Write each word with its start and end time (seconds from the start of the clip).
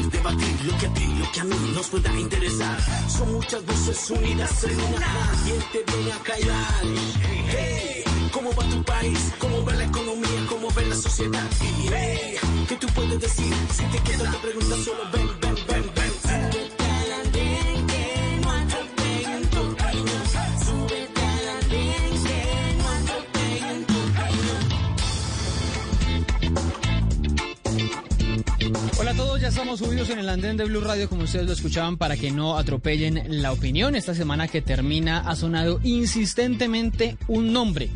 Debatir 0.00 0.64
lo 0.64 0.78
que 0.78 0.86
a 0.86 0.94
ti, 0.94 1.06
lo 1.18 1.32
que 1.32 1.40
a 1.40 1.44
mí 1.44 1.56
nos 1.74 1.88
pueda 1.88 2.10
interesar. 2.18 2.78
Son 3.08 3.32
muchas 3.32 3.64
voces 3.66 4.10
unidas 4.10 4.64
en 4.64 4.80
una. 4.80 5.32
¿Quién 5.44 5.58
te 5.72 5.92
viene 5.92 6.12
a 6.12 6.18
callar? 6.18 6.84
Hey, 7.50 8.04
¿cómo 8.32 8.50
va 8.54 8.64
tu 8.68 8.82
país? 8.84 9.32
¿Cómo 9.38 9.64
va 9.64 9.72
la 9.74 9.84
economía? 9.84 10.46
¿Cómo 10.48 10.68
va 10.70 10.82
la 10.82 10.96
sociedad? 10.96 11.48
Hey, 11.60 12.36
¿qué 12.68 12.76
tú 12.76 12.86
puedes 12.94 13.20
decir? 13.20 13.52
Si 13.72 13.84
te 13.84 13.98
quedas 13.98 14.32
te 14.32 14.38
preguntas 14.38 14.78
solo 14.84 15.02
ven, 15.12 15.28
ven. 15.40 15.51
Estamos 29.52 29.80
subidos 29.80 30.08
en 30.08 30.18
el 30.18 30.30
andén 30.30 30.56
de 30.56 30.64
Blue 30.64 30.80
Radio 30.80 31.10
como 31.10 31.24
ustedes 31.24 31.44
lo 31.44 31.52
escuchaban 31.52 31.98
para 31.98 32.16
que 32.16 32.30
no 32.30 32.56
atropellen 32.56 33.42
la 33.42 33.52
opinión. 33.52 33.94
Esta 33.94 34.14
semana 34.14 34.48
que 34.48 34.62
termina 34.62 35.18
ha 35.28 35.36
sonado 35.36 35.78
insistentemente 35.82 37.18
un 37.28 37.52
nombre, 37.52 37.90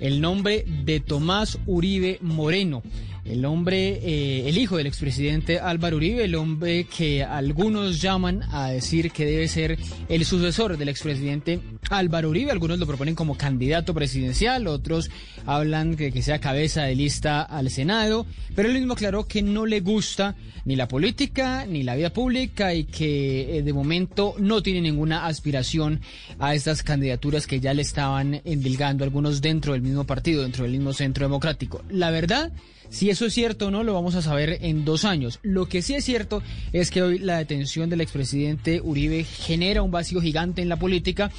el 0.00 0.20
nombre 0.20 0.64
de 0.84 0.98
Tomás 0.98 1.60
Uribe 1.64 2.18
Moreno. 2.22 2.82
El 3.28 3.44
hombre, 3.44 4.00
eh, 4.02 4.48
el 4.48 4.56
hijo 4.56 4.76
del 4.76 4.86
expresidente 4.86 5.58
Álvaro 5.58 5.96
Uribe, 5.96 6.24
el 6.24 6.36
hombre 6.36 6.84
que 6.84 7.24
algunos 7.24 8.00
llaman 8.00 8.42
a 8.52 8.68
decir 8.68 9.10
que 9.10 9.26
debe 9.26 9.48
ser 9.48 9.78
el 10.08 10.24
sucesor 10.24 10.78
del 10.78 10.88
expresidente 10.88 11.60
Álvaro 11.90 12.30
Uribe. 12.30 12.52
Algunos 12.52 12.78
lo 12.78 12.86
proponen 12.86 13.16
como 13.16 13.36
candidato 13.36 13.94
presidencial, 13.94 14.68
otros 14.68 15.10
hablan 15.44 15.96
de 15.96 16.12
que 16.12 16.22
sea 16.22 16.40
cabeza 16.40 16.84
de 16.84 16.94
lista 16.94 17.42
al 17.42 17.70
Senado, 17.70 18.26
pero 18.54 18.68
él 18.68 18.74
mismo 18.74 18.92
aclaró 18.92 19.26
que 19.26 19.42
no 19.42 19.66
le 19.66 19.80
gusta 19.80 20.36
ni 20.64 20.76
la 20.76 20.88
política 20.88 21.66
ni 21.66 21.82
la 21.82 21.96
vida 21.96 22.12
pública 22.12 22.74
y 22.74 22.84
que 22.84 23.58
eh, 23.58 23.62
de 23.62 23.72
momento 23.72 24.34
no 24.38 24.62
tiene 24.62 24.80
ninguna 24.80 25.26
aspiración 25.26 26.00
a 26.38 26.54
estas 26.54 26.82
candidaturas 26.82 27.46
que 27.46 27.60
ya 27.60 27.74
le 27.74 27.82
estaban 27.82 28.40
endilgando 28.44 29.04
algunos 29.04 29.40
dentro 29.40 29.72
del 29.72 29.82
mismo 29.82 30.04
partido, 30.04 30.42
dentro 30.42 30.64
del 30.64 30.72
mismo 30.72 30.92
centro 30.92 31.26
democrático. 31.26 31.82
La 31.88 32.10
verdad 32.10 32.52
si 32.90 33.10
eso 33.10 33.26
es 33.26 33.34
cierto 33.34 33.66
o 33.66 33.70
no, 33.70 33.82
lo 33.82 33.94
vamos 33.94 34.14
a 34.14 34.22
saber 34.22 34.58
en 34.62 34.84
dos 34.84 35.04
años. 35.04 35.38
Lo 35.42 35.66
que 35.68 35.82
sí 35.82 35.94
es 35.94 36.04
cierto 36.04 36.42
es 36.72 36.90
que 36.90 37.02
hoy 37.02 37.18
la 37.18 37.38
detención 37.38 37.90
del 37.90 38.00
expresidente 38.00 38.80
Uribe 38.80 39.24
genera 39.24 39.82
un 39.82 39.90
vacío 39.90 40.20
gigante 40.20 40.62
en 40.62 40.68
la 40.68 40.76
política 40.76 41.30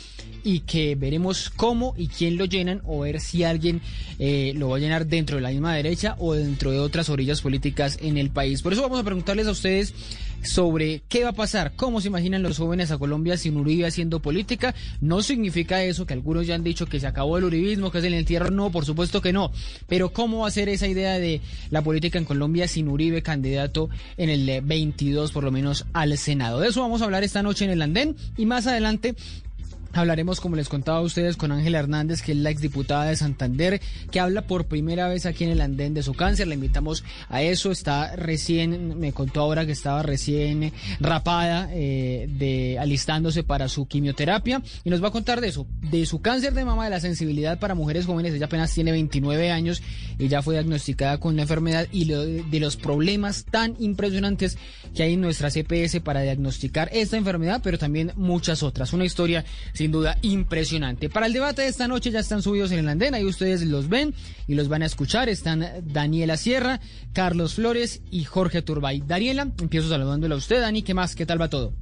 y 0.44 0.62
que 0.62 0.96
veremos 0.96 1.50
cómo 1.50 1.94
y 1.98 2.08
quién 2.08 2.38
lo 2.38 2.46
llenan 2.46 2.82
o 2.86 3.02
ver 3.02 3.20
si 3.20 3.44
alguien 3.44 3.82
eh, 4.20 4.54
lo 4.56 4.70
va 4.70 4.78
a 4.78 4.80
llenar 4.80 5.08
dentro 5.08 5.36
de 5.38 5.42
la 5.42 5.50
misma 5.50 5.76
derecha 5.76 6.16
o 6.20 6.34
dentro 6.34 6.72
de 6.72 6.80
otras 6.80 7.10
orillas 7.10 7.42
políticas 7.42 7.98
en 8.02 8.18
el 8.18 8.30
país. 8.30 8.62
Por 8.62 8.74
eso 8.74 8.82
vamos 8.82 9.00
a 9.00 9.04
preguntarles 9.04 9.48
a 9.48 9.52
ustedes 9.52 9.94
sobre 10.48 11.02
qué 11.08 11.24
va 11.24 11.30
a 11.30 11.34
pasar, 11.34 11.74
cómo 11.76 12.02
se 12.02 12.08
imaginan 12.08 12.44
los 12.44 12.58
jóvenes 12.58 12.92
a 12.92 12.98
Colombia 12.98 13.38
sin 13.38 13.58
Uribe 13.58 13.86
haciendo 13.86 14.22
política. 14.22 14.74
No 15.02 15.22
significa 15.22 15.84
eso 15.84 16.06
que 16.06 16.14
algunos 16.14 16.48
ya 16.48 16.56
han 16.56 16.64
dicho 16.64 16.86
que 16.86 17.00
se 17.00 17.08
acabó 17.08 17.38
el 17.38 17.44
uribismo, 17.44 17.92
que 17.92 18.00
es 18.00 18.04
el 18.04 18.14
entierro. 18.14 18.50
No, 18.50 18.72
por 18.72 18.86
supuesto 18.86 19.22
que 19.22 19.34
no. 19.34 19.52
Pero 19.88 20.10
cómo 20.14 20.40
va 20.40 20.48
a 20.48 20.52
ser 20.52 20.70
esa 20.70 20.88
idea 20.88 21.20
de 21.20 21.42
la 21.70 21.84
política 21.84 22.18
en 22.18 22.26
Colombia 22.26 22.68
sin 22.68 22.88
Uribe 22.88 23.22
candidato 23.22 23.90
en 24.18 24.30
el 24.30 24.62
22 24.62 25.32
por 25.32 25.44
lo 25.44 25.52
menos 25.52 25.86
al 25.94 26.18
Senado. 26.18 26.60
De 26.60 26.70
eso 26.70 26.82
vamos 26.82 27.02
a 27.02 27.06
hablar 27.06 27.24
esta 27.24 27.44
noche 27.44 27.66
en 27.66 27.72
el 27.72 27.82
andén 27.82 28.16
y 28.38 28.46
más 28.46 28.68
adelante 28.68 29.16
Hablaremos, 29.94 30.40
como 30.40 30.56
les 30.56 30.70
contaba 30.70 31.00
a 31.00 31.02
ustedes, 31.02 31.38
con 31.38 31.52
Ángela 31.52 31.80
Hernández, 31.80 32.22
que 32.22 32.32
es 32.32 32.38
la 32.38 32.50
exdiputada 32.50 33.06
de 33.06 33.16
Santander, 33.16 33.82
que 34.12 34.20
habla 34.20 34.44
por 34.44 34.66
primera 34.66 35.08
vez 35.08 35.26
aquí 35.26 35.44
en 35.44 35.52
el 35.52 35.62
andén 35.62 35.94
de 35.94 36.04
su 36.04 36.14
cáncer. 36.14 36.48
Le 36.48 36.56
invitamos 36.56 37.04
a 37.30 37.42
eso. 37.42 37.72
Está 37.72 38.16
recién, 38.16 39.00
me 39.00 39.14
contó 39.14 39.42
ahora 39.42 39.66
que 39.66 39.72
estaba 39.72 40.04
recién 40.04 40.72
rapada, 41.00 41.70
eh, 41.72 42.28
de 42.30 42.78
alistándose 42.80 43.44
para 43.44 43.70
su 43.70 43.88
quimioterapia. 43.88 44.62
Y 44.84 44.90
nos 44.90 45.04
va 45.04 45.10
a 45.10 45.12
contar 45.12 45.42
de 45.42 45.48
eso, 45.48 45.68
de 45.82 46.06
su 46.06 46.22
cáncer 46.22 46.54
de 46.54 46.66
mama, 46.66 46.86
de 46.86 46.92
la 46.92 47.00
sensibilidad 47.00 47.60
para 47.60 47.76
mujeres 47.76 48.06
jóvenes. 48.06 48.34
Ella 48.34 48.46
apenas 48.46 48.74
tiene 48.74 48.92
29 48.92 49.52
años 49.52 49.82
y 50.18 50.28
ya 50.28 50.42
fue 50.42 50.56
diagnosticada 50.56 51.20
con 51.20 51.36
la 51.36 51.44
enfermedad 51.44 51.88
y 51.92 52.06
lo, 52.06 52.24
de 52.24 52.60
los 52.60 52.78
problemas 52.78 53.46
tan 53.46 53.76
impresionantes 53.80 54.58
que 54.96 55.04
hay 55.04 55.14
en 55.14 55.22
nuestra 55.22 55.50
CPS 55.50 56.02
para 56.02 56.22
diagnosticar 56.22 56.90
esta 56.92 57.18
enfermedad, 57.18 57.62
pero 57.64 57.78
también 57.78 58.12
muchas 58.16 58.64
otras. 58.64 58.94
Una 58.94 59.06
historia 59.06 59.46
sin 59.78 59.92
duda 59.92 60.18
impresionante. 60.24 61.08
Para 61.08 61.28
el 61.28 61.34
debate 61.34 61.62
de 61.62 61.68
esta 61.68 61.88
noche 61.88 62.10
ya 62.10 62.20
están 62.20 62.42
subidos 62.42 62.72
en 62.72 62.80
el 62.80 62.90
andén, 62.90 63.14
ahí 63.14 63.24
ustedes 63.24 63.62
los 63.62 63.88
ven 63.88 64.16
y 64.48 64.56
los 64.56 64.70
van 64.70 64.82
a 64.82 64.88
escuchar. 64.88 65.30
Están 65.30 65.64
Daniela 65.84 66.36
Sierra, 66.36 66.80
Carlos 67.14 67.54
Flores 67.54 68.02
y 68.10 68.24
Jorge 68.24 68.64
Turbay. 68.64 69.04
Daniela, 69.06 69.44
empiezo 69.62 69.88
saludándole 69.88 70.34
a 70.34 70.38
usted. 70.38 70.62
Dani, 70.62 70.82
¿qué 70.82 70.96
más? 70.96 71.16
¿Qué 71.16 71.28
tal 71.28 71.40
va 71.40 71.50
todo? 71.50 71.74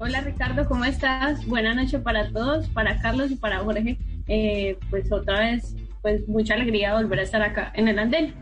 Hola 0.00 0.20
Ricardo, 0.20 0.66
¿cómo 0.66 0.84
estás? 0.84 1.46
Buenas 1.46 1.76
noches 1.76 2.00
para 2.02 2.28
todos, 2.30 2.66
para 2.68 3.00
Carlos 3.00 3.30
y 3.30 3.36
para 3.36 3.60
Jorge. 3.60 3.96
Eh, 4.26 4.76
pues 4.90 5.10
otra 5.12 5.38
vez, 5.38 5.76
pues 6.02 6.26
mucha 6.26 6.54
alegría 6.54 6.94
volver 6.94 7.20
a 7.20 7.22
estar 7.22 7.40
acá 7.40 7.72
en 7.76 7.86
el 7.86 8.00
andén. 8.00 8.34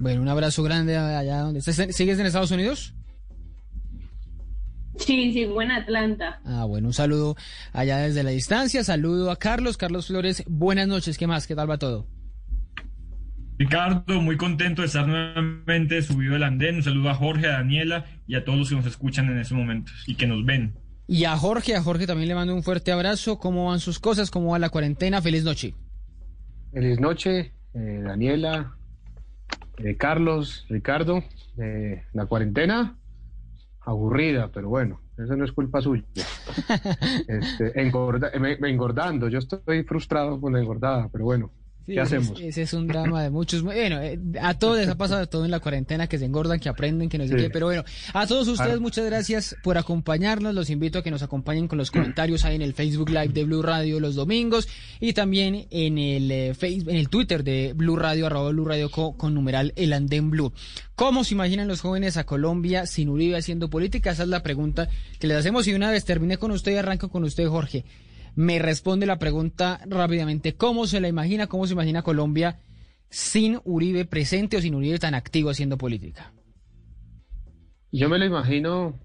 Bueno, 0.00 0.22
un 0.22 0.28
abrazo 0.28 0.64
grande 0.64 0.96
allá 0.96 1.38
donde 1.42 1.60
¿Sigues 1.60 2.18
en 2.18 2.26
Estados 2.26 2.50
Unidos? 2.50 2.94
Sí, 5.00 5.32
sí, 5.32 5.42
en 5.42 5.70
Atlanta. 5.70 6.40
Ah, 6.44 6.64
bueno, 6.66 6.88
un 6.88 6.94
saludo 6.94 7.36
allá 7.72 7.98
desde 7.98 8.22
la 8.22 8.30
distancia. 8.30 8.84
Saludo 8.84 9.30
a 9.30 9.36
Carlos. 9.36 9.76
Carlos 9.76 10.06
Flores, 10.06 10.44
buenas 10.46 10.86
noches. 10.88 11.16
¿Qué 11.18 11.26
más? 11.26 11.46
¿Qué 11.46 11.54
tal 11.54 11.70
va 11.70 11.78
todo? 11.78 12.06
Ricardo, 13.58 14.22
muy 14.22 14.36
contento 14.36 14.82
de 14.82 14.86
estar 14.86 15.06
nuevamente 15.06 16.00
subido 16.02 16.36
al 16.36 16.44
andén. 16.44 16.76
Un 16.76 16.82
saludo 16.82 17.10
a 17.10 17.14
Jorge, 17.14 17.46
a 17.46 17.52
Daniela 17.52 18.06
y 18.26 18.34
a 18.34 18.44
todos 18.44 18.58
los 18.58 18.68
que 18.68 18.76
nos 18.76 18.86
escuchan 18.86 19.28
en 19.28 19.38
estos 19.38 19.56
momentos 19.56 20.04
y 20.06 20.14
que 20.14 20.26
nos 20.26 20.44
ven. 20.44 20.74
Y 21.06 21.24
a 21.24 21.36
Jorge, 21.36 21.74
a 21.74 21.82
Jorge 21.82 22.06
también 22.06 22.28
le 22.28 22.34
mando 22.34 22.54
un 22.54 22.62
fuerte 22.62 22.92
abrazo. 22.92 23.38
¿Cómo 23.38 23.66
van 23.66 23.80
sus 23.80 23.98
cosas? 23.98 24.30
¿Cómo 24.30 24.52
va 24.52 24.58
la 24.58 24.70
cuarentena? 24.70 25.20
Feliz 25.20 25.44
noche. 25.44 25.74
Feliz 26.72 27.00
noche, 27.00 27.52
eh, 27.74 28.00
Daniela, 28.04 28.76
eh, 29.78 29.96
Carlos, 29.96 30.66
Ricardo. 30.68 31.24
Eh, 31.58 32.04
la 32.12 32.26
cuarentena, 32.26 32.96
aburrida, 33.90 34.50
pero 34.52 34.68
bueno, 34.68 35.00
eso 35.18 35.36
no 35.36 35.44
es 35.44 35.52
culpa 35.52 35.80
suya. 35.80 36.04
Este, 37.28 37.80
engorda, 37.80 38.30
me, 38.38 38.56
me 38.58 38.70
engordando, 38.70 39.28
yo 39.28 39.38
estoy 39.38 39.84
frustrado 39.84 40.40
con 40.40 40.52
la 40.52 40.60
engordada, 40.60 41.08
pero 41.12 41.24
bueno, 41.24 41.50
Sí, 41.90 41.94
¿qué 41.96 42.00
ese, 42.02 42.16
hacemos? 42.16 42.40
ese 42.40 42.62
es 42.62 42.72
un 42.72 42.86
drama 42.86 43.22
de 43.22 43.30
muchos. 43.30 43.62
Bueno, 43.62 44.00
eh, 44.00 44.18
a 44.40 44.54
todos 44.54 44.78
les 44.78 44.88
ha 44.88 44.96
pasado 44.96 45.26
todo 45.26 45.44
en 45.44 45.50
la 45.50 45.58
cuarentena, 45.58 46.06
que 46.06 46.18
se 46.18 46.24
engordan, 46.24 46.60
que 46.60 46.68
aprenden, 46.68 47.08
que 47.08 47.18
no 47.18 47.24
sé 47.26 47.30
Sí. 47.30 47.36
qué. 47.44 47.50
Pero 47.50 47.66
bueno, 47.66 47.84
a 48.14 48.26
todos 48.28 48.46
ustedes 48.46 48.76
Ah. 48.76 48.80
muchas 48.80 49.04
gracias 49.06 49.56
por 49.64 49.76
acompañarnos. 49.76 50.54
Los 50.54 50.70
invito 50.70 51.00
a 51.00 51.02
que 51.02 51.10
nos 51.10 51.22
acompañen 51.22 51.66
con 51.66 51.78
los 51.78 51.90
comentarios 51.90 52.44
ahí 52.44 52.54
en 52.54 52.62
el 52.62 52.74
Facebook 52.74 53.10
Live 53.10 53.28
de 53.28 53.44
Blue 53.44 53.62
Radio 53.62 53.98
los 53.98 54.14
domingos 54.14 54.68
y 55.00 55.12
también 55.14 55.66
en 55.70 55.98
el 55.98 56.30
eh, 56.30 56.54
Facebook, 56.54 56.90
en 56.90 56.96
el 56.96 57.08
Twitter 57.08 57.42
de 57.42 57.72
Blue 57.74 57.96
Radio, 57.96 58.26
arroba 58.26 58.50
Blue 58.50 58.64
Radio 58.64 58.90
co- 58.90 59.16
con 59.16 59.34
numeral 59.34 59.72
El 59.76 59.92
Andén 59.92 60.30
Blue. 60.30 60.52
¿Cómo 60.94 61.24
se 61.24 61.34
imaginan 61.34 61.66
los 61.66 61.80
jóvenes 61.80 62.16
a 62.18 62.24
Colombia 62.24 62.86
sin 62.86 63.08
Uribe 63.08 63.36
haciendo 63.36 63.70
política? 63.70 64.10
Esa 64.12 64.22
es 64.24 64.28
la 64.28 64.42
pregunta 64.42 64.88
que 65.18 65.26
les 65.26 65.36
hacemos 65.38 65.66
y 65.66 65.72
una 65.72 65.90
vez 65.90 66.04
terminé 66.04 66.36
con 66.36 66.50
usted 66.50 66.72
y 66.72 66.76
arranco 66.76 67.08
con 67.08 67.24
usted, 67.24 67.48
Jorge. 67.48 67.84
Me 68.34 68.58
responde 68.58 69.06
la 69.06 69.18
pregunta 69.18 69.80
rápidamente. 69.86 70.54
¿Cómo 70.54 70.86
se 70.86 71.00
la 71.00 71.08
imagina? 71.08 71.46
¿Cómo 71.46 71.66
se 71.66 71.74
imagina 71.74 72.02
Colombia 72.02 72.60
sin 73.08 73.60
Uribe 73.64 74.04
presente 74.04 74.56
o 74.56 74.60
sin 74.60 74.74
Uribe 74.74 74.98
tan 74.98 75.14
activo 75.14 75.50
haciendo 75.50 75.76
política? 75.78 76.32
Yo 77.92 78.08
me 78.08 78.18
lo 78.18 78.24
imagino 78.24 78.98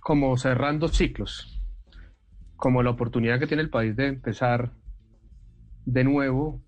como 0.00 0.36
cerrando 0.36 0.88
ciclos, 0.88 1.62
como 2.56 2.82
la 2.82 2.90
oportunidad 2.90 3.38
que 3.38 3.46
tiene 3.46 3.62
el 3.62 3.70
país 3.70 3.94
de 3.96 4.08
empezar 4.08 4.72
de 5.86 6.04
nuevo 6.04 6.60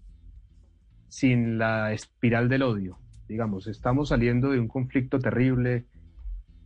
sin 1.09 1.59
la 1.59 1.93
espiral 1.93 2.49
del 2.49 2.63
odio. 2.63 2.99
Digamos, 3.29 3.67
estamos 3.67 4.11
saliendo 4.11 4.51
de 4.51 4.61
un 4.61 4.69
conflicto 4.69 5.19
terrible, 5.19 5.87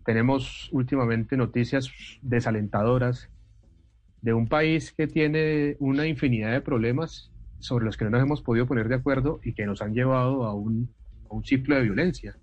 tenemos 0.05 0.69
últimamente 0.73 1.37
noticias 1.37 1.91
desalentadoras 2.21 3.31
de 4.23 4.33
un 4.35 4.49
país 4.49 4.93
que 4.93 5.07
tiene 5.07 5.77
una 5.79 6.07
infinidad 6.07 6.53
de 6.53 6.61
problemas 6.61 7.31
sobre 7.59 7.85
los 7.85 7.97
que 7.97 8.05
no 8.05 8.11
nos 8.11 8.23
hemos 8.23 8.43
podido 8.43 8.67
poner 8.67 8.89
de 8.89 8.97
acuerdo 8.97 9.41
y 9.45 9.53
que 9.55 9.67
nos 9.67 9.83
han 9.83 9.95
llevado 9.95 10.45
a 10.45 10.55
un, 10.55 10.93
a 11.31 11.35
un 11.35 11.45
ciclo 11.45 11.77
de 11.77 11.83
violencia. 11.83 12.37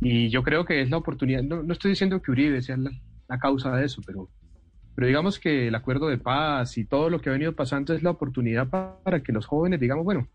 Y 0.00 0.28
yo 0.28 0.42
creo 0.42 0.64
que 0.64 0.82
es 0.82 0.90
la 0.90 0.98
oportunidad, 0.98 1.42
no, 1.42 1.62
no 1.62 1.72
estoy 1.72 1.90
diciendo 1.90 2.20
que 2.20 2.30
Uribe 2.30 2.60
sea 2.60 2.76
la, 2.76 2.90
la, 3.28 3.38
causa 3.38 3.74
de 3.74 3.86
eso, 3.86 4.02
pero, 4.06 4.28
pero 4.94 5.06
digamos 5.06 5.38
que 5.38 5.68
el 5.68 5.74
acuerdo 5.74 6.08
de 6.08 6.18
paz 6.18 6.76
y 6.76 6.84
todo 6.84 7.08
lo 7.08 7.20
que 7.20 7.30
ha 7.30 7.32
venido 7.32 7.54
pasando 7.54 7.94
es 7.94 8.02
la 8.02 8.10
oportunidad 8.10 8.68
para, 8.68 8.98
para 9.02 9.22
que 9.22 9.32
los 9.32 9.46
jóvenes 9.46 9.80
digamos, 9.80 10.04
bueno, 10.04 10.28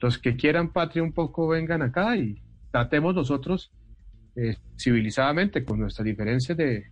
los 0.00 0.18
que 0.18 0.36
quieran 0.36 0.72
patria 0.72 1.02
un 1.02 1.12
poco 1.12 1.48
vengan 1.48 1.82
acá 1.82 2.16
y 2.16 2.40
tratemos 2.70 3.14
nosotros 3.14 3.72
eh, 4.36 4.56
civilizadamente, 4.78 5.64
con 5.64 5.80
nuestras 5.80 6.04
diferencias, 6.04 6.56
de, 6.56 6.84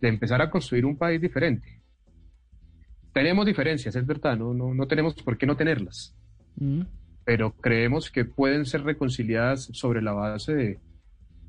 de, 0.00 0.08
empezar 0.08 0.40
a 0.40 0.48
construir 0.48 0.86
un 0.86 0.96
país 0.96 1.20
diferente. 1.20 1.81
Tenemos 3.12 3.44
diferencias, 3.46 3.94
es 3.94 4.06
verdad, 4.06 4.36
no, 4.36 4.54
no, 4.54 4.74
no 4.74 4.86
tenemos 4.86 5.14
por 5.14 5.36
qué 5.36 5.46
no 5.46 5.56
tenerlas, 5.56 6.14
mm. 6.56 6.82
pero 7.24 7.52
creemos 7.52 8.10
que 8.10 8.24
pueden 8.24 8.64
ser 8.64 8.84
reconciliadas 8.84 9.68
sobre 9.72 10.00
la 10.00 10.12
base 10.12 10.54
de, 10.54 10.78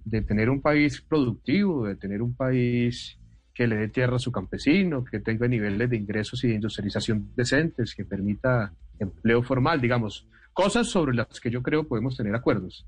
de 0.06 0.22
tener 0.22 0.50
un 0.50 0.62
país 0.62 1.02
productivo, 1.02 1.88
de 1.88 1.96
tener 1.96 2.22
un 2.22 2.36
país 2.36 3.18
que 3.54 3.68
le 3.68 3.78
dé 3.78 3.88
tierra 3.88 4.16
a 4.16 4.20
su 4.20 4.32
campesino, 4.32 5.04
que 5.04 5.20
tenga 5.20 5.48
niveles 5.48 5.90
de 5.90 5.98
ingresos 5.98 6.44
y 6.44 6.50
de 6.50 6.56
industrialización 6.56 7.30
decentes, 7.36 7.94
que 7.96 8.04
permita 8.04 8.74
empleo 9.00 9.44
formal, 9.44 9.80
digamos, 9.80 10.28
cosas 10.54 10.88
sobre 10.88 11.16
las 11.16 11.40
que 11.40 11.52
yo 11.52 11.62
creo 11.62 11.88
podemos 11.88 12.18
tener 12.18 12.34
acuerdos. 12.36 12.86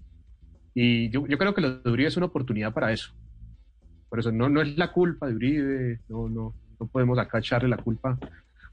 Y 0.74 1.10
yo, 1.10 1.26
yo 1.28 1.38
creo 1.38 1.54
que 1.54 1.62
lo 1.62 1.80
de 1.80 1.90
Uribe 1.90 2.10
es 2.10 2.18
una 2.18 2.26
oportunidad 2.26 2.74
para 2.74 2.92
eso. 2.92 3.14
Por 4.10 4.20
eso 4.20 4.32
no, 4.32 4.50
no 4.50 4.62
es 4.62 4.78
la 4.78 4.92
culpa 4.92 5.28
de 5.28 5.36
Uribe, 5.36 6.00
no, 6.10 6.30
no, 6.30 6.54
no 6.80 6.88
podemos 6.88 7.18
acá 7.20 7.40
echarle 7.40 7.70
la 7.70 7.78
culpa 7.78 8.18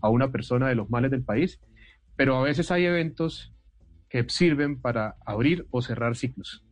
a 0.02 0.10
una 0.10 0.30
persona 0.30 0.68
de 0.68 0.74
los 0.74 0.90
males 0.90 1.10
del 1.10 1.22
país, 1.24 1.60
pero 2.16 2.36
a 2.36 2.42
veces 2.42 2.70
hay 2.70 2.84
eventos 2.84 3.54
que 4.10 4.26
sirven 4.28 4.80
para 4.80 5.16
abrir 5.24 5.66
o 5.70 5.80
cerrar 5.80 6.16
ciclos. 6.16 6.62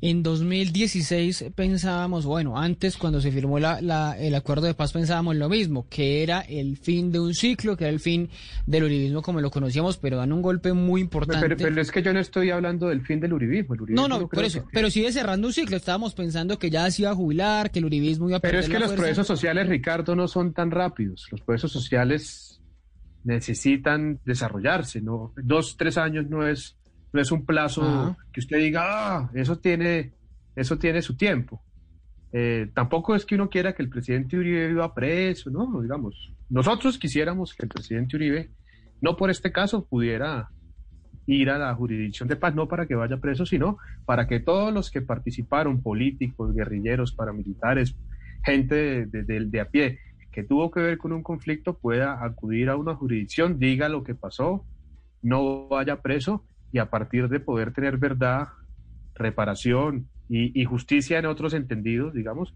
En 0.00 0.22
2016 0.22 1.46
pensábamos, 1.56 2.24
bueno, 2.24 2.56
antes 2.56 2.96
cuando 2.96 3.20
se 3.20 3.32
firmó 3.32 3.58
la, 3.58 3.80
la, 3.80 4.16
el 4.16 4.34
acuerdo 4.36 4.66
de 4.66 4.74
paz 4.74 4.92
pensábamos 4.92 5.34
lo 5.34 5.48
mismo, 5.48 5.88
que 5.88 6.22
era 6.22 6.40
el 6.40 6.76
fin 6.76 7.10
de 7.10 7.18
un 7.18 7.34
ciclo, 7.34 7.76
que 7.76 7.84
era 7.84 7.92
el 7.92 7.98
fin 7.98 8.30
del 8.64 8.84
uribismo 8.84 9.22
como 9.22 9.40
lo 9.40 9.50
conocíamos, 9.50 9.98
pero 9.98 10.16
dan 10.16 10.32
un 10.32 10.40
golpe 10.40 10.72
muy 10.72 11.00
importante. 11.00 11.40
Pero, 11.40 11.56
pero 11.56 11.80
es 11.82 11.90
que 11.90 12.02
yo 12.02 12.12
no 12.12 12.20
estoy 12.20 12.50
hablando 12.50 12.88
del 12.88 13.04
fin 13.04 13.18
del 13.18 13.32
uribismo. 13.32 13.74
El 13.74 13.82
uribismo 13.82 14.06
no, 14.08 14.20
no, 14.20 14.28
por 14.28 14.44
eso, 14.44 14.62
que... 14.64 14.70
pero 14.72 14.88
sigue 14.88 15.10
cerrando 15.10 15.48
un 15.48 15.52
ciclo. 15.52 15.76
Estábamos 15.76 16.14
pensando 16.14 16.60
que 16.60 16.70
ya 16.70 16.88
se 16.92 17.02
iba 17.02 17.10
a 17.10 17.16
jubilar, 17.16 17.72
que 17.72 17.80
el 17.80 17.86
uribismo 17.86 18.28
iba 18.28 18.38
a 18.38 18.40
Pero 18.40 18.60
es 18.60 18.68
que 18.68 18.78
los 18.78 18.88
fuerza. 18.88 19.02
procesos 19.02 19.26
sociales, 19.26 19.68
Ricardo, 19.68 20.14
no 20.14 20.28
son 20.28 20.52
tan 20.52 20.70
rápidos. 20.70 21.26
Los 21.32 21.40
procesos 21.40 21.72
sociales 21.72 22.60
necesitan 23.24 24.20
desarrollarse, 24.24 25.00
¿no? 25.00 25.34
Dos, 25.36 25.76
tres 25.76 25.98
años 25.98 26.26
no 26.30 26.46
es 26.46 26.77
no 27.12 27.20
es 27.20 27.30
un 27.32 27.44
plazo 27.44 27.82
Ajá. 27.82 28.16
que 28.32 28.40
usted 28.40 28.58
diga, 28.58 28.82
ah, 28.84 29.30
eso 29.34 29.58
tiene, 29.58 30.12
eso 30.56 30.78
tiene 30.78 31.02
su 31.02 31.16
tiempo. 31.16 31.62
Eh, 32.32 32.68
tampoco 32.74 33.14
es 33.14 33.24
que 33.24 33.34
uno 33.34 33.48
quiera 33.48 33.74
que 33.74 33.82
el 33.82 33.88
presidente 33.88 34.36
Uribe 34.36 34.68
viva 34.68 34.94
preso, 34.94 35.50
¿no? 35.50 35.80
Digamos, 35.80 36.32
nosotros 36.50 36.98
quisiéramos 36.98 37.54
que 37.54 37.64
el 37.64 37.68
presidente 37.68 38.16
Uribe, 38.16 38.50
no 39.00 39.16
por 39.16 39.30
este 39.30 39.50
caso, 39.50 39.86
pudiera 39.86 40.50
ir 41.26 41.50
a 41.50 41.58
la 41.58 41.74
jurisdicción 41.74 42.28
de 42.28 42.36
paz, 42.36 42.54
no 42.54 42.68
para 42.68 42.86
que 42.86 42.94
vaya 42.94 43.18
preso, 43.18 43.44
sino 43.46 43.78
para 44.06 44.26
que 44.26 44.40
todos 44.40 44.72
los 44.72 44.90
que 44.90 45.02
participaron, 45.02 45.82
políticos, 45.82 46.54
guerrilleros, 46.54 47.12
paramilitares, 47.12 47.94
gente 48.44 48.74
de, 48.74 49.06
de, 49.06 49.22
de, 49.24 49.44
de 49.46 49.60
a 49.60 49.66
pie, 49.66 49.98
que 50.32 50.42
tuvo 50.42 50.70
que 50.70 50.80
ver 50.80 50.98
con 50.98 51.12
un 51.12 51.22
conflicto, 51.22 51.76
pueda 51.78 52.24
acudir 52.24 52.70
a 52.70 52.76
una 52.76 52.94
jurisdicción, 52.94 53.58
diga 53.58 53.88
lo 53.88 54.04
que 54.04 54.14
pasó, 54.14 54.64
no 55.22 55.68
vaya 55.68 56.00
preso 56.00 56.44
y 56.72 56.78
a 56.78 56.90
partir 56.90 57.28
de 57.28 57.40
poder 57.40 57.72
tener 57.72 57.98
verdad, 57.98 58.48
reparación 59.14 60.08
y, 60.28 60.60
y, 60.60 60.64
justicia 60.64 61.18
en 61.18 61.26
otros 61.26 61.54
entendidos, 61.54 62.12
digamos, 62.12 62.54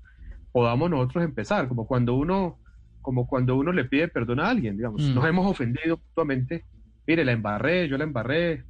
podamos 0.53 0.91
nosotros 0.91 1.25
empezar, 1.25 1.69
como 1.69 1.87
cuando 1.87 2.15
uno, 2.15 2.59
como 3.01 3.27
cuando 3.27 3.57
uno 3.57 3.73
le 3.73 3.85
pide 3.85 4.09
perdón 4.09 4.41
a 4.41 4.51
alguien, 4.51 4.77
digamos, 4.77 5.03
mm. 5.03 5.15
nos 5.15 5.25
hemos 5.27 5.47
ofendido 5.47 5.97
mutuamente, 5.97 6.65
mire, 7.07 7.25
la 7.25 7.33
embarré, 7.33 7.89
yo 7.89 7.97
la 7.97 8.05
embarré, 8.05 8.65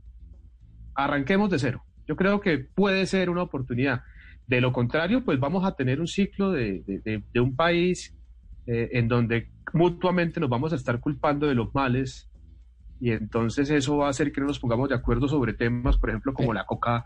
arranquemos 0.94 1.50
de 1.50 1.58
cero. 1.58 1.82
Yo 2.06 2.16
creo 2.16 2.40
que 2.40 2.58
puede 2.58 3.06
ser 3.06 3.30
una 3.30 3.42
oportunidad. 3.42 4.02
De 4.46 4.60
lo 4.60 4.72
contrario, 4.72 5.24
pues 5.24 5.38
vamos 5.38 5.64
a 5.64 5.76
tener 5.76 6.00
un 6.00 6.08
ciclo 6.08 6.50
de, 6.50 6.82
de, 6.86 6.98
de, 6.98 7.22
de 7.32 7.40
un 7.40 7.54
país 7.54 8.14
eh, 8.66 8.90
en 8.92 9.08
donde 9.08 9.48
mutuamente 9.72 10.38
nos 10.38 10.48
vamos 10.48 10.72
a 10.72 10.76
estar 10.76 11.00
culpando 11.00 11.46
de 11.46 11.54
los 11.54 11.74
males 11.74 12.30
y 13.02 13.10
entonces 13.10 13.68
eso 13.70 13.96
va 13.96 14.06
a 14.06 14.10
hacer 14.10 14.30
que 14.30 14.40
no 14.40 14.46
nos 14.46 14.60
pongamos 14.60 14.88
de 14.88 14.94
acuerdo 14.94 15.26
sobre 15.26 15.54
temas, 15.54 15.96
por 15.96 16.10
ejemplo, 16.10 16.32
como 16.32 16.54
la 16.54 16.66
coca, 16.66 17.04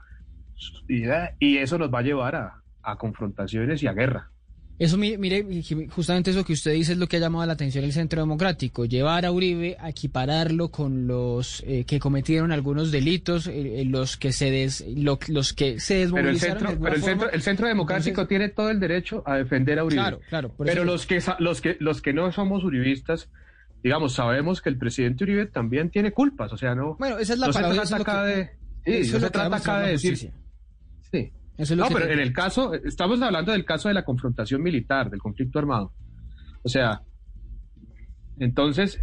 y, 0.87 1.05
y 1.41 1.57
eso 1.57 1.79
nos 1.79 1.93
va 1.93 2.01
a 2.01 2.03
llevar 2.03 2.37
a, 2.37 2.63
a, 2.83 2.97
confrontaciones 2.97 3.83
y 3.83 3.87
a 3.87 3.95
guerra. 3.95 4.31
Eso, 4.79 4.99
mire, 4.99 5.17
mire, 5.17 5.89
justamente 5.89 6.33
eso 6.33 6.45
que 6.45 6.53
usted 6.53 6.75
dice 6.75 6.93
es 6.93 6.99
lo 6.99 7.07
que 7.07 7.17
ha 7.17 7.21
llamado 7.21 7.47
la 7.47 7.55
atención 7.55 7.83
el 7.83 7.95
Centro 7.95 8.21
Democrático, 8.21 8.85
llevar 8.85 9.25
a 9.25 9.33
Uribe 9.33 9.79
a 9.81 9.89
equipararlo 9.89 10.69
con 10.69 11.07
los 11.07 11.65
eh, 11.67 11.87
que 11.87 11.99
cometieron 11.99 12.53
algunos 12.53 12.93
delitos, 12.93 13.47
eh, 13.47 13.83
los 13.87 14.19
que 14.19 14.33
se 14.33 14.51
des, 14.51 14.85
lo, 14.87 15.19
los 15.29 15.55
que 15.55 15.81
se 15.81 15.95
desmovilizaron. 15.95 16.59
Pero 16.59 16.69
el 16.69 16.75
Centro, 16.75 16.83
pero 16.83 16.95
el 16.95 17.03
centro, 17.03 17.31
el 17.31 17.41
centro 17.41 17.69
Democrático 17.69 18.21
Entonces, 18.21 18.29
tiene 18.29 18.49
todo 18.51 18.69
el 18.69 18.81
derecho 18.81 19.23
a 19.25 19.37
defender 19.37 19.79
a 19.79 19.85
Uribe. 19.85 20.03
Claro, 20.03 20.21
claro. 20.29 20.55
Pero 20.59 20.85
los 20.85 21.07
que, 21.07 21.23
los 21.39 21.63
que 21.63 21.79
los 21.81 22.03
que 22.03 22.13
no 22.13 22.31
somos 22.33 22.65
uribistas 22.65 23.31
digamos, 23.83 24.15
sabemos 24.15 24.61
que 24.61 24.69
el 24.69 24.79
presidente 24.79 25.25
Uribe 25.25 25.47
también 25.47 25.91
tiene 25.91 26.13
culpas, 26.13 26.53
o 26.53 26.57
sea, 26.57 26.75
no. 26.75 26.97
Bueno, 26.97 27.19
esa 27.19 27.35
es 27.35 27.39
la 27.39 27.49
no 27.49 27.53
palabra. 27.53 27.87
Se 27.87 27.95
trata 27.95 28.13
acá 28.13 28.25
que, 28.25 28.31
de, 28.31 28.45
sí, 28.85 29.09
eso 29.09 29.19
no 29.19 29.27
se 29.27 29.31
trata 29.31 29.57
acá 29.57 29.81
de 29.81 29.91
decir. 29.93 30.17
Sí. 30.17 30.33
Eso 31.59 31.73
es 31.73 31.79
lo 31.79 31.85
no, 31.85 31.91
pero 31.91 32.07
te... 32.07 32.13
en 32.13 32.21
el 32.21 32.33
caso, 32.33 32.75
estamos 32.75 33.21
hablando 33.23 33.53
del 33.53 33.65
caso 33.65 33.89
de 33.89 33.95
la 33.95 34.05
confrontación 34.05 34.63
militar, 34.63 35.11
del 35.11 35.21
conflicto 35.21 35.59
armado. 35.59 35.93
O 36.63 36.69
sea, 36.69 37.03
entonces, 38.39 39.01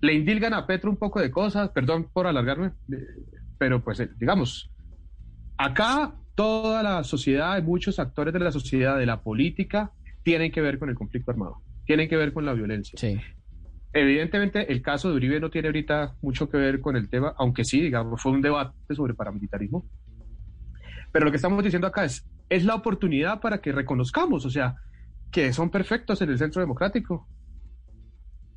le 0.00 0.14
indilgan 0.14 0.54
a 0.54 0.66
Petro 0.66 0.90
un 0.90 0.96
poco 0.96 1.20
de 1.20 1.30
cosas, 1.30 1.70
perdón 1.70 2.08
por 2.12 2.26
alargarme, 2.26 2.72
pero 3.58 3.84
pues, 3.84 4.02
digamos, 4.18 4.70
acá 5.56 6.14
toda 6.34 6.82
la 6.82 7.04
sociedad, 7.04 7.62
muchos 7.62 7.98
actores 7.98 8.32
de 8.32 8.40
la 8.40 8.50
sociedad, 8.50 8.98
de 8.98 9.06
la 9.06 9.22
política, 9.22 9.92
tienen 10.22 10.50
que 10.50 10.60
ver 10.60 10.78
con 10.78 10.88
el 10.88 10.94
conflicto 10.94 11.30
armado, 11.30 11.62
tienen 11.84 12.08
que 12.08 12.16
ver 12.16 12.32
con 12.32 12.44
la 12.44 12.54
violencia. 12.54 12.98
Sí. 12.98 13.20
Evidentemente, 13.94 14.72
el 14.72 14.80
caso 14.80 15.10
de 15.10 15.16
Uribe 15.16 15.40
no 15.40 15.50
tiene 15.50 15.68
ahorita 15.68 16.16
mucho 16.22 16.48
que 16.48 16.56
ver 16.56 16.80
con 16.80 16.96
el 16.96 17.08
tema, 17.10 17.34
aunque 17.36 17.64
sí, 17.64 17.80
digamos, 17.80 18.22
fue 18.22 18.32
un 18.32 18.40
debate 18.40 18.94
sobre 18.94 19.14
paramilitarismo. 19.14 19.84
Pero 21.12 21.26
lo 21.26 21.30
que 21.30 21.36
estamos 21.36 21.62
diciendo 21.62 21.86
acá 21.86 22.04
es, 22.04 22.26
es 22.48 22.64
la 22.64 22.74
oportunidad 22.74 23.40
para 23.40 23.60
que 23.60 23.70
reconozcamos, 23.70 24.46
o 24.46 24.50
sea, 24.50 24.76
que 25.30 25.52
son 25.52 25.70
perfectos 25.70 26.22
en 26.22 26.30
el 26.30 26.38
centro 26.38 26.60
democrático. 26.60 27.28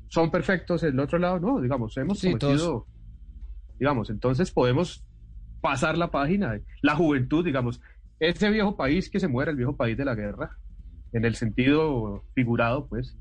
Son 0.08 0.30
perfectos 0.30 0.82
en 0.84 0.94
el 0.94 1.00
otro 1.00 1.18
lado, 1.18 1.38
no, 1.38 1.60
digamos, 1.60 1.96
hemos 1.98 2.18
sí, 2.18 2.28
cometido, 2.28 2.66
todos. 2.66 2.84
digamos, 3.78 4.08
entonces 4.08 4.50
podemos 4.50 5.04
pasar 5.60 5.98
la 5.98 6.10
página. 6.10 6.58
La 6.80 6.96
juventud, 6.96 7.44
digamos, 7.44 7.82
ese 8.20 8.48
viejo 8.48 8.76
país 8.76 9.10
que 9.10 9.20
se 9.20 9.28
muere, 9.28 9.50
el 9.50 9.56
viejo 9.58 9.76
país 9.76 9.98
de 9.98 10.04
la 10.06 10.14
guerra, 10.14 10.56
en 11.12 11.24
el 11.26 11.34
sentido 11.34 12.24
figurado, 12.34 12.86
pues, 12.86 13.18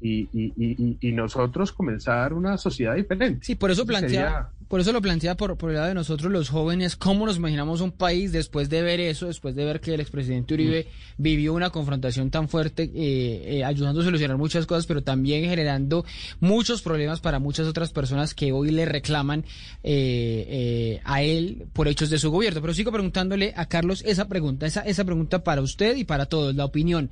y, 0.00 0.28
y, 0.32 0.52
y, 0.56 0.98
y, 1.00 1.12
nosotros 1.12 1.72
comenzar 1.72 2.32
una 2.34 2.58
sociedad 2.58 2.94
diferente. 2.94 3.44
Sí, 3.44 3.54
por 3.54 3.70
eso 3.70 3.86
plantea, 3.86 4.50
por 4.68 4.80
eso 4.80 4.92
lo 4.92 5.00
plantea 5.00 5.36
por, 5.36 5.56
por 5.56 5.70
el 5.70 5.76
lado 5.76 5.88
de 5.88 5.94
nosotros 5.94 6.30
los 6.32 6.48
jóvenes, 6.48 6.96
cómo 6.96 7.26
nos 7.26 7.36
imaginamos 7.36 7.80
un 7.80 7.92
país 7.92 8.32
después 8.32 8.68
de 8.68 8.82
ver 8.82 9.00
eso, 9.00 9.26
después 9.26 9.54
de 9.54 9.64
ver 9.64 9.80
que 9.80 9.94
el 9.94 10.00
expresidente 10.00 10.54
Uribe 10.54 10.86
mm. 10.88 11.22
vivió 11.22 11.54
una 11.54 11.70
confrontación 11.70 12.30
tan 12.30 12.48
fuerte, 12.48 12.90
eh, 12.94 13.58
eh, 13.58 13.64
ayudando 13.64 14.00
a 14.00 14.04
solucionar 14.04 14.36
muchas 14.36 14.66
cosas, 14.66 14.86
pero 14.86 15.02
también 15.02 15.44
generando 15.44 16.04
muchos 16.40 16.82
problemas 16.82 17.20
para 17.20 17.38
muchas 17.38 17.66
otras 17.66 17.90
personas 17.90 18.34
que 18.34 18.52
hoy 18.52 18.70
le 18.70 18.84
reclaman 18.84 19.44
eh, 19.82 21.00
a 21.04 21.22
él 21.22 21.66
por 21.72 21.88
hechos 21.88 22.10
de 22.10 22.18
su 22.18 22.30
gobierno. 22.30 22.60
Pero 22.60 22.74
sigo 22.74 22.92
preguntándole 22.92 23.54
a 23.56 23.66
Carlos 23.66 24.02
esa 24.06 24.28
pregunta, 24.28 24.66
esa, 24.66 24.80
esa 24.80 25.04
pregunta 25.04 25.44
para 25.44 25.62
usted 25.62 25.96
y 25.96 26.04
para 26.04 26.26
todos, 26.26 26.54
la 26.54 26.64
opinión. 26.64 27.10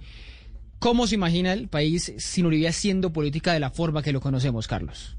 ¿Cómo 0.82 1.06
se 1.06 1.14
imagina 1.14 1.52
el 1.52 1.68
país 1.68 2.12
sin 2.18 2.44
Uribe 2.44 2.66
haciendo 2.66 3.12
política 3.12 3.52
de 3.52 3.60
la 3.60 3.70
forma 3.70 4.02
que 4.02 4.12
lo 4.12 4.20
conocemos, 4.20 4.66
Carlos? 4.66 5.16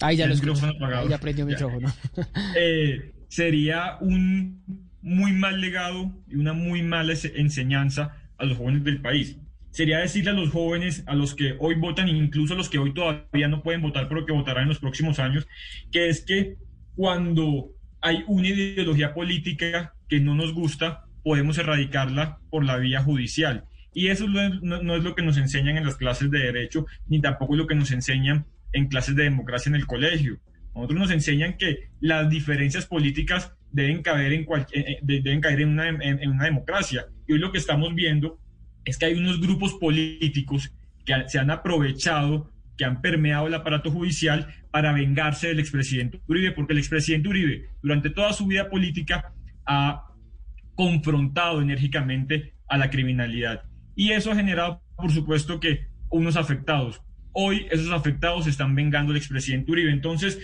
Ahí 0.00 0.16
ya 0.16 0.24
el 0.24 0.30
lo 0.30 0.36
micrófono 0.36 0.72
apagado. 0.72 1.02
Ahí 1.02 1.08
ya 1.10 1.18
prendió 1.18 1.44
el 1.44 1.50
micrófono. 1.50 1.92
Eh, 2.56 3.12
sería 3.28 3.98
un 4.00 4.88
muy 5.02 5.32
mal 5.32 5.60
legado 5.60 6.10
y 6.26 6.36
una 6.36 6.54
muy 6.54 6.80
mala 6.80 7.12
enseñanza 7.34 8.16
a 8.38 8.46
los 8.46 8.56
jóvenes 8.56 8.82
del 8.82 9.02
país. 9.02 9.36
Sería 9.68 9.98
decirle 9.98 10.30
a 10.30 10.34
los 10.34 10.48
jóvenes, 10.48 11.04
a 11.06 11.14
los 11.14 11.34
que 11.34 11.54
hoy 11.58 11.74
votan, 11.74 12.08
incluso 12.08 12.54
a 12.54 12.56
los 12.56 12.70
que 12.70 12.78
hoy 12.78 12.94
todavía 12.94 13.48
no 13.48 13.62
pueden 13.62 13.82
votar, 13.82 14.08
pero 14.08 14.24
que 14.24 14.32
votarán 14.32 14.62
en 14.62 14.68
los 14.70 14.78
próximos 14.78 15.18
años, 15.18 15.46
que 15.92 16.08
es 16.08 16.22
que 16.22 16.56
cuando 16.96 17.74
hay 18.00 18.24
una 18.26 18.48
ideología 18.48 19.12
política 19.12 19.94
que 20.10 20.20
no 20.20 20.34
nos 20.34 20.52
gusta, 20.52 21.04
podemos 21.22 21.56
erradicarla 21.56 22.40
por 22.50 22.64
la 22.64 22.76
vía 22.76 23.02
judicial. 23.02 23.64
Y 23.94 24.08
eso 24.08 24.26
no, 24.28 24.94
es 24.96 25.02
lo 25.02 25.14
que 25.14 25.22
nos 25.22 25.36
enseñan 25.36 25.76
en 25.76 25.86
las 25.86 25.96
clases 25.96 26.30
de 26.30 26.40
derecho, 26.40 26.86
ni 27.08 27.20
tampoco 27.20 27.54
es 27.54 27.58
lo 27.58 27.66
que 27.66 27.74
nos 27.74 27.90
enseñan 27.92 28.46
en 28.72 28.88
clases 28.88 29.16
de 29.16 29.24
democracia 29.24 29.70
en 29.70 29.76
el 29.76 29.86
colegio. 29.86 30.38
Nosotros 30.74 31.00
nos 31.00 31.10
enseñan 31.10 31.56
que 31.56 31.90
las 32.00 32.28
diferencias 32.28 32.86
políticas 32.86 33.52
deben 33.72 34.02
caer 34.02 34.32
en, 34.32 34.46
deben 35.02 35.40
caer 35.40 35.62
en 35.62 35.68
una, 35.70 35.88
en 35.88 36.30
una 36.30 36.44
democracia. 36.44 37.06
Y 37.26 37.32
hoy 37.32 37.38
lo 37.38 37.52
que 37.52 37.58
estamos 37.58 37.94
viendo 37.94 38.38
es 38.84 38.98
que 38.98 39.06
hay 39.06 39.14
unos 39.14 39.40
grupos 39.40 39.74
políticos 39.74 40.72
que 41.04 41.14
se 41.28 41.38
han 41.38 41.50
aprovechado, 41.50 42.50
que 42.76 42.84
han 42.84 43.00
permeado 43.02 43.46
el 43.46 43.54
aparato 43.54 43.90
judicial 43.90 44.54
para 44.70 44.92
vengarse 44.92 45.48
del 45.48 45.60
expresidente 45.60 46.20
Uribe, 46.28 46.52
porque 46.52 46.72
el 46.72 46.78
expresidente 46.78 47.28
Uribe 47.28 47.68
durante 47.82 48.10
toda 48.10 48.32
su 48.32 48.46
vida 48.46 48.70
política 48.70 49.32
ha 49.66 50.06
confrontado 50.74 51.60
enérgicamente 51.60 52.54
a 52.68 52.78
la 52.78 52.90
criminalidad. 52.90 53.64
Y 53.94 54.12
eso 54.12 54.30
ha 54.30 54.36
generado, 54.36 54.82
por 54.96 55.10
supuesto, 55.12 55.60
que 55.60 55.86
unos 56.10 56.36
afectados. 56.36 57.02
Hoy 57.32 57.66
esos 57.70 57.92
afectados 57.92 58.46
están 58.46 58.74
vengando 58.74 59.12
al 59.12 59.18
expresidente 59.18 59.70
Uribe. 59.70 59.92
Entonces, 59.92 60.38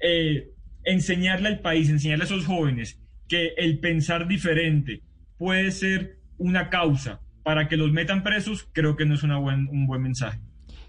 eh, 0.00 0.48
enseñarle 0.84 1.48
al 1.48 1.60
país, 1.60 1.88
enseñarle 1.88 2.24
a 2.24 2.26
esos 2.26 2.46
jóvenes 2.46 2.98
que 3.28 3.54
el 3.56 3.78
pensar 3.78 4.26
diferente 4.26 5.02
puede 5.38 5.70
ser 5.70 6.18
una 6.38 6.70
causa 6.70 7.20
para 7.42 7.68
que 7.68 7.76
los 7.76 7.92
metan 7.92 8.22
presos, 8.22 8.68
creo 8.72 8.96
que 8.96 9.04
no 9.04 9.14
es 9.14 9.22
una 9.22 9.38
buen, 9.38 9.68
un 9.68 9.86
buen 9.86 10.02
mensaje. 10.02 10.40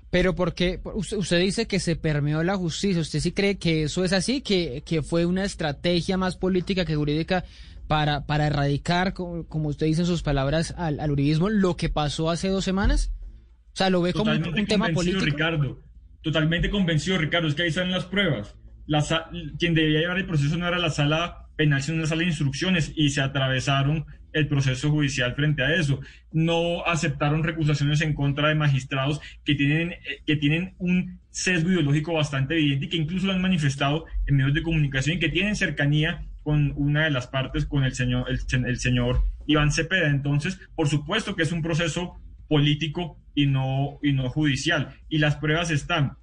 Pero 0.10 0.36
porque 0.36 0.80
usted 0.94 1.40
dice 1.40 1.66
que 1.66 1.80
se 1.80 1.96
permeó 1.96 2.44
la 2.44 2.56
justicia, 2.56 3.02
¿usted 3.02 3.20
sí 3.20 3.32
cree 3.32 3.58
que 3.58 3.84
eso 3.84 4.06
es 4.06 4.14
así? 4.14 4.42
¿Que, 4.42 4.84
que 4.86 5.02
fue 5.02 5.26
una 5.26 5.44
estrategia 5.44 6.18
más 6.18 6.36
política 6.36 6.86
que 6.86 6.96
jurídica 6.96 7.46
para, 7.88 8.26
para 8.26 8.48
erradicar, 8.48 9.14
como, 9.14 9.68
usted 9.68 9.86
dice 9.86 10.02
en 10.02 10.08
sus 10.08 10.24
palabras, 10.24 10.74
al, 10.78 11.00
al 11.00 11.12
uribismo, 11.12 11.50
lo 11.50 11.76
que 11.76 11.90
pasó 11.90 12.30
hace 12.30 12.50
dos 12.50 12.64
semanas? 12.64 13.14
O 13.74 13.76
sea, 13.76 13.90
¿lo 13.90 14.02
ve 14.02 14.14
como 14.14 14.32
un, 14.32 14.66
tema 14.68 14.90
político? 14.90 15.26
Ricardo, 15.26 15.82
totalmente 16.22 16.70
convencido, 16.70 17.18
Ricardo, 17.18 17.48
es 17.48 17.56
que 17.56 17.64
ahí 17.64 17.70
están 17.70 17.92
las 17.92 18.06
pruebas. 18.06 18.56
La, 18.86 19.04
quien 19.58 19.74
debía 19.74 20.02
llevar 20.02 20.18
el 20.18 20.28
proceso 20.28 20.58
no 20.58 20.68
era 20.68 20.78
la 20.78 20.90
sala 20.90 21.48
penal, 21.56 21.82
sino 21.82 21.98
una 21.98 22.08
sala 22.08 22.22
de 22.22 22.28
instrucciones 22.28 22.92
y 22.96 23.10
se 23.10 23.22
atravesaron 23.22 24.06
el 24.34 24.48
proceso 24.48 24.90
judicial 24.90 25.36
frente 25.36 25.64
a 25.64 25.74
eso. 25.76 26.02
No 26.32 26.86
aceptaron 26.86 27.44
recusaciones 27.44 28.02
en 28.02 28.14
contra 28.14 28.50
de 28.50 28.56
magistrados 28.56 29.22
que 29.44 29.56
tienen, 29.56 29.92
eh, 29.92 30.22
que 30.26 30.36
tienen 30.36 30.76
un 30.80 31.20
sesgo 31.30 31.70
ideológico 31.70 32.14
bastante 32.14 32.56
evidente 32.56 32.86
y 32.86 32.90
que 32.90 32.98
incluso 32.98 33.28
lo 33.28 33.34
han 33.34 33.42
manifestado 33.42 34.06
en 34.26 34.38
medios 34.38 34.54
de 34.54 34.64
comunicación 34.64 35.18
y 35.18 35.20
que 35.20 35.30
tienen 35.30 35.56
cercanía 35.56 36.26
con 36.44 36.74
una 36.76 37.06
de 37.06 37.12
las 37.12 37.28
partes, 37.28 37.66
con 37.66 37.84
el 37.84 37.94
señor, 37.94 38.28
el, 38.30 38.80
señor 38.80 39.24
Iván 39.48 39.72
Cepeda. 39.72 40.10
Entonces, 40.10 40.60
por 40.76 40.88
supuesto 40.88 41.36
que 41.36 41.44
es 41.44 41.52
un 41.52 41.62
proceso 41.62 42.20
político 42.48 43.18
y 43.34 43.48
no, 43.48 44.00
y 44.04 44.14
no 44.14 44.30
judicial. 44.30 44.96
Y 45.10 45.18
las 45.18 45.38
pruebas 45.38 45.72
están. 45.72 46.18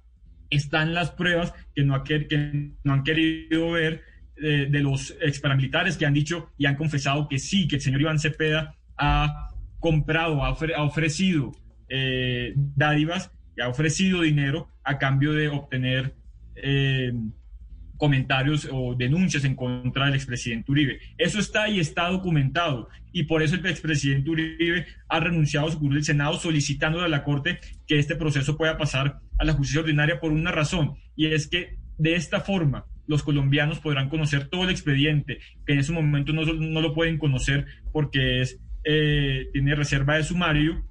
Están 0.49 0.93
las 0.93 1.11
pruebas 1.11 1.53
que 1.73 1.83
no, 1.83 2.03
que 2.03 2.71
no 2.83 2.93
han 2.93 3.03
querido 3.03 3.71
ver 3.71 4.01
de, 4.41 4.79
los 4.79 5.15
ex 5.21 5.39
paramilitares 5.39 5.97
que 5.97 6.05
han 6.05 6.13
dicho 6.13 6.49
y 6.57 6.65
han 6.65 6.75
confesado 6.75 7.27
que 7.27 7.39
sí, 7.39 7.67
que 7.67 7.75
el 7.75 7.81
señor 7.81 8.01
Iván 8.01 8.19
Cepeda 8.19 8.75
ha 8.97 9.49
comprado, 9.79 10.43
ha, 10.43 10.51
ofrecido 10.83 11.51
eh, 11.89 12.53
dádivas 12.55 13.31
y 13.55 13.61
ha 13.61 13.67
ofrecido 13.67 14.21
dinero 14.21 14.67
a 14.83 14.97
cambio 14.97 15.33
de 15.33 15.49
obtener 15.49 16.15
eh, 16.55 17.13
comentarios 18.01 18.67
o 18.71 18.95
denuncias 18.95 19.45
en 19.45 19.55
contra 19.55 20.07
del 20.07 20.15
expresidente 20.15 20.71
Uribe. 20.71 20.99
Eso 21.19 21.37
está 21.37 21.69
y 21.69 21.79
está 21.79 22.09
documentado 22.09 22.89
y 23.11 23.25
por 23.25 23.43
eso 23.43 23.53
el 23.53 23.63
expresidente 23.67 24.27
Uribe 24.27 24.87
ha 25.07 25.19
renunciado 25.19 25.67
a 25.67 25.71
su 25.71 25.87
del 25.87 26.03
Senado 26.03 26.33
solicitando 26.39 26.99
a 27.01 27.07
la 27.07 27.23
Corte 27.23 27.59
que 27.85 27.99
este 27.99 28.15
proceso 28.15 28.57
pueda 28.57 28.75
pasar 28.75 29.19
a 29.37 29.45
la 29.45 29.53
justicia 29.53 29.81
ordinaria 29.81 30.19
por 30.19 30.31
una 30.31 30.51
razón 30.51 30.95
y 31.15 31.27
es 31.27 31.47
que 31.47 31.77
de 31.99 32.15
esta 32.15 32.39
forma 32.39 32.85
los 33.05 33.21
colombianos 33.21 33.79
podrán 33.79 34.09
conocer 34.09 34.47
todo 34.47 34.63
el 34.63 34.71
expediente, 34.71 35.37
que 35.67 35.73
en 35.73 35.79
ese 35.79 35.91
momento 35.91 36.33
no, 36.33 36.43
lo 36.81 36.93
pueden 36.95 37.19
conocer 37.19 37.67
porque 37.91 38.41
es, 38.41 38.59
eh, 38.83 39.45
tiene 39.53 39.75
reserva 39.75 40.15
de 40.15 40.23
sumario. 40.23 40.87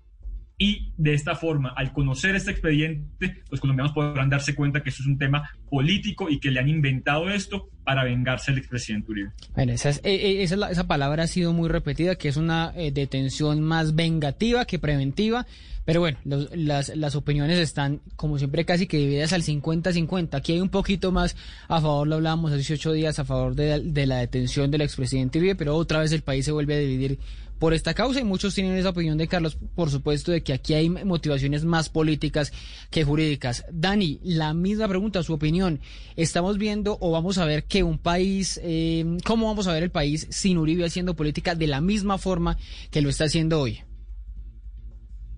Y 0.63 0.93
de 0.99 1.15
esta 1.15 1.35
forma, 1.35 1.71
al 1.75 1.95
conocer 1.95 2.37
este 2.37 2.51
expediente, 2.51 3.43
los 3.51 3.61
colombianos 3.61 3.95
podrán 3.95 4.29
darse 4.29 4.55
cuenta 4.55 4.83
que 4.83 4.91
eso 4.91 5.03
es 5.03 5.07
un 5.07 5.17
tema 5.17 5.51
político 5.71 6.29
y 6.29 6.39
que 6.39 6.51
le 6.51 6.61
han 6.61 6.69
inventado 6.69 7.31
esto 7.31 7.71
para 7.83 8.05
vengarse 8.05 8.51
del 8.51 8.59
expresidente 8.59 9.11
Uribe. 9.11 9.31
Bueno, 9.55 9.73
esa, 9.73 9.89
eh, 9.89 10.01
eh, 10.05 10.43
esa, 10.43 10.87
palabra 10.87 11.23
ha 11.23 11.27
sido 11.29 11.55
muy 11.55 11.71
repetida, 11.71 12.17
que 12.17 12.29
es 12.29 12.37
una 12.37 12.73
detención 12.73 13.63
más 13.63 13.95
vengativa 13.95 14.67
que 14.67 14.79
preventiva. 14.79 15.47
Pero 15.87 16.01
bueno, 16.01 16.19
las, 16.25 16.95
las 16.95 17.17
opiniones 17.17 17.59
están, 17.59 18.03
como 18.17 18.37
siempre, 18.37 18.67
casi 18.67 18.87
que 18.87 18.99
divididas 18.99 19.33
al 19.33 19.43
50-50. 19.43 20.35
Aquí 20.35 20.53
hay 20.53 20.61
un 20.61 20.69
poquito 20.69 21.11
más 21.11 21.37
a 21.69 21.81
favor, 21.81 22.07
lo 22.07 22.17
hablábamos 22.17 22.51
hace 22.51 22.59
18 22.59 22.93
días, 22.93 23.19
a 23.19 23.25
favor 23.25 23.55
de, 23.55 24.07
la 24.07 24.19
detención 24.19 24.71
del 24.71 24.83
expresidente 24.83 25.39
Uribe, 25.39 25.55
pero 25.55 25.75
otra 25.75 26.01
vez 26.01 26.13
el 26.13 26.21
país 26.21 26.45
se 26.45 26.53
vuelve 26.53 26.75
a 26.75 26.79
dividir 26.79 27.19
por 27.61 27.75
esta 27.75 27.93
causa 27.93 28.21
y 28.21 28.25
muchos 28.25 28.55
tienen 28.55 28.77
esa 28.77 28.89
opinión 28.89 29.19
de 29.19 29.29
Carlos, 29.29 29.59
por 29.77 29.91
supuesto, 29.91 30.33
de 30.33 30.43
que 30.43 30.55
aquí 30.55 30.73
hay 30.73 30.89
motivaciones 30.89 31.63
más 31.65 31.91
políticas 31.91 32.53
que 32.91 33.05
jurídicas. 33.05 33.67
Dani, 33.71 34.19
la 34.25 34.55
misma 34.55 34.89
pregunta, 34.89 35.23
su 35.23 35.35
opinión. 35.35 35.79
¿Estamos 36.17 36.57
viendo 36.57 36.97
o 37.01 37.13
vamos 37.13 37.37
a 37.37 37.45
ver 37.45 37.65
que 37.65 37.83
un 37.83 37.99
país, 37.99 38.59
eh, 38.65 39.05
cómo 39.27 39.47
vamos 39.47 39.69
a 39.69 39.75
ver 39.75 39.83
el 39.83 39.91
país 39.91 40.27
sin 40.31 40.57
Uribe 40.57 40.87
haciendo 40.87 41.15
política 41.15 41.55
de 41.55 41.67
la 41.67 41.83
misma 41.83 42.17
forma 42.17 42.57
que 42.91 43.03
lo 43.03 43.11
está 43.11 43.25
haciendo 43.25 43.61
hoy? 43.61 43.81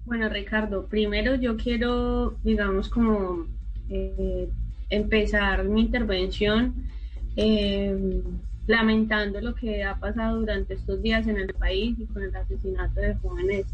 Bueno, 0.04 0.28
Ricardo, 0.28 0.86
primero 0.86 1.34
yo 1.34 1.56
quiero, 1.56 2.38
digamos, 2.44 2.88
como 2.88 3.46
eh, 3.90 4.48
empezar 4.90 5.64
mi 5.64 5.80
intervención 5.80 6.86
eh, 7.34 8.22
lamentando 8.66 9.40
lo 9.40 9.54
que 9.54 9.84
ha 9.84 9.98
pasado 9.98 10.40
durante 10.40 10.74
estos 10.74 11.02
días 11.02 11.26
en 11.26 11.36
el 11.36 11.52
país 11.54 11.98
y 11.98 12.06
con 12.06 12.22
el 12.22 12.34
asesinato 12.34 13.00
de 13.00 13.14
jóvenes 13.16 13.66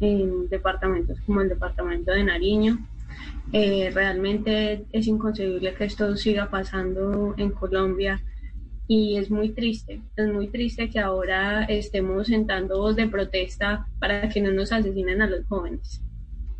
en 0.00 0.48
departamentos 0.48 1.20
como 1.20 1.40
el 1.40 1.48
departamento 1.48 2.12
de 2.12 2.24
Nariño. 2.24 2.78
Eh, 3.52 3.90
realmente 3.94 4.84
es 4.90 5.06
inconcebible 5.06 5.74
que 5.74 5.84
esto 5.84 6.16
siga 6.16 6.50
pasando 6.50 7.34
en 7.36 7.50
Colombia 7.50 8.20
y 8.88 9.16
es 9.16 9.30
muy 9.30 9.50
triste, 9.50 10.02
es 10.16 10.28
muy 10.32 10.48
triste 10.48 10.90
que 10.90 10.98
ahora 10.98 11.64
estemos 11.64 12.26
sentando 12.26 12.78
voz 12.78 12.96
de 12.96 13.06
protesta 13.06 13.86
para 13.98 14.28
que 14.28 14.40
no 14.40 14.50
nos 14.50 14.72
asesinen 14.72 15.22
a 15.22 15.28
los 15.28 15.46
jóvenes. 15.46 16.02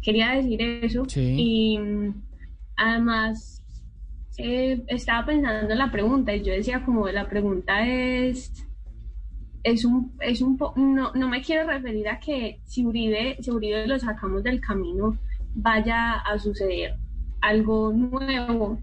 Quería 0.00 0.33
decir 0.33 0.62
eso 0.62 1.04
y 1.16 1.78
además 2.76 3.63
eh, 4.37 4.83
estaba 4.88 5.26
pensando 5.26 5.73
en 5.73 5.79
la 5.79 5.91
pregunta 5.91 6.35
y 6.35 6.43
yo 6.43 6.53
decía 6.53 6.85
como 6.85 7.09
la 7.09 7.29
pregunta 7.29 7.87
es 7.87 8.67
es 9.62 9.85
un 9.85 10.12
es 10.21 10.43
un 10.43 10.59
no, 10.76 11.12
no 11.14 11.29
me 11.29 11.41
quiero 11.43 11.67
referir 11.67 12.09
a 12.09 12.19
que 12.19 12.61
si 12.64 12.85
Uribe 12.85 13.37
si 13.41 13.50
Uribe 13.50 13.87
lo 13.87 13.99
sacamos 13.99 14.43
del 14.43 14.61
camino 14.61 15.17
vaya 15.55 16.14
a 16.14 16.38
suceder 16.38 16.97
algo 17.41 17.93
nuevo 17.93 18.83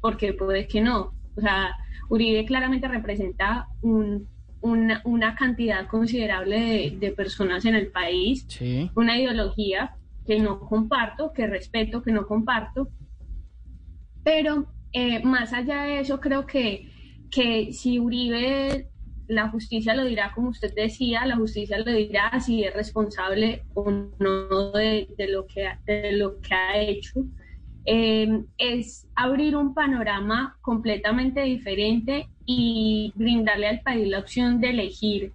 porque 0.00 0.32
puede 0.34 0.66
que 0.66 0.80
no. 0.80 1.14
O 1.36 1.40
sea 1.40 1.74
Uribe 2.08 2.44
claramente 2.44 2.88
representa 2.88 3.68
una, 3.80 5.34
cantidad 5.36 5.86
considerable 5.86 6.96
de, 6.98 7.12
personas 7.12 7.64
en 7.64 7.74
el 7.74 7.88
país, 7.88 8.46
una 8.94 9.18
ideología 9.18 9.96
que 10.26 10.38
no 10.38 10.60
comparto, 10.60 11.32
que 11.32 11.46
respeto, 11.46 12.02
que 12.02 12.12
no 12.12 12.26
comparto, 12.26 12.88
pero 14.24 14.66
eh, 14.92 15.22
más 15.22 15.52
allá 15.52 15.82
de 15.84 16.00
eso, 16.00 16.18
creo 16.18 16.46
que, 16.46 16.88
que 17.30 17.72
si 17.72 17.98
Uribe, 17.98 18.88
la 19.28 19.48
justicia 19.48 19.94
lo 19.94 20.04
dirá 20.04 20.32
como 20.34 20.48
usted 20.48 20.74
decía, 20.74 21.24
la 21.26 21.36
justicia 21.36 21.78
lo 21.78 21.92
dirá 21.92 22.38
si 22.40 22.64
es 22.64 22.74
responsable 22.74 23.62
o 23.74 23.90
no 23.90 24.72
de, 24.72 25.06
lo, 25.28 25.46
que, 25.46 25.68
de 25.86 26.12
lo 26.12 26.40
que 26.40 26.54
ha 26.54 26.78
hecho. 26.78 27.24
Em, 27.86 28.46
es 28.56 29.06
abrir 29.14 29.56
un 29.56 29.74
panorama 29.74 30.56
completamente 30.62 31.42
diferente 31.42 32.28
y 32.46 33.12
brindarle 33.14 33.68
al 33.68 33.80
país 33.80 34.08
la 34.08 34.20
opción 34.20 34.58
de 34.58 34.70
elegir, 34.70 35.32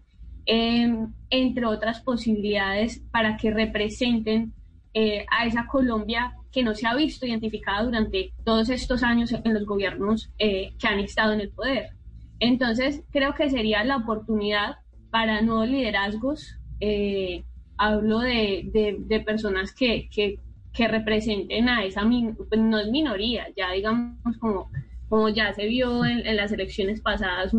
em, 0.48 1.13
entre 1.29 1.65
otras 1.67 2.01
posibilidades, 2.01 3.03
para 3.12 3.38
que 3.38 3.51
representen 3.51 4.53
eh, 4.96 5.25
a 5.29 5.46
esa 5.46 5.67
Colombia 5.67 6.34
que 6.51 6.63
no 6.63 6.74
se 6.74 6.88
ha 6.88 6.96
visto 6.96 7.25
identificada 7.25 7.84
durante 7.84 8.34
todos 8.44 8.70
estos 8.70 9.03
años 9.03 9.32
en 9.32 9.53
los 9.53 9.65
gobiernos 9.65 10.32
eh, 10.39 10.74
que 10.79 10.88
han 10.88 11.00
estado 11.00 11.34
en 11.34 11.41
el 11.41 11.50
poder. 11.50 11.91
Entonces, 12.39 13.03
creo 13.12 13.34
que 13.36 13.50
sería 13.50 13.84
la 13.84 13.98
oportunidad 13.98 14.77
para 15.12 15.41
nuevos 15.41 15.68
liderazgos. 15.68 16.58
Eh, 16.79 17.44
hablo 17.77 18.20
de, 18.20 18.70
de, 19.08 19.20
personas 19.22 19.74
que, 19.74 20.10
que 20.10 20.39
que 20.74 20.88
representen 20.88 21.68
a 21.70 21.84
esa, 21.84 22.08
pues 22.48 22.62
no 22.62 22.79
es 22.79 22.88
minoría, 22.89 23.48
ya 23.56 23.72
digamos 23.72 24.38
como, 24.38 24.70
como 25.08 25.29
ya 25.29 25.53
se 25.53 25.65
vio 25.68 26.06
en, 26.06 26.36
las 26.36 26.51
elecciones 26.51 27.01
pasadas 27.01 27.53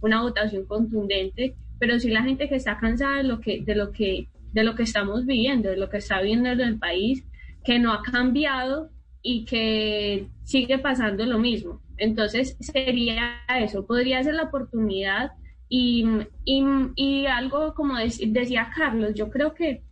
una 0.00 0.22
votación 0.22 0.66
contundente, 0.66 1.54
pero 1.78 1.98
sí 2.00 2.10
la 2.10 2.22
gente 2.22 2.48
que 2.48 2.56
está 2.56 2.78
cansada 2.78 3.18
de 3.18 3.24
lo 3.24 3.40
que, 3.40 3.62
de 3.62 3.74
lo 3.74 3.92
que, 3.92 4.28
de 4.52 4.64
lo 4.64 4.74
que 4.74 4.82
estamos 4.82 5.26
viviendo, 5.26 5.70
de 5.70 5.76
lo 5.76 5.88
que 5.88 5.98
está 5.98 6.20
viviendo 6.20 6.50
en 6.50 6.60
el 6.60 6.78
país, 6.78 7.24
que 7.66 7.80
no 7.80 7.92
ha 7.92 8.00
cambiado 8.00 8.90
y 9.22 9.44
que 9.44 10.28
sigue 10.44 10.78
pasando 10.78 11.26
lo 11.26 11.40
mismo. 11.40 11.82
Entonces 11.98 12.56
sería 12.60 13.40
eso, 13.58 13.84
podría 13.84 14.22
ser 14.22 14.34
la 14.34 14.44
oportunidad 14.44 15.32
y, 15.68 16.04
y, 16.44 17.26
algo 17.26 17.74
como 17.74 17.96
decía 17.98 18.70
Carlos, 18.72 19.14
yo 19.14 19.30
creo 19.30 19.52
que, 19.52 19.82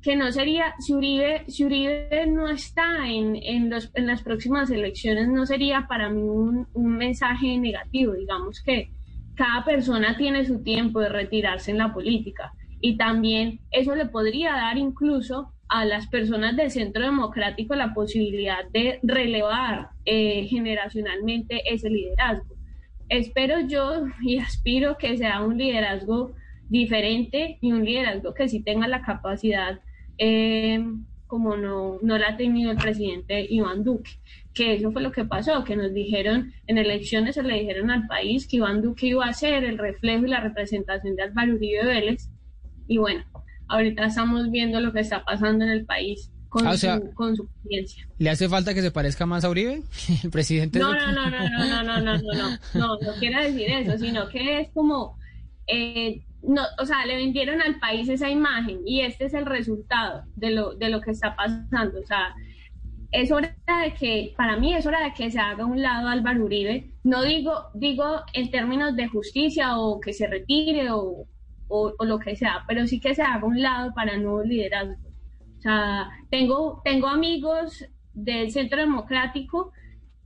que 0.00 0.14
no 0.14 0.30
sería, 0.30 0.74
si 0.78 0.94
Uribe, 0.94 1.44
Uribe 1.64 2.26
no 2.28 2.48
está 2.48 3.08
en, 3.08 3.34
en, 3.34 3.68
los, 3.68 3.90
en 3.94 4.06
las 4.06 4.22
próximas 4.22 4.70
elecciones, 4.70 5.26
no 5.26 5.44
sería 5.44 5.86
para 5.88 6.08
mí 6.08 6.22
un, 6.22 6.68
un 6.72 6.96
mensaje 6.96 7.58
negativo, 7.58 8.12
digamos 8.12 8.62
que 8.62 8.92
cada 9.34 9.64
persona 9.64 10.16
tiene 10.16 10.44
su 10.44 10.62
tiempo 10.62 11.00
de 11.00 11.08
retirarse 11.08 11.72
en 11.72 11.78
la 11.78 11.92
política 11.92 12.52
y 12.80 12.96
también 12.96 13.58
eso 13.72 13.96
le 13.96 14.06
podría 14.06 14.52
dar 14.52 14.78
incluso 14.78 15.52
a 15.72 15.86
las 15.86 16.06
personas 16.08 16.54
del 16.54 16.70
centro 16.70 17.02
democrático 17.02 17.74
la 17.74 17.94
posibilidad 17.94 18.68
de 18.72 19.00
relevar 19.02 19.88
eh, 20.04 20.46
generacionalmente 20.46 21.62
ese 21.64 21.88
liderazgo. 21.88 22.54
Espero 23.08 23.60
yo 23.60 24.04
y 24.20 24.38
aspiro 24.38 24.98
que 24.98 25.16
sea 25.16 25.42
un 25.42 25.56
liderazgo 25.56 26.34
diferente 26.68 27.56
y 27.62 27.72
un 27.72 27.86
liderazgo 27.86 28.34
que 28.34 28.48
sí 28.48 28.62
tenga 28.62 28.86
la 28.86 29.00
capacidad 29.00 29.80
eh, 30.18 30.78
como 31.26 31.56
no, 31.56 31.98
no 32.02 32.18
la 32.18 32.28
ha 32.28 32.36
tenido 32.36 32.70
el 32.70 32.76
presidente 32.76 33.46
Iván 33.48 33.82
Duque 33.82 34.10
que 34.54 34.74
eso 34.74 34.92
fue 34.92 35.02
lo 35.02 35.12
que 35.12 35.24
pasó, 35.24 35.64
que 35.64 35.76
nos 35.76 35.94
dijeron, 35.94 36.52
en 36.66 36.78
elecciones 36.78 37.36
se 37.36 37.42
le 37.42 37.60
dijeron 37.60 37.90
al 37.90 38.06
país 38.06 38.46
que 38.46 38.58
Iván 38.58 38.82
Duque 38.82 39.06
iba 39.06 39.24
a 39.24 39.32
ser 39.32 39.64
el 39.64 39.78
reflejo 39.78 40.26
y 40.26 40.28
la 40.28 40.40
representación 40.40 41.16
de 41.16 41.22
Álvaro 41.22 41.54
Uribe 41.54 41.86
Vélez. 41.86 42.30
Y 42.86 42.98
bueno, 42.98 43.24
ahorita 43.68 44.06
estamos 44.06 44.50
viendo 44.50 44.80
lo 44.80 44.92
que 44.92 45.00
está 45.00 45.24
pasando 45.24 45.64
en 45.64 45.70
el 45.70 45.84
país 45.84 46.30
con, 46.48 46.66
ah, 46.66 46.76
su, 46.76 47.14
con 47.14 47.34
su 47.34 47.48
ciencia. 47.66 48.06
¿Le 48.18 48.30
hace 48.30 48.48
falta 48.48 48.74
que 48.74 48.82
se 48.82 48.90
parezca 48.90 49.24
más 49.24 49.44
a 49.44 49.50
Uribe, 49.50 49.82
el 50.22 50.30
presidente? 50.30 50.78
No, 50.78 50.92
no, 50.92 51.12
no, 51.12 51.30
no, 51.30 51.48
no, 51.48 51.58
no, 51.58 51.82
no, 51.82 52.00
no, 52.00 52.00
no, 52.00 52.34
no, 52.34 52.58
no, 52.74 52.98
no 53.00 53.12
quiero 53.18 53.42
decir 53.42 53.70
eso, 53.70 53.96
sino 53.98 54.28
que 54.28 54.60
es 54.60 54.68
como, 54.74 55.18
eh, 55.66 56.22
no, 56.42 56.62
o 56.78 56.84
sea, 56.84 57.06
le 57.06 57.16
vendieron 57.16 57.62
al 57.62 57.78
país 57.78 58.08
esa 58.08 58.28
imagen 58.28 58.80
y 58.84 59.00
este 59.00 59.24
es 59.24 59.34
el 59.34 59.46
resultado 59.46 60.24
de 60.36 60.50
lo, 60.50 60.74
de 60.74 60.90
lo 60.90 61.00
que 61.00 61.12
está 61.12 61.34
pasando, 61.34 62.00
o 62.00 62.06
sea, 62.06 62.34
es 63.12 63.30
hora 63.30 63.54
de 63.84 63.94
que, 63.94 64.34
para 64.36 64.56
mí 64.56 64.74
es 64.74 64.86
hora 64.86 65.04
de 65.04 65.12
que 65.12 65.30
se 65.30 65.38
haga 65.38 65.66
un 65.66 65.82
lado 65.82 66.08
Álvaro 66.08 66.44
Uribe. 66.44 66.92
No 67.04 67.22
digo, 67.22 67.66
digo 67.74 68.22
en 68.32 68.50
términos 68.50 68.96
de 68.96 69.06
justicia 69.06 69.78
o 69.78 70.00
que 70.00 70.14
se 70.14 70.26
retire 70.26 70.90
o, 70.90 71.26
o, 71.68 71.94
lo 72.04 72.18
que 72.18 72.36
sea, 72.36 72.64
pero 72.66 72.86
sí 72.86 73.00
que 73.00 73.14
se 73.14 73.22
haga 73.22 73.46
un 73.46 73.60
lado 73.60 73.92
para 73.94 74.16
nuevos 74.16 74.46
liderazgos. 74.46 74.98
O 75.58 75.60
sea, 75.60 76.10
tengo, 76.30 76.82
tengo 76.84 77.08
amigos 77.08 77.84
del 78.12 78.50
Centro 78.50 78.80
Democrático 78.80 79.72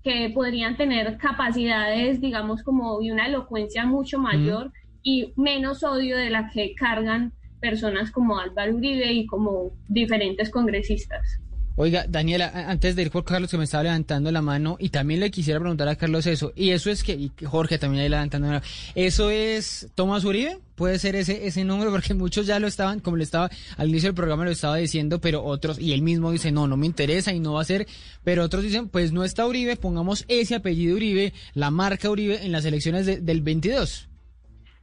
que 0.02 0.31
podrían 0.35 0.76
tener 0.76 1.19
capacidades, 1.19 2.21
digamos, 2.21 2.62
como 2.62 3.02
y 3.02 3.11
una 3.11 3.26
elocuencia 3.26 3.85
mucho 3.85 4.19
mayor 4.19 4.73
y 5.02 5.33
menos 5.37 5.83
odio 5.83 6.16
de 6.16 6.31
la 6.31 6.50
que 6.50 6.75
cargan 6.75 7.33
personas 7.61 8.11
como 8.11 8.38
Álvaro 8.38 8.76
Uribe 8.76 9.12
y 9.12 9.26
como 9.26 9.73
diferentes 9.88 10.50
congresistas. 10.50 11.40
Oiga, 11.78 12.06
Daniela, 12.09 12.71
antes 12.71 12.97
de 12.97 13.02
ir 13.02 13.11
por 13.11 13.23
Carlos 13.23 13.50
que 13.50 13.59
me 13.59 13.64
estaba 13.64 13.83
levantando 13.83 14.33
la 14.33 14.40
mano 14.40 14.78
y 14.80 14.88
también 14.88 15.21
le 15.21 15.30
quisiera 15.30 15.61
preguntar 15.61 15.87
a 15.88 15.97
Carlos 15.97 16.26
eso, 16.26 16.50
y 16.56 16.71
eso 16.71 16.90
es 16.90 17.04
que, 17.04 17.12
y 17.12 17.30
Jorge 17.45 17.76
también 17.76 18.02
ahí 18.02 18.09
levantando 18.09 18.47
la 18.47 18.54
mano, 18.54 18.66
¿eso 18.95 19.28
es 19.28 19.87
Tomás 19.95 20.25
Uribe? 20.25 20.59
¿Puede 20.75 20.99
ser 20.99 21.16
ese, 21.16 21.47
ese 21.47 21.64
número? 21.64 21.90
Porque 21.90 22.14
muchos 22.14 22.47
ya 22.47 22.59
lo 22.61 22.66
estaban, 22.66 23.00
como 23.00 23.18
le 23.18 23.25
estaba, 23.25 23.50
al 23.76 23.90
inicio 23.90 24.09
del 24.09 24.14
programa 24.14 24.47
lo 24.47 24.52
estaba 24.52 24.76
diciendo, 24.76 25.21
pero 25.21 25.45
otros, 25.45 25.78
y 25.78 25.92
él 25.92 26.00
mismo 26.00 26.33
dice, 26.33 26.50
no, 26.50 26.66
no 26.66 26.78
me 26.78 26.87
interesa 26.87 27.35
y 27.35 27.40
no 27.40 27.52
va 27.52 27.61
a 27.61 27.64
ser, 27.64 27.87
pero 28.25 28.42
otros 28.42 28.62
dicen, 28.62 28.88
pues 28.88 29.12
no 29.12 29.23
está 29.23 29.46
Uribe, 29.46 29.77
pongamos 29.77 30.24
ese 30.29 30.55
apellido 30.55 30.96
Uribe, 30.96 31.35
la 31.53 31.70
marca 31.70 32.09
Uribe 32.09 32.42
en 32.42 32.53
las 32.53 32.64
elecciones 32.64 33.05
del 33.05 33.42
22. 33.42 34.09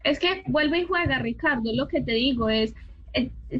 Es 0.04 0.20
que 0.20 0.44
vuelve 0.46 0.82
y 0.82 0.86
juega, 0.86 1.18
Ricardo, 1.20 1.72
lo 1.74 1.88
que 1.88 2.02
te 2.02 2.14
digo 2.14 2.50
es, 2.50 2.76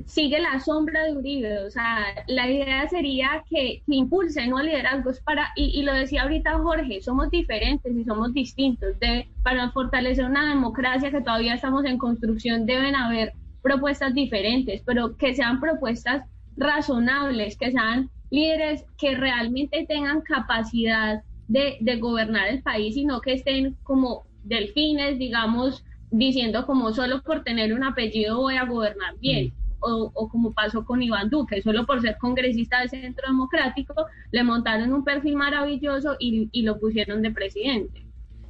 sigue 0.06 0.40
la 0.40 0.60
sombra 0.60 1.04
de 1.04 1.14
Uribe, 1.14 1.60
o 1.60 1.70
sea, 1.70 2.06
la 2.28 2.50
idea 2.50 2.88
sería 2.90 3.44
que, 3.50 3.84
que 3.86 3.96
impulsen 3.96 4.50
¿no? 4.50 4.62
liderazgos 4.62 5.20
para, 5.20 5.50
y, 5.56 5.80
y, 5.80 5.84
lo 5.84 5.94
decía 5.94 6.24
ahorita 6.24 6.58
Jorge, 6.58 7.02
somos 7.02 7.30
diferentes 7.30 7.96
y 7.96 8.04
somos 8.04 8.34
distintos, 8.34 9.00
de, 9.00 9.28
para 9.44 9.70
fortalecer 9.72 10.26
una 10.26 10.50
democracia 10.50 11.12
que 11.12 11.22
todavía 11.22 11.54
estamos 11.54 11.86
en 11.86 11.98
construcción 11.98 12.66
deben 12.66 12.96
haber 12.96 13.34
propuestas 13.62 14.14
diferentes, 14.14 14.82
pero 14.86 15.16
que 15.18 15.36
sean 15.36 15.60
propuestas 15.60 16.24
razonables, 16.58 17.58
que 17.58 17.72
sean 17.72 18.10
líderes 18.32 18.86
que 18.98 19.16
realmente 19.16 19.86
tengan 19.88 20.22
capacidad 20.22 21.22
de, 21.48 21.78
de 21.80 21.98
gobernar 21.98 22.48
el 22.48 22.64
país 22.64 22.98
y 22.98 23.06
no 23.06 23.22
que 23.22 23.34
estén 23.34 23.76
como 23.84 24.26
delfines, 24.44 25.20
digamos, 25.20 25.84
diciendo 26.14 26.66
como 26.66 26.94
solo 26.94 27.22
por 27.22 27.44
tener 27.44 27.74
un 27.74 27.84
apellido 27.84 28.38
voy 28.38 28.56
a 28.56 28.66
gobernar 28.66 29.18
bien. 29.20 29.48
Mm. 29.48 29.64
O, 29.86 30.12
o, 30.14 30.30
como 30.30 30.54
pasó 30.54 30.86
con 30.86 31.04
Iván 31.04 31.30
Duque, 31.30 31.62
solo 31.62 31.86
por 31.86 32.02
ser 32.02 32.16
congresista 32.18 32.80
del 32.80 32.90
Centro 32.90 33.28
Democrático, 33.28 33.94
le 34.32 34.42
montaron 34.42 34.94
un 34.94 35.04
perfil 35.04 35.36
maravilloso 35.36 36.16
y, 36.20 36.48
y 36.54 36.62
lo 36.62 36.80
pusieron 36.80 37.22
de 37.22 37.32
presidente. 37.32 38.06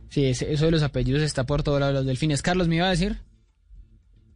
Sí, 0.09 0.25
eso 0.25 0.65
de 0.65 0.71
los 0.71 0.83
apellidos 0.83 1.23
está 1.23 1.43
por 1.43 1.63
todos 1.63 1.79
lados 1.79 1.95
los 1.95 2.05
delfines. 2.05 2.43
Carlos, 2.43 2.67
¿me 2.67 2.75
iba 2.75 2.85
a 2.85 2.91
decir? 2.91 3.15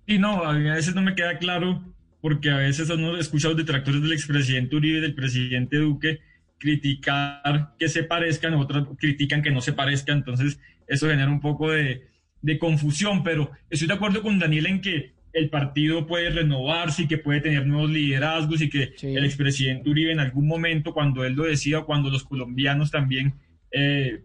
Sí, 0.08 0.18
no, 0.18 0.44
a 0.44 0.54
veces 0.54 0.96
no 0.96 1.04
me 1.04 1.14
queda 1.14 1.38
claro, 1.38 1.84
porque 2.20 2.50
a 2.50 2.58
veces 2.58 2.90
hemos 2.90 3.20
escuchado 3.20 3.54
detractores 3.54 4.02
del 4.02 4.14
expresidente 4.14 4.76
Uribe 4.76 4.98
y 4.98 5.02
del 5.02 5.14
presidente 5.14 5.78
Duque 5.78 6.22
criticar 6.58 7.76
que 7.78 7.90
se 7.90 8.04
parezcan, 8.04 8.56
otros 8.56 8.88
critican 8.98 9.44
que 9.44 9.52
no 9.52 9.62
se 9.62 9.74
parezcan, 9.74 10.18
entonces 10.18 10.60
eso 10.88 11.08
genera 11.08 11.30
un 11.30 11.42
poco 11.42 11.70
de, 11.70 12.08
de 12.48 12.58
confusión, 12.58 13.24
pero 13.26 13.52
estoy 13.70 13.90
de 13.90 13.96
acuerdo 13.96 14.22
con 14.22 14.40
Daniel 14.40 14.68
en 14.68 14.80
que 14.80 15.12
el 15.34 15.50
partido 15.50 16.08
puede 16.08 16.30
renovarse 16.30 17.02
y 17.02 17.08
que 17.08 17.18
puede 17.18 17.42
tener 17.42 17.68
nuevos 17.68 17.90
liderazgos 17.90 18.62
y 18.62 18.70
que 18.70 18.94
el 19.02 19.26
expresidente 19.26 19.90
Uribe 19.90 20.14
en 20.14 20.22
algún 20.22 20.48
momento, 20.48 20.94
cuando 20.94 21.26
él 21.26 21.34
lo 21.34 21.44
decida, 21.44 21.82
cuando 21.82 22.10
los 22.10 22.24
colombianos 22.24 22.90
también 22.90 23.34
eh, 23.70 24.22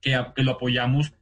que, 0.00 0.18
que, 0.34 0.42
lo 0.42 0.52
apoyamos, 0.52 1.12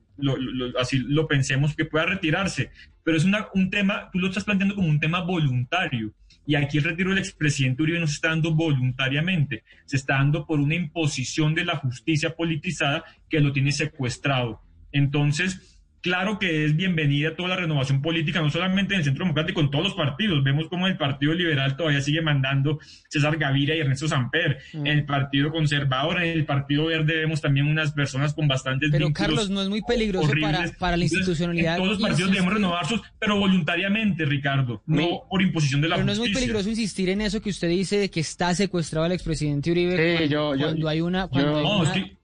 así 0.79 0.99
lo 0.99 1.27
pensemos, 1.27 1.75
que 1.75 1.85
pueda 1.85 2.07
retirarse. 2.07 2.71
Pero 3.03 3.17
es 3.17 3.25
una, 3.25 3.49
un 3.53 3.69
tema, 3.69 4.09
tú 4.13 4.21
lo 4.21 4.29
estás 4.29 4.45
planteando 4.45 4.77
como 4.77 4.87
un 4.87 5.01
tema 5.01 5.23
voluntario. 5.23 6.15
Y 6.47 6.55
aquí 6.55 6.79
el 6.79 6.85
retiro 6.85 7.11
del 7.11 7.19
expresidente 7.19 7.83
Uribe 7.83 7.99
no 7.99 8.07
se 8.07 8.15
está 8.15 8.29
dando 8.29 8.55
voluntariamente, 8.55 9.65
se 9.85 9.97
está 9.97 10.15
dando 10.15 10.47
por 10.47 10.61
una 10.61 10.77
imposición 10.77 11.57
de 11.57 11.65
la 11.65 11.75
justicia 11.75 12.37
politizada 12.37 13.03
que 13.29 13.41
lo 13.41 13.51
tiene 13.53 13.73
secuestrado. 13.73 14.63
Entonces, 14.93 15.80
claro 16.01 16.39
que 16.39 16.65
es 16.65 16.77
bienvenida 16.77 17.37
toda 17.37 17.51
la 17.51 17.57
renovación 17.57 18.03
política, 18.03 18.41
no 18.41 18.51
solamente 18.51 18.95
en 18.95 19.01
el 19.01 19.05
Centro 19.05 19.25
Democrático, 19.25 19.61
en 19.61 19.71
todos 19.71 19.85
los 19.85 19.95
partidos. 19.95 20.43
Vemos 20.43 20.69
como 20.69 20.87
el 20.87 20.97
Partido 20.97 21.35
Liberal 21.35 21.77
todavía 21.77 22.01
sigue 22.01 22.23
mandando 22.23 22.79
César 23.09 23.37
Gaviria 23.37 23.77
y 23.77 23.81
Ernesto 23.81 24.09
Samper. 24.09 24.59
Mm. 24.73 24.87
En 24.87 24.99
el 24.99 25.05
Partido 25.05 25.51
Conservador, 25.51 26.23
en 26.23 26.39
el 26.39 26.45
Partido 26.45 26.87
Verde 26.87 27.17
vemos 27.17 27.41
también 27.41 27.67
unas 27.67 27.93
personas 27.93 28.35
con 28.35 28.49
bastantes 28.49 28.91
Pero 28.91 29.13
Carlos, 29.13 29.51
no 29.51 29.63
es 29.63 29.69
muy 29.69 29.83
peligroso 29.83 30.33
para, 30.79 30.97
la 30.97 31.05
institucionalidad. 31.05 31.77
todos 31.77 31.91
los 31.91 32.01
partidos 32.01 32.31
debemos 32.31 32.55
renovarlos, 32.55 33.03
pero 33.19 33.39
voluntariamente, 33.39 34.25
Ricardo, 34.25 34.83
no 34.87 35.23
por 35.29 35.43
imposición 35.43 35.81
de 35.81 35.89
la 35.89 35.97
pero 35.97 36.07
justicia. 36.07 36.21
no 36.21 36.25
es 36.25 36.31
muy 36.31 36.41
peligroso 36.41 36.69
insistir 36.71 37.09
en 37.09 37.21
eso 37.21 37.41
que 37.41 37.51
usted 37.51 37.69
dice 37.69 37.99
de 37.99 38.11
que 38.11 38.21
está 38.21 38.55
secuestrado 38.55 39.07
el 39.07 39.13
expresidente 39.13 39.71
Uribe 39.71 40.29
cuando, 40.29 40.89
hay 40.89 41.01
una, 41.01 41.29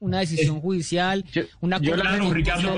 una, 0.01 0.21
decisión 0.21 0.61
judicial, 0.61 1.25
una 1.61 1.81
claro, 1.81 2.33
Ricardo, 2.33 2.77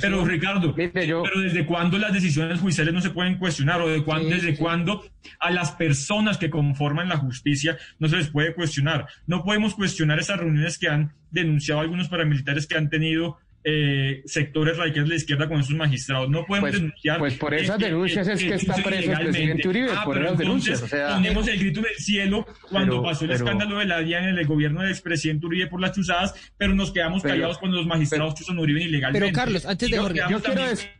pero, 0.00 0.24
Ricardo, 0.40 0.74
pero 0.74 1.40
¿desde 1.40 1.66
cuándo 1.66 1.98
las 1.98 2.12
decisiones 2.12 2.60
judiciales 2.60 2.94
no 2.94 3.00
se 3.00 3.10
pueden 3.10 3.38
cuestionar? 3.38 3.80
¿O 3.82 3.88
de 3.88 4.02
desde 4.28 4.56
cuándo 4.56 5.04
a 5.38 5.50
las 5.50 5.72
personas 5.72 6.38
que 6.38 6.50
conforman 6.50 7.08
la 7.08 7.18
justicia 7.18 7.78
no 7.98 8.08
se 8.08 8.16
les 8.16 8.28
puede 8.28 8.54
cuestionar? 8.54 9.06
No 9.26 9.44
podemos 9.44 9.74
cuestionar 9.74 10.18
esas 10.18 10.38
reuniones 10.38 10.78
que 10.78 10.88
han 10.88 11.12
denunciado 11.30 11.80
algunos 11.80 12.08
paramilitares 12.08 12.66
que 12.66 12.76
han 12.76 12.88
tenido 12.88 13.38
eh, 13.62 14.22
sectores 14.24 14.76
radicales 14.76 15.04
de 15.04 15.10
la 15.10 15.16
izquierda 15.16 15.48
con 15.48 15.60
esos 15.60 15.74
magistrados. 15.74 16.30
No 16.30 16.46
podemos 16.46 16.70
pues, 16.70 16.80
denunciar. 16.80 17.18
Pues 17.18 17.34
por 17.34 17.54
esas 17.54 17.78
denuncias 17.78 18.26
es 18.28 18.42
que 18.42 18.54
está 18.54 18.74
preso 18.76 19.12
el 19.12 19.18
presidente 19.18 19.68
Uribe, 19.68 19.90
ah, 19.94 20.02
por 20.04 20.18
esas 20.18 20.38
denuncias. 20.38 20.82
O 20.82 20.88
sea, 20.88 21.14
ponemos 21.14 21.46
el 21.48 21.58
grito 21.58 21.80
del 21.82 21.96
cielo 21.96 22.46
cuando 22.70 23.02
pasó 23.02 23.24
el 23.24 23.32
escándalo 23.32 23.78
de 23.78 23.86
la 23.86 24.00
DIA 24.00 24.28
en 24.28 24.38
el 24.38 24.46
gobierno 24.46 24.80
del 24.80 24.90
expresidente 24.90 25.46
Uribe 25.46 25.66
por 25.66 25.80
las 25.80 25.92
chuzadas, 25.92 26.34
pero 26.56 26.74
nos 26.74 26.92
quedamos 26.92 27.22
callados 27.22 27.58
cuando 27.58 27.76
los 27.76 27.86
magistrados 27.86 28.34
chuzan 28.34 28.58
Uribe 28.58 28.82
ilegalmente. 28.82 29.26
Pero 29.26 29.34
Carlos, 29.34 29.66
antes 29.66 29.90
de 29.90 29.96
nos 29.96 30.12
quedamos 30.12 30.42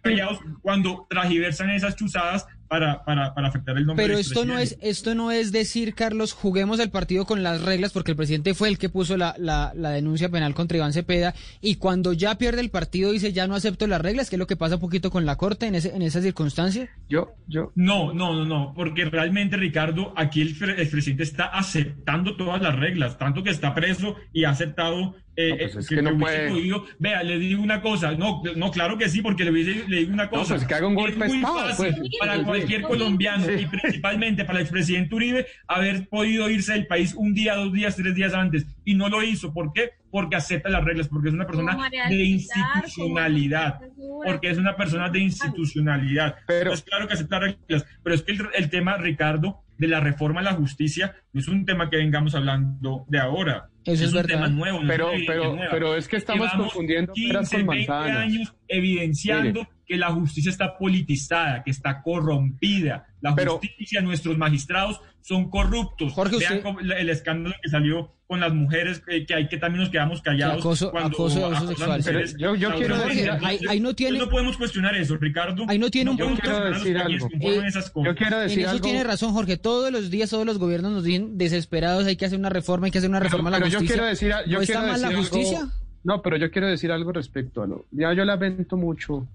callados 0.02 0.38
cuando 0.60 1.06
tragiversan 1.08 1.70
esas 1.70 1.96
chuzadas 1.96 2.46
para, 2.70 3.02
para, 3.04 3.34
para 3.34 3.48
afectar 3.48 3.76
el 3.76 3.84
nombre 3.84 4.04
Pero 4.04 4.16
del 4.16 4.24
esto 4.24 4.44
no 4.44 4.56
es 4.56 4.78
esto 4.80 5.16
no 5.16 5.32
es 5.32 5.50
decir, 5.50 5.92
Carlos, 5.96 6.32
juguemos 6.32 6.78
el 6.78 6.88
partido 6.88 7.24
con 7.26 7.42
las 7.42 7.62
reglas, 7.62 7.92
porque 7.92 8.12
el 8.12 8.16
presidente 8.16 8.54
fue 8.54 8.68
el 8.68 8.78
que 8.78 8.88
puso 8.88 9.16
la, 9.16 9.34
la, 9.38 9.72
la 9.74 9.90
denuncia 9.90 10.28
penal 10.28 10.54
contra 10.54 10.76
Iván 10.76 10.92
Cepeda, 10.92 11.34
y 11.60 11.74
cuando 11.74 12.12
ya 12.12 12.38
pierde 12.38 12.60
el 12.60 12.70
partido 12.70 13.10
dice 13.10 13.32
ya 13.32 13.48
no 13.48 13.56
acepto 13.56 13.88
las 13.88 14.00
reglas, 14.00 14.30
que 14.30 14.36
es 14.36 14.38
lo 14.38 14.46
que 14.46 14.54
pasa 14.54 14.76
un 14.76 14.80
poquito 14.80 15.10
con 15.10 15.26
la 15.26 15.34
Corte 15.34 15.66
en, 15.66 15.74
ese, 15.74 15.96
en 15.96 16.02
esa 16.02 16.22
circunstancia. 16.22 16.88
Yo, 17.08 17.34
yo, 17.48 17.72
No, 17.74 18.12
no, 18.12 18.34
no, 18.34 18.44
no, 18.44 18.72
porque 18.72 19.04
realmente, 19.04 19.56
Ricardo, 19.56 20.14
aquí 20.16 20.40
el, 20.40 20.56
el 20.78 20.88
presidente 20.88 21.24
está 21.24 21.46
aceptando 21.46 22.36
todas 22.36 22.62
las 22.62 22.78
reglas, 22.78 23.18
tanto 23.18 23.42
que 23.42 23.50
está 23.50 23.74
preso 23.74 24.14
y 24.32 24.44
ha 24.44 24.50
aceptado. 24.50 25.16
Eh, 25.36 25.50
No, 25.50 25.56
pues 25.58 25.74
eh, 25.76 25.78
es 25.80 25.88
que 25.88 26.02
no 26.02 26.18
puede. 26.18 26.48
podido- 26.50 26.84
vea, 26.98 27.22
le 27.22 27.38
digo 27.38 27.62
una 27.62 27.80
cosa, 27.80 28.12
no, 28.12 28.42
no, 28.56 28.70
claro 28.70 28.98
que 28.98 29.08
sí, 29.08 29.22
porque 29.22 29.44
le, 29.44 29.50
hubiese, 29.52 29.88
le 29.88 29.98
digo 29.98 30.12
una 30.12 30.28
cosa. 30.28 30.54
pues 30.56 30.66
que 30.66 30.74
haga 30.74 30.86
un 30.86 30.94
golpe 30.94 31.12
es 31.12 31.18
de 31.18 31.28
muy 31.28 31.38
Estado, 31.38 31.58
fácil 31.70 31.94
pues. 32.00 32.10
para 32.18 32.42
cualquier 32.42 32.82
colombiano 32.82 33.44
Sí. 33.46 33.52
y 33.62 33.66
principalmente 33.66 34.44
para 34.44 34.58
el 34.58 34.62
expresidente 34.64 35.14
Uribe 35.14 35.46
haber 35.68 36.08
podido 36.08 36.50
irse 36.50 36.72
del 36.72 36.86
país 36.86 37.14
un 37.14 37.32
día, 37.34 37.54
dos 37.54 37.72
días, 37.72 37.96
tres 37.96 38.14
días 38.14 38.34
antes 38.34 38.66
y 38.84 38.94
no 38.94 39.08
lo 39.08 39.22
hizo. 39.22 39.52
¿Por 39.54 39.72
qué? 39.72 39.90
Porque 40.10 40.36
acepta 40.36 40.68
las 40.68 40.84
reglas, 40.84 41.08
porque 41.08 41.28
es 41.28 41.34
una 41.34 41.46
persona 41.46 41.78
de 42.08 42.24
institucionalidad, 42.24 43.80
porque 44.24 44.50
es 44.50 44.58
una 44.58 44.76
persona 44.76 45.08
de 45.08 45.20
institucionalidad. 45.20 46.36
Pero- 46.46 46.70
Pues 46.70 46.82
claro 46.82 47.06
que 47.06 47.14
acepta 47.14 47.38
reglas, 47.38 47.86
pero 48.02 48.14
es 48.14 48.22
que 48.22 48.32
el, 48.32 48.40
el 48.56 48.70
tema, 48.70 48.96
Ricardo, 48.96 49.62
de 49.78 49.88
la 49.88 50.00
reforma 50.00 50.40
a 50.40 50.42
la 50.44 50.52
justicia 50.52 51.14
no 51.32 51.40
es 51.40 51.48
un 51.48 51.64
tema 51.64 51.88
que 51.88 51.96
vengamos 51.96 52.34
hablando 52.34 53.06
de 53.08 53.18
ahora. 53.18 53.69
Eso 53.94 54.04
es 54.04 54.10
un 54.10 54.16
verdad. 54.16 54.28
tema 54.34 54.48
nuevo. 54.48 54.80
no 54.80 54.88
Pero- 54.88 55.10
es 55.12 55.22
pero- 55.26 55.54
nueva. 55.56 55.70
pero 55.70 55.96
es 55.96 56.08
que 56.08 56.16
estamos 56.16 56.46
Llevamos 56.46 56.66
confundiendo 56.72 57.12
15, 57.12 57.28
peras 57.32 57.50
con 57.50 57.66
20 57.66 57.88
manzanas. 57.92 58.16
años 58.22 58.54
evidenciando 58.68 59.68
que 59.86 59.96
la 59.96 60.10
justicia 60.12 60.50
está 60.50 60.76
politizada, 60.78 61.62
que 61.64 61.70
está 61.70 62.02
corrompida. 62.02 63.06
La 63.20 63.34
Pero- 63.34 63.58
justicia, 63.58 64.00
nuestros 64.00 64.38
magistrados 64.38 65.00
son 65.22 65.50
corruptos. 65.50 66.12
Jorge, 66.12 66.38
Vean 66.38 66.62
usted- 66.66 66.96
el 66.98 67.08
escándalo 67.10 67.54
que 67.62 67.68
salió 67.68 68.12
con 68.26 68.38
las 68.40 68.54
mujeres, 68.54 69.00
que, 69.00 69.26
que 69.26 69.34
hay 69.34 69.48
que 69.48 69.56
también 69.58 69.80
nos 69.82 69.90
quedamos 69.90 70.22
callados. 70.22 70.60
acoso- 70.60 70.90
cuando 70.92 71.08
acoso 71.08 71.46
acosan 71.46 71.68
sexual. 71.68 71.98
mujeres. 71.98 72.34
Pero 72.38 72.54
yo- 72.54 72.70
yo 72.70 72.76
quiero 72.78 72.94
Entonces, 72.94 73.16
decir- 73.26 73.38
ahí- 73.44 73.58
ahí 73.68 73.80
no 73.80 73.94
tiene- 73.94 74.18
no 74.18 74.28
podemos 74.28 74.56
cuestionar 74.56 74.94
eso, 74.94 75.16
Ricardo. 75.16 75.64
Ahí 75.68 75.78
no 75.78 75.90
tiene 75.90 76.12
un 76.12 76.16
cuestionar 76.16 76.62
a 76.66 76.70
los 76.70 76.82
Quiero 76.82 77.04
decir 77.08 77.16
algo. 77.16 77.28
Eh, 77.40 77.62
esas 77.66 77.90
cosas. 77.90 78.12
yo 78.12 78.16
quiero 78.16 78.36
En 78.36 78.42
decir 78.44 78.60
eso 78.60 78.70
algo. 78.70 78.82
tiene 78.84 79.02
razón, 79.04 79.32
Jorge. 79.32 79.56
Todos 79.56 79.90
los 79.90 80.10
días, 80.10 80.30
todos 80.30 80.46
los 80.46 80.58
gobiernos 80.58 80.92
nos 80.92 81.02
dicen 81.04 81.38
desesperados, 81.38 82.06
hay 82.06 82.16
que 82.16 82.24
hacer 82.26 82.38
una 82.38 82.50
reforma, 82.50 82.86
hay 82.86 82.92
que 82.92 82.98
hacer 82.98 83.10
una 83.10 83.18
Pero- 83.18 83.30
reforma 83.30 83.48
a 83.48 83.52
la 83.52 83.58
pero 83.58 83.68
yo 83.68 83.78
justicia. 83.78 83.94
quiero 83.96 84.08
decir, 84.08 84.28
yo 84.46 84.56
¿No 84.58 84.62
está 84.62 84.72
quiero 84.74 84.80
mal 84.80 85.02
la 85.02 85.08
decir 85.08 85.16
algo- 85.16 85.22
justicia? 85.22 85.68
no, 86.04 86.22
pero 86.22 86.36
yo 86.36 86.50
quiero 86.52 86.68
decir 86.68 86.92
algo 86.92 87.12
respecto 87.12 87.62
a 87.62 87.66
lo. 87.66 87.86
Ya 87.90 88.12
yo 88.14 88.24
lamento 88.24 88.76
mucho. 88.76 89.26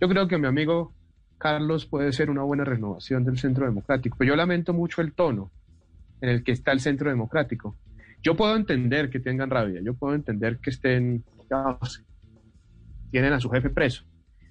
Yo 0.00 0.08
creo 0.08 0.28
que 0.28 0.38
mi 0.38 0.46
amigo 0.46 0.92
Carlos 1.38 1.86
puede 1.86 2.12
ser 2.12 2.30
una 2.30 2.42
buena 2.42 2.64
renovación 2.64 3.24
del 3.24 3.38
Centro 3.38 3.66
Democrático, 3.66 4.16
pero 4.18 4.30
yo 4.30 4.36
lamento 4.36 4.72
mucho 4.72 5.02
el 5.02 5.12
tono 5.12 5.50
en 6.20 6.30
el 6.30 6.42
que 6.42 6.52
está 6.52 6.72
el 6.72 6.80
Centro 6.80 7.10
Democrático. 7.10 7.76
Yo 8.22 8.36
puedo 8.36 8.56
entender 8.56 9.10
que 9.10 9.20
tengan 9.20 9.50
rabia, 9.50 9.80
yo 9.82 9.94
puedo 9.94 10.14
entender 10.14 10.58
que 10.58 10.70
estén, 10.70 11.24
tienen 13.10 13.32
a 13.32 13.40
su 13.40 13.50
jefe 13.50 13.70
preso, 13.70 14.04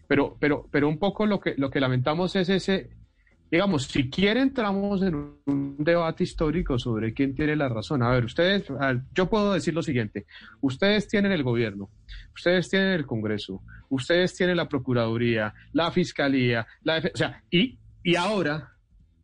pero, 0.08 0.38
pero, 0.40 0.68
pero 0.72 0.88
un 0.88 1.00
poco 1.00 1.26
lo 1.26 1.40
que, 1.40 1.56
lo 1.58 1.70
que 1.70 1.80
lamentamos 1.80 2.36
es 2.36 2.50
ese, 2.50 2.92
digamos, 3.52 3.84
si 3.84 4.10
quiere 4.10 4.42
entramos 4.42 5.02
en 5.02 5.16
un, 5.16 5.76
debate 5.78 6.24
histórico 6.24 6.80
sobre 6.80 7.14
quién 7.14 7.36
tiene 7.36 7.56
la 7.56 7.70
razón. 7.70 8.02
A 8.02 8.10
ver, 8.10 8.26
ustedes, 8.26 8.66
yo 9.14 9.30
puedo 9.30 9.54
decir 9.54 9.74
lo 9.74 9.84
siguiente, 9.84 10.26
ustedes 10.62 11.08
tienen 11.08 11.32
el 11.32 11.44
gobierno, 11.44 11.90
ustedes 12.34 12.70
tienen 12.70 12.94
el 12.94 13.06
Congreso, 13.06 13.62
ustedes 13.90 14.34
tienen 14.34 14.58
la 14.58 14.68
Procuraduría, 14.68 15.54
la 15.74 15.92
Fiscalía, 15.92 16.66
la 16.84 16.96
Def- 16.96 17.12
o 17.14 17.18
sea, 17.18 17.44
y, 17.52 17.78
y 18.04 18.16
ahora 18.16 18.72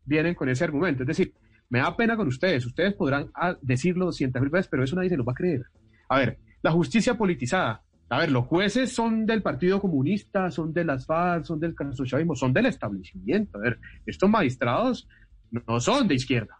vienen 0.05 0.35
con 0.35 0.49
ese 0.49 0.63
argumento, 0.63 1.03
es 1.03 1.07
decir, 1.07 1.33
me 1.69 1.79
da 1.79 1.95
pena 1.95 2.17
con 2.17 2.27
ustedes, 2.27 2.65
ustedes 2.65 2.93
podrán 2.93 3.31
ah, 3.33 3.55
decirlo 3.61 4.05
200 4.05 4.41
mil 4.41 4.51
veces, 4.51 4.67
pero 4.69 4.83
eso 4.83 4.95
nadie 4.95 5.09
se 5.09 5.17
lo 5.17 5.23
va 5.23 5.31
a 5.31 5.35
creer. 5.35 5.63
A 6.09 6.19
ver, 6.19 6.37
la 6.61 6.71
justicia 6.71 7.17
politizada. 7.17 7.81
A 8.11 8.19
ver, 8.19 8.29
los 8.31 8.45
jueces 8.45 8.91
son 8.93 9.25
del 9.25 9.41
Partido 9.41 9.79
Comunista, 9.79 10.51
son 10.51 10.73
de 10.73 10.83
las 10.83 11.05
FARC, 11.05 11.45
son 11.45 11.61
del 11.61 11.73
chavismo, 12.05 12.35
son 12.35 12.51
del 12.51 12.65
establecimiento. 12.65 13.57
A 13.57 13.61
ver, 13.61 13.79
estos 14.05 14.29
magistrados 14.29 15.07
no 15.49 15.79
son 15.79 16.09
de 16.09 16.15
izquierda. 16.15 16.57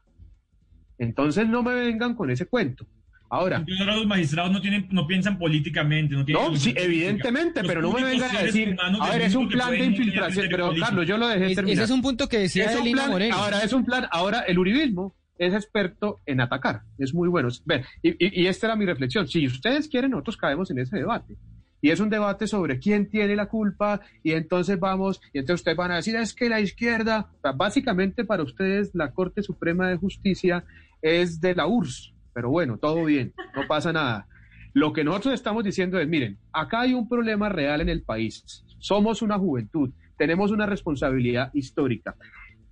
Entonces 0.98 1.48
no 1.50 1.62
me 1.62 1.74
vengan 1.74 2.16
con 2.16 2.32
ese 2.32 2.46
cuento. 2.46 2.86
Ahora, 3.30 3.58
Entonces 3.58 3.80
ahora 3.82 3.96
los 3.96 4.08
magistrados 4.08 4.52
no 4.52 4.62
tienen, 4.62 4.88
no 4.92 5.08
piensan 5.08 5.38
políticamente, 5.38 6.16
no 6.16 6.24
tienen 6.26 6.44
no, 6.52 6.56
sí, 6.58 6.74
evidentemente, 6.76 7.62
Los 7.62 7.68
pero 7.68 7.82
no 7.82 7.92
me 7.94 8.04
vengan 8.04 8.36
a 8.36 8.42
decir, 8.44 8.76
a 9.00 9.10
ver, 9.10 9.22
es 9.22 9.36
un 9.36 9.48
plan 9.48 9.72
de 9.72 9.86
infiltración, 9.86 10.48
pero 10.50 10.66
político. 10.68 10.86
Carlos, 10.88 11.08
yo 11.08 11.18
lo 11.18 11.28
dejé 11.28 11.48
Es- 11.48 11.56
terminar. 11.56 11.74
ese 11.76 11.84
es 11.86 11.92
un 11.92 12.02
punto 12.02 12.28
que 12.28 12.40
decía 12.40 12.66
Es 12.72 12.76
un 12.80 12.92
plan- 12.92 13.10
Moreno. 13.10 13.36
Ahora 13.36 13.60
es 13.60 13.72
un 13.74 13.86
plan, 13.86 14.06
ahora 14.12 14.42
el 14.42 14.60
uribismo 14.60 15.16
es 15.38 15.54
experto 15.54 16.20
en 16.26 16.42
atacar, 16.42 16.82
es 16.98 17.14
muy 17.14 17.28
bueno. 17.30 17.50
Ver, 17.66 17.86
y, 18.02 18.42
y- 18.44 18.48
esta 18.48 18.68
era 18.68 18.76
mi 18.76 18.86
reflexión. 18.86 19.28
Si 19.28 19.46
ustedes 19.48 19.88
quieren, 19.88 20.12
nosotros 20.12 20.38
caemos 20.38 20.70
en 20.72 20.80
ese 20.80 20.98
debate. 20.98 21.38
Y 21.84 21.90
es 21.90 22.00
un 22.00 22.12
debate 22.12 22.46
sobre 22.46 22.78
quién 22.78 23.10
tiene 23.10 23.36
la 23.36 23.48
culpa, 23.48 24.02
y 24.22 24.34
entonces 24.34 24.80
vamos, 24.80 25.20
y 25.34 25.40
entonces 25.40 25.62
ustedes 25.62 25.78
van 25.78 25.92
a 25.92 25.96
decir, 25.96 26.16
es 26.16 26.36
que 26.36 26.48
la 26.48 26.62
izquierda, 26.62 27.32
básicamente 27.56 28.24
para 28.24 28.44
ustedes 28.44 28.92
la 28.94 29.12
Corte 29.14 29.42
Suprema 29.42 29.90
de 29.90 29.96
Justicia 29.98 30.64
es 31.02 31.42
de 31.42 31.56
la 31.56 31.66
URSS, 31.66 32.14
pero 32.34 32.52
bueno, 32.52 32.78
todo 32.78 33.04
bien, 33.06 33.34
no 33.56 33.68
pasa 33.68 33.92
nada. 33.92 34.28
Lo 34.74 34.94
que 34.94 35.04
nosotros 35.04 35.34
estamos 35.34 35.64
diciendo 35.64 36.00
es, 36.00 36.08
miren, 36.08 36.38
acá 36.54 36.82
hay 36.82 36.94
un 36.94 37.10
problema 37.10 37.50
real 37.50 37.82
en 37.82 37.90
el 37.90 38.04
país. 38.04 38.64
Somos 38.78 39.24
una 39.24 39.40
juventud, 39.40 39.90
tenemos 40.18 40.52
una 40.52 40.68
responsabilidad 40.68 41.50
histórica. 41.54 42.16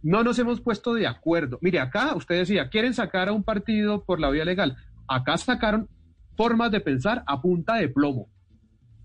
No 0.01 0.23
nos 0.23 0.39
hemos 0.39 0.61
puesto 0.61 0.93
de 0.93 1.07
acuerdo. 1.07 1.57
Mire, 1.61 1.79
acá 1.79 2.15
usted 2.15 2.35
decía, 2.35 2.69
quieren 2.69 2.93
sacar 2.93 3.27
a 3.29 3.33
un 3.33 3.43
partido 3.43 4.03
por 4.05 4.19
la 4.19 4.29
vía 4.29 4.45
legal. 4.45 4.77
Acá 5.07 5.37
sacaron 5.37 5.89
formas 6.37 6.71
de 6.71 6.79
pensar 6.79 7.23
a 7.27 7.41
punta 7.41 7.75
de 7.75 7.89
plomo. 7.89 8.29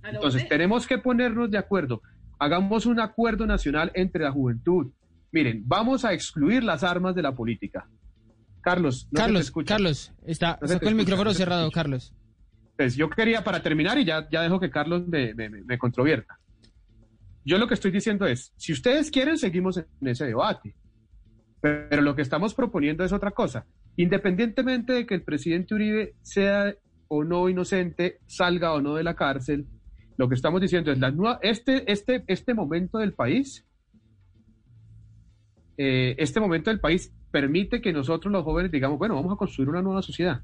Entonces, 0.05 0.47
tenemos 0.49 0.87
que 0.87 0.99
ponernos 0.99 1.51
de 1.51 1.59
acuerdo. 1.59 2.03
Hagamos 2.39 2.87
un 2.87 3.01
acuerdo 3.01 3.47
nacional 3.47 3.91
entre 3.95 4.23
la 4.25 4.31
juventud. 4.31 4.93
Miren, 5.33 5.63
vamos 5.67 6.05
a 6.05 6.13
excluir 6.13 6.63
las 6.63 6.85
armas 6.85 7.15
de 7.15 7.23
la 7.23 7.33
política. 7.35 7.89
Carlos, 8.61 9.07
no 9.07 9.09
se 9.09 9.11
te 9.11 9.17
Carlos, 9.17 9.41
escucha. 9.43 9.75
Carlos, 9.75 10.13
está, 10.27 10.59
No 10.61 10.69
se 10.69 10.75
te 10.75 10.79
sacó 10.79 10.85
el 10.87 10.89
escucha, 10.91 10.95
micrófono 11.05 11.31
no 11.31 11.35
cerrado. 11.35 11.71
Carlos. 11.71 12.15
Pues 12.77 12.95
yo 12.97 13.09
quería 13.11 13.43
para 13.43 13.61
terminar 13.63 13.99
y 13.99 14.05
ya, 14.05 14.29
ya 14.31 14.43
dejo 14.43 14.61
que 14.61 14.71
Carlos 14.71 15.07
me, 15.09 15.35
me, 15.35 15.49
me- 15.49 15.63
me 15.65 15.79
controvierta. 15.79 16.39
Yo 17.45 17.59
lo 17.59 17.67
que 17.69 17.75
estoy 17.75 17.91
diciendo 17.91 18.27
es, 18.27 18.53
si 18.57 18.73
ustedes 18.73 19.11
quieren, 19.11 19.37
seguimos 19.39 19.77
en 19.77 19.87
ese 20.09 20.27
debate. 20.27 20.75
Pero 21.65 22.03
lo 22.03 22.15
que 22.15 22.21
estamos 22.21 22.53
proponiendo 22.53 23.05
es 23.05 23.13
otra 23.15 23.31
cosa. 23.31 23.65
Independientemente 23.97 24.93
de 24.93 25.07
que 25.07 25.15
el 25.15 25.23
presidente 25.23 25.75
Uribe 25.75 26.15
sea 26.21 26.75
o 27.09 27.25
no 27.25 27.49
inocente, 27.49 28.19
salga 28.27 28.75
o 28.75 28.83
no 28.83 28.97
de 28.97 29.03
la 29.03 29.17
cárcel, 29.17 29.67
lo 30.19 30.29
que 30.29 30.35
estamos 30.35 30.61
diciendo 30.61 30.93
es 30.93 30.99
la 30.99 31.11
nueva, 31.11 31.39
este, 31.41 31.91
este, 31.91 32.23
este 32.27 32.53
momento 32.53 32.99
del 32.99 33.15
país, 33.15 33.67
eh, 35.79 36.15
este 36.19 36.39
momento 36.39 36.69
del 36.69 36.81
país 36.81 37.15
permite 37.31 37.81
que 37.81 37.95
nosotros 37.95 38.31
los 38.31 38.45
jóvenes 38.45 38.71
digamos, 38.71 38.99
bueno, 38.99 39.15
vamos 39.15 39.33
a 39.33 39.37
construir 39.37 39.71
una 39.71 39.81
nueva 39.81 40.03
sociedad. 40.03 40.43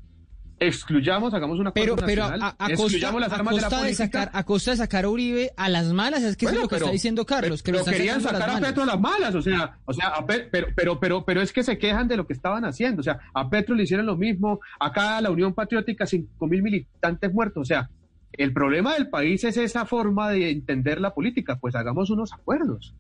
Excluyamos, 0.62 1.32
hagamos 1.32 1.58
una 1.58 1.72
Pero, 1.72 1.96
pero 1.96 2.24
a, 2.24 2.26
a- 2.26 2.32
a 2.34 2.50
costa, 2.50 2.72
excluyamos 2.72 3.20
las 3.22 3.32
a 3.32 3.36
armas 3.36 3.56
de 3.56 3.60
la 3.62 3.82
de, 3.82 3.94
sacar, 3.94 4.30
a 4.34 4.44
costa 4.44 4.72
de 4.72 4.76
sacar 4.76 5.06
a 5.06 5.08
Uribe 5.08 5.52
a 5.56 5.70
las 5.70 5.90
malas, 5.94 6.22
es 6.22 6.36
que 6.36 6.44
eso 6.44 6.54
es 6.54 6.60
lo 6.60 6.68
que 6.68 6.74
pero- 6.76 6.84
está 6.84 6.92
diciendo 6.92 7.24
Carlos, 7.24 7.62
que 7.62 7.72
pero 7.72 7.82
querían 7.84 8.18
a 8.18 8.20
sacar 8.20 8.50
a. 8.50 8.60
Petro 8.60 8.82
a 8.82 8.86
las 8.86 9.00
malas, 9.00 9.34
o 9.34 9.40
sea, 9.40 9.78
o 9.86 9.92
sea, 9.94 10.08
a 10.08 10.26
Pe- 10.26 10.48
pero, 10.52 10.66
pero, 10.76 11.00
pero, 11.00 11.24
pero 11.24 11.40
es 11.40 11.50
que 11.54 11.62
se 11.62 11.78
quejan 11.78 12.08
de 12.08 12.18
lo 12.18 12.26
que 12.26 12.34
estaban 12.34 12.66
haciendo, 12.66 13.00
o 13.00 13.02
sea, 13.02 13.18
a 13.32 13.48
Petro 13.48 13.74
le 13.74 13.84
hicieron 13.84 14.04
lo 14.04 14.16
mismo, 14.18 14.60
acá 14.78 15.16
a 15.16 15.20
la 15.22 15.30
Unión 15.30 15.54
Patriótica 15.54 16.04
cinco 16.04 16.46
mil 16.46 16.62
militantes 16.62 17.32
muertos, 17.32 17.62
o 17.62 17.64
sea, 17.64 17.88
el 18.32 18.52
problema 18.52 18.92
del 18.94 19.08
país 19.08 19.42
es 19.44 19.56
esa 19.56 19.86
forma 19.86 20.28
de 20.28 20.50
entender 20.50 21.00
la 21.00 21.14
política, 21.14 21.56
pues 21.58 21.74
hagamos 21.74 22.10
unos 22.10 22.34
acuerdos. 22.34 22.94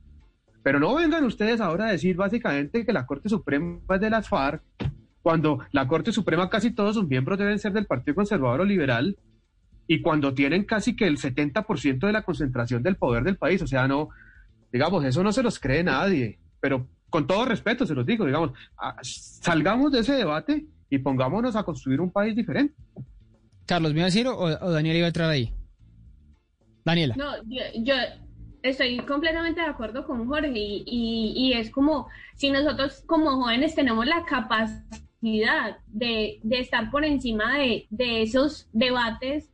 Pero 0.62 0.80
no 0.80 0.94
vengan 0.94 1.24
ustedes 1.24 1.60
ahora 1.60 1.88
a 1.88 1.92
decir 1.92 2.16
básicamente 2.16 2.84
que 2.86 2.92
la 2.94 3.04
Corte 3.06 3.28
Suprema 3.28 3.78
es 3.94 4.00
de 4.00 4.10
las 4.10 4.28
FARC, 4.28 4.62
cuando 5.22 5.60
la 5.72 5.86
Corte 5.86 6.12
Suprema 6.12 6.48
casi 6.48 6.70
todos 6.70 6.94
sus 6.94 7.06
miembros 7.08 7.38
deben 7.38 7.58
ser 7.58 7.72
del 7.72 7.86
Partido 7.86 8.14
Conservador 8.14 8.60
o 8.60 8.64
Liberal, 8.64 9.16
y 9.86 10.00
cuando 10.02 10.34
tienen 10.34 10.64
casi 10.64 10.94
que 10.94 11.06
el 11.06 11.18
70% 11.18 12.06
de 12.06 12.12
la 12.12 12.22
concentración 12.22 12.82
del 12.82 12.96
poder 12.96 13.24
del 13.24 13.36
país, 13.36 13.60
o 13.62 13.66
sea, 13.66 13.88
no, 13.88 14.08
digamos, 14.72 15.04
eso 15.04 15.22
no 15.24 15.32
se 15.32 15.42
los 15.42 15.58
cree 15.58 15.82
nadie, 15.82 16.38
pero 16.60 16.86
con 17.10 17.26
todo 17.26 17.44
respeto 17.44 17.84
se 17.86 17.94
los 17.94 18.06
digo, 18.06 18.24
digamos, 18.24 18.52
ah, 18.78 18.96
salgamos 19.02 19.90
de 19.90 19.98
ese 20.00 20.12
debate 20.12 20.66
y 20.88 20.98
pongámonos 20.98 21.56
a 21.56 21.64
construir 21.64 22.00
un 22.00 22.10
país 22.12 22.36
diferente. 22.36 22.74
Carlos, 23.66 23.92
¿me 23.92 23.98
iba 23.98 24.04
a 24.04 24.10
decir 24.10 24.26
o, 24.28 24.36
o 24.38 24.70
Daniel 24.70 24.96
iba 24.96 25.06
a 25.06 25.08
entrar 25.08 25.28
ahí? 25.28 25.52
Daniela. 26.84 27.14
No, 27.16 27.36
yo, 27.48 27.62
yo 27.82 27.94
estoy 28.62 28.98
completamente 29.00 29.60
de 29.60 29.66
acuerdo 29.66 30.06
con 30.06 30.26
Jorge 30.28 30.52
y, 30.54 30.82
y- 30.86 31.32
y 31.36 31.52
es 31.54 31.70
como 31.70 32.08
si 32.36 32.50
nosotros 32.50 33.02
como 33.06 33.42
jóvenes 33.42 33.74
tenemos 33.74 34.06
la 34.06 34.24
capacidad 34.24 34.84
de, 35.20 36.40
estar 36.50 36.90
por 36.90 37.04
encima 37.04 37.58
de, 37.58 38.22
esos 38.22 38.68
debates 38.72 39.50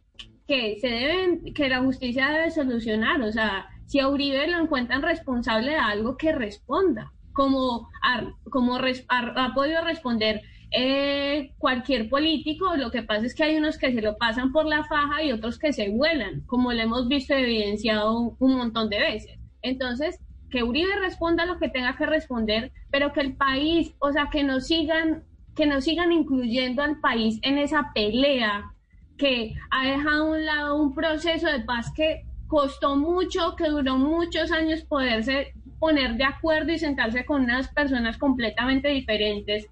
que 0.46 0.78
se 0.80 0.88
deben, 0.88 1.54
que 1.54 1.68
la 1.68 1.80
justicia 1.80 2.28
debe 2.30 2.50
solucionar. 2.50 3.20
O 3.22 3.32
sea, 3.32 3.66
si 3.86 3.98
a 3.98 4.08
Uribe 4.08 4.46
lo 4.48 4.60
encuentran 4.60 5.02
responsable 5.02 5.72
de 5.72 5.76
algo, 5.76 6.16
que 6.16 6.32
responda. 6.32 7.12
como, 7.32 7.88
ha, 8.02 9.54
podido 9.54 9.84
responder 9.84 10.42
eh, 10.70 11.52
cualquier 11.58 12.08
político. 12.08 12.76
Lo 12.76 12.90
que 12.90 13.02
pasa 13.02 13.26
es 13.26 13.34
que 13.34 13.44
hay 13.44 13.56
unos 13.56 13.78
que 13.78 13.92
se 13.92 14.02
lo 14.02 14.16
pasan 14.16 14.52
por 14.52 14.66
la 14.66 14.84
faja 14.84 15.22
y 15.22 15.32
otros 15.32 15.58
que 15.58 15.72
se 15.72 15.90
vuelan, 15.90 16.42
como 16.46 16.72
lo 16.72 16.80
hemos 16.80 17.08
visto 17.08 17.34
evidenciado 17.34 18.36
un 18.38 18.56
montón 18.56 18.88
de 18.88 19.00
veces. 19.00 19.38
Entonces, 19.62 20.20
que 20.50 20.62
Uribe 20.62 20.96
responda 20.96 21.44
lo 21.44 21.58
que 21.58 21.68
tenga 21.68 21.96
que 21.96 22.06
responder, 22.06 22.72
pero 22.90 23.12
que 23.12 23.20
el 23.20 23.36
país, 23.36 23.94
o 23.98 24.12
sea, 24.12 24.28
que 24.30 24.44
nos 24.44 24.66
sigan, 24.66 25.24
que 25.56 25.66
nos 25.66 25.84
sigan 25.84 26.12
incluyendo 26.12 26.82
al 26.82 27.00
país 27.00 27.38
en 27.42 27.58
esa 27.58 27.90
pelea 27.94 28.70
que 29.16 29.54
ha 29.70 29.86
dejado 29.86 30.24
a 30.24 30.30
un 30.30 30.44
lado 30.44 30.82
un 30.82 30.94
proceso 30.94 31.46
de 31.46 31.60
paz 31.60 31.90
que 31.96 32.22
costó 32.46 32.96
mucho, 32.96 33.56
que 33.56 33.68
duró 33.68 33.96
muchos 33.96 34.52
años 34.52 34.84
poderse 34.84 35.54
poner 35.80 36.16
de 36.16 36.24
acuerdo 36.24 36.72
y 36.72 36.78
sentarse 36.78 37.24
con 37.24 37.44
unas 37.44 37.68
personas 37.68 38.18
completamente 38.18 38.88
diferentes 38.88 39.66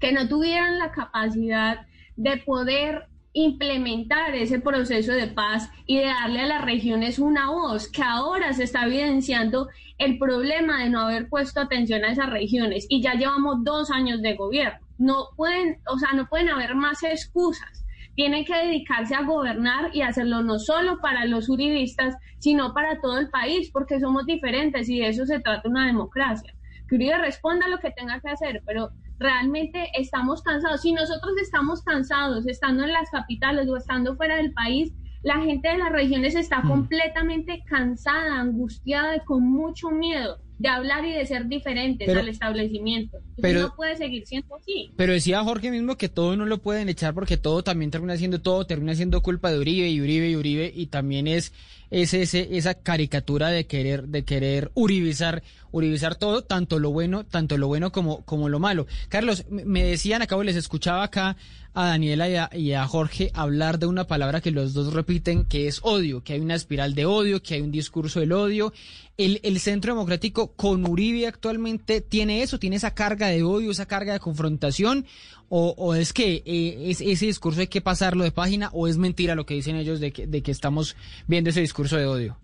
que 0.00 0.12
no 0.12 0.28
tuvieran 0.28 0.78
la 0.78 0.90
capacidad 0.90 1.86
de 2.16 2.38
poder 2.38 3.06
implementar 3.32 4.34
ese 4.34 4.58
proceso 4.58 5.12
de 5.12 5.28
paz 5.28 5.70
y 5.86 5.98
de 5.98 6.06
darle 6.06 6.40
a 6.40 6.46
las 6.46 6.64
regiones 6.64 7.20
una 7.20 7.50
voz, 7.50 7.88
que 7.88 8.02
ahora 8.02 8.52
se 8.52 8.64
está 8.64 8.86
evidenciando 8.86 9.68
el 9.98 10.18
problema 10.18 10.82
de 10.82 10.90
no 10.90 11.00
haber 11.00 11.28
puesto 11.28 11.60
atención 11.60 12.04
a 12.04 12.12
esas 12.12 12.28
regiones 12.28 12.86
y 12.88 13.00
ya 13.00 13.14
llevamos 13.14 13.62
dos 13.62 13.90
años 13.90 14.20
de 14.20 14.34
gobierno. 14.34 14.89
No 15.00 15.30
pueden, 15.34 15.80
o 15.88 15.98
sea, 15.98 16.12
no 16.12 16.28
pueden 16.28 16.50
haber 16.50 16.74
más 16.74 17.02
excusas. 17.02 17.86
Tienen 18.16 18.44
que 18.44 18.54
dedicarse 18.54 19.14
a 19.14 19.22
gobernar 19.22 19.96
y 19.96 20.02
hacerlo 20.02 20.42
no 20.42 20.58
solo 20.58 21.00
para 21.00 21.24
los 21.24 21.48
uribistas, 21.48 22.14
sino 22.38 22.74
para 22.74 23.00
todo 23.00 23.18
el 23.18 23.30
país, 23.30 23.70
porque 23.72 23.98
somos 23.98 24.26
diferentes 24.26 24.90
y 24.90 25.00
de 25.00 25.08
eso 25.08 25.24
se 25.24 25.40
trata 25.40 25.70
una 25.70 25.86
democracia. 25.86 26.54
Que 26.86 26.96
Uribe 26.96 27.16
responda 27.16 27.66
lo 27.66 27.78
que 27.78 27.92
tenga 27.92 28.20
que 28.20 28.28
hacer, 28.28 28.62
pero 28.66 28.90
realmente 29.18 29.88
estamos 29.94 30.42
cansados. 30.42 30.82
Si 30.82 30.92
nosotros 30.92 31.32
estamos 31.40 31.82
cansados 31.82 32.46
estando 32.46 32.84
en 32.84 32.92
las 32.92 33.08
capitales 33.08 33.70
o 33.70 33.78
estando 33.78 34.16
fuera 34.16 34.36
del 34.36 34.52
país, 34.52 34.92
la 35.22 35.40
gente 35.40 35.66
de 35.66 35.78
las 35.78 35.92
regiones 35.92 36.36
está 36.36 36.60
mm. 36.60 36.68
completamente 36.68 37.62
cansada, 37.66 38.38
angustiada 38.38 39.16
y 39.16 39.20
con 39.20 39.50
mucho 39.50 39.90
miedo 39.90 40.38
de 40.60 40.68
hablar 40.68 41.06
y 41.06 41.12
de 41.12 41.24
ser 41.24 41.46
diferentes 41.46 42.06
al 42.06 42.28
establecimiento. 42.28 43.18
Pero 43.40 43.62
no 43.62 43.74
puede 43.74 43.96
seguir 43.96 44.26
siendo 44.26 44.56
así. 44.56 44.92
Pero 44.94 45.14
decía 45.14 45.42
Jorge 45.42 45.70
mismo 45.70 45.96
que 45.96 46.10
todo 46.10 46.36
no 46.36 46.44
lo 46.44 46.58
pueden 46.58 46.90
echar 46.90 47.14
porque 47.14 47.38
todo 47.38 47.62
también 47.64 47.90
termina 47.90 48.14
siendo 48.18 48.42
todo, 48.42 48.66
termina 48.66 48.94
siendo 48.94 49.22
culpa 49.22 49.50
de 49.50 49.58
Uribe 49.58 49.88
y 49.88 50.02
Uribe 50.02 50.28
y 50.28 50.36
Uribe 50.36 50.70
y 50.76 50.88
también 50.88 51.28
es, 51.28 51.54
es 51.90 52.14
ese, 52.14 52.56
esa 52.56 52.74
caricatura 52.74 53.48
de 53.48 53.66
querer, 53.66 54.08
de 54.08 54.24
querer 54.24 54.70
uribizar, 54.74 55.42
uribizar 55.72 56.14
todo, 56.14 56.42
tanto 56.42 56.78
lo 56.78 56.90
bueno, 56.90 57.24
tanto 57.24 57.58
lo 57.58 57.66
bueno 57.66 57.90
como, 57.92 58.24
como 58.24 58.48
lo 58.48 58.60
malo. 58.60 58.86
Carlos, 59.08 59.44
me 59.50 59.84
decían, 59.84 60.22
acabo 60.22 60.42
les 60.44 60.56
escuchaba 60.56 61.02
acá 61.02 61.36
a 61.72 61.86
Daniela 61.86 62.50
y 62.56 62.72
a, 62.72 62.86
Jorge 62.86 63.30
hablar 63.32 63.78
de 63.78 63.86
una 63.86 64.04
palabra 64.04 64.40
que 64.40 64.50
los 64.50 64.72
dos 64.72 64.92
repiten, 64.92 65.44
que 65.44 65.68
es 65.68 65.80
odio, 65.82 66.22
que 66.22 66.32
hay 66.32 66.40
una 66.40 66.56
espiral 66.56 66.94
de 66.94 67.06
odio, 67.06 67.42
que 67.42 67.54
hay 67.54 67.60
un 67.60 67.70
discurso 67.70 68.20
del 68.20 68.32
odio. 68.32 68.72
El, 69.16 69.40
el 69.42 69.60
Centro 69.60 69.94
Democrático 69.94 70.52
con 70.52 70.88
Uribe 70.88 71.26
actualmente 71.26 72.00
tiene 72.00 72.42
eso, 72.42 72.58
tiene 72.58 72.76
esa 72.76 72.94
carga 72.94 73.28
de 73.28 73.42
odio, 73.42 73.70
esa 73.70 73.86
carga 73.86 74.14
de 74.14 74.20
confrontación, 74.20 75.06
o, 75.52 75.94
es 75.96 76.12
que 76.12 76.42
eh, 76.46 76.90
es, 76.90 77.00
ese 77.00 77.26
discurso 77.26 77.60
hay 77.60 77.66
que 77.66 77.80
pasarlo 77.80 78.22
de 78.22 78.30
página, 78.30 78.70
o 78.72 78.86
es 78.86 78.96
mentira 78.96 79.34
lo 79.34 79.46
que 79.46 79.54
dicen 79.54 79.74
ellos 79.74 79.98
de 79.98 80.12
que, 80.12 80.26
de 80.26 80.42
que 80.42 80.52
estamos 80.52 80.96
viendo 81.26 81.50
ese 81.50 81.60
discurso 81.60 81.96
de 81.96 82.06
odio. 82.06 82.38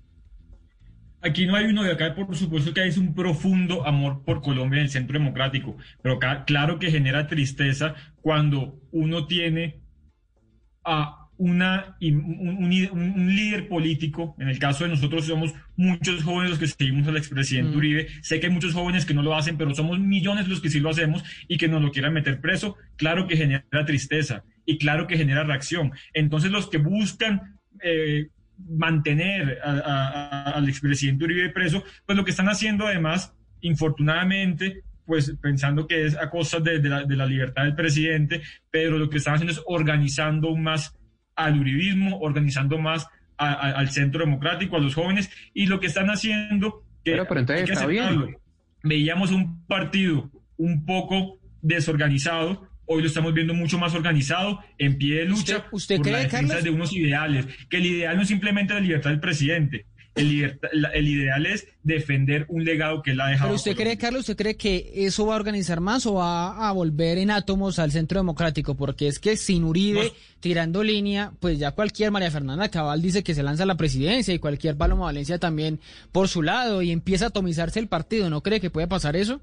Aquí 1.22 1.46
no 1.46 1.56
hay 1.56 1.66
uno 1.66 1.82
de 1.82 1.92
acá, 1.92 2.14
por 2.14 2.36
supuesto 2.36 2.74
que 2.74 2.80
hay 2.80 2.90
un 2.98 3.14
profundo 3.14 3.86
amor 3.86 4.22
por 4.24 4.42
Colombia 4.42 4.78
en 4.78 4.84
el 4.84 4.90
centro 4.90 5.18
democrático, 5.18 5.76
pero 6.02 6.18
claro 6.46 6.78
que 6.78 6.90
genera 6.90 7.26
tristeza 7.26 7.94
cuando 8.20 8.80
uno 8.90 9.26
tiene 9.26 9.80
a 10.84 11.25
una, 11.38 11.96
un, 12.00 13.36
líder 13.36 13.68
político, 13.68 14.34
en 14.38 14.48
el 14.48 14.58
caso 14.58 14.84
de 14.84 14.90
nosotros 14.90 15.26
somos 15.26 15.54
muchos 15.76 16.22
jóvenes 16.22 16.50
los 16.50 16.58
que 16.58 16.66
seguimos 16.66 17.06
al 17.08 17.16
expresidente 17.16 17.74
mm. 17.74 17.78
Uribe, 17.78 18.08
sé 18.22 18.40
que 18.40 18.46
hay 18.46 18.52
muchos 18.52 18.72
jóvenes 18.72 19.04
que 19.04 19.14
no 19.14 19.22
lo 19.22 19.34
hacen, 19.34 19.56
pero 19.56 19.74
somos 19.74 19.98
millones 19.98 20.48
los 20.48 20.60
que 20.60 20.70
sí 20.70 20.80
lo 20.80 20.90
hacemos 20.90 21.22
y 21.48 21.58
que 21.58 21.68
nos 21.68 21.82
lo 21.82 21.90
quieran 21.90 22.14
meter 22.14 22.40
preso, 22.40 22.76
claro 22.96 23.26
que 23.26 23.36
genera 23.36 23.84
tristeza 23.84 24.44
y 24.64 24.78
claro 24.78 25.06
que 25.06 25.16
genera 25.16 25.44
reacción. 25.44 25.92
Entonces 26.14 26.50
los 26.50 26.68
que 26.68 26.78
buscan 26.78 27.58
eh, 27.82 28.28
mantener 28.68 29.58
al 29.62 30.68
expresidente 30.68 31.24
Uribe 31.24 31.50
preso, 31.50 31.84
pues 32.06 32.16
lo 32.16 32.24
que 32.24 32.30
están 32.30 32.48
haciendo 32.48 32.86
además, 32.86 33.34
infortunadamente, 33.60 34.82
pues 35.06 35.34
pensando 35.40 35.86
que 35.86 36.04
es 36.04 36.16
a 36.16 36.30
costa 36.30 36.60
de, 36.60 36.80
la, 36.80 37.26
libertad 37.26 37.64
del 37.64 37.74
presidente, 37.74 38.42
pero 38.70 38.98
lo 38.98 39.08
que 39.08 39.18
están 39.18 39.34
haciendo 39.34 39.52
es 39.52 39.62
organizando 39.66 40.54
más 40.56 40.94
al 41.36 41.60
uribismo, 41.60 42.18
organizando 42.20 42.78
más 42.78 43.06
al 43.36 43.90
centro 43.90 44.24
democrático, 44.24 44.76
a 44.76 44.80
los 44.80 44.94
jóvenes, 44.94 45.30
y 45.52 45.66
lo 45.66 45.78
que 45.78 45.86
están 45.86 46.08
haciendo, 46.08 46.82
que, 47.04 47.22
veíamos 48.82 49.30
un 49.30 49.64
partido 49.66 50.30
un 50.56 50.86
poco 50.86 51.38
desorganizado, 51.60 52.66
Hoy 52.88 53.02
lo 53.02 53.08
estamos 53.08 53.34
viendo 53.34 53.52
mucho 53.52 53.78
más 53.78 53.94
organizado, 53.94 54.60
en 54.78 54.96
pie 54.96 55.16
de 55.16 55.24
lucha 55.24 55.66
¿Usted, 55.72 55.96
por 55.96 56.06
la 56.06 56.18
defensa 56.18 56.60
de 56.60 56.70
unos 56.70 56.92
ideales. 56.92 57.44
Que 57.68 57.78
el 57.78 57.86
ideal 57.86 58.14
no 58.14 58.22
es 58.22 58.28
simplemente 58.28 58.74
la 58.74 58.80
libertad 58.80 59.10
del 59.10 59.18
presidente. 59.18 59.86
El, 60.16 60.58
el, 60.94 61.08
ideal 61.08 61.44
es 61.46 61.68
defender 61.82 62.46
un 62.48 62.64
legado 62.64 63.02
que 63.02 63.10
él 63.12 63.20
ha 63.20 63.28
dejado. 63.28 63.48
¿Pero 63.48 63.56
usted 63.56 63.76
cree, 63.76 63.98
Carlos, 63.98 64.20
usted 64.20 64.36
cree 64.36 64.56
que 64.56 64.90
eso 64.94 65.26
va 65.26 65.34
a 65.34 65.36
organizar 65.36 65.80
más 65.80 66.06
o 66.06 66.14
va 66.14 66.68
a 66.68 66.72
volver 66.72 67.18
en 67.18 67.30
átomos 67.30 67.78
al 67.78 67.92
centro 67.92 68.18
democrático? 68.18 68.76
Porque 68.76 69.08
es 69.08 69.18
que 69.18 69.36
sin 69.36 69.64
Uribe 69.64 70.12
tirando 70.40 70.82
línea, 70.82 71.32
pues 71.38 71.58
ya 71.58 71.72
cualquier 71.72 72.10
María 72.10 72.30
Fernanda 72.30 72.70
Cabal 72.70 73.02
dice 73.02 73.22
que 73.22 73.34
se 73.34 73.42
lanza 73.42 73.64
a 73.64 73.66
la 73.66 73.76
presidencia 73.76 74.32
y 74.32 74.38
cualquier 74.38 74.76
Paloma 74.76 75.04
Valencia 75.04 75.38
también 75.38 75.80
por 76.12 76.28
su 76.28 76.42
lado 76.42 76.82
y 76.82 76.92
empieza 76.92 77.26
a 77.26 77.28
atomizarse 77.28 77.78
el 77.78 77.88
partido. 77.88 78.30
¿No 78.30 78.42
cree 78.42 78.60
que 78.60 78.70
puede 78.70 78.88
pasar 78.88 79.16
eso? 79.16 79.42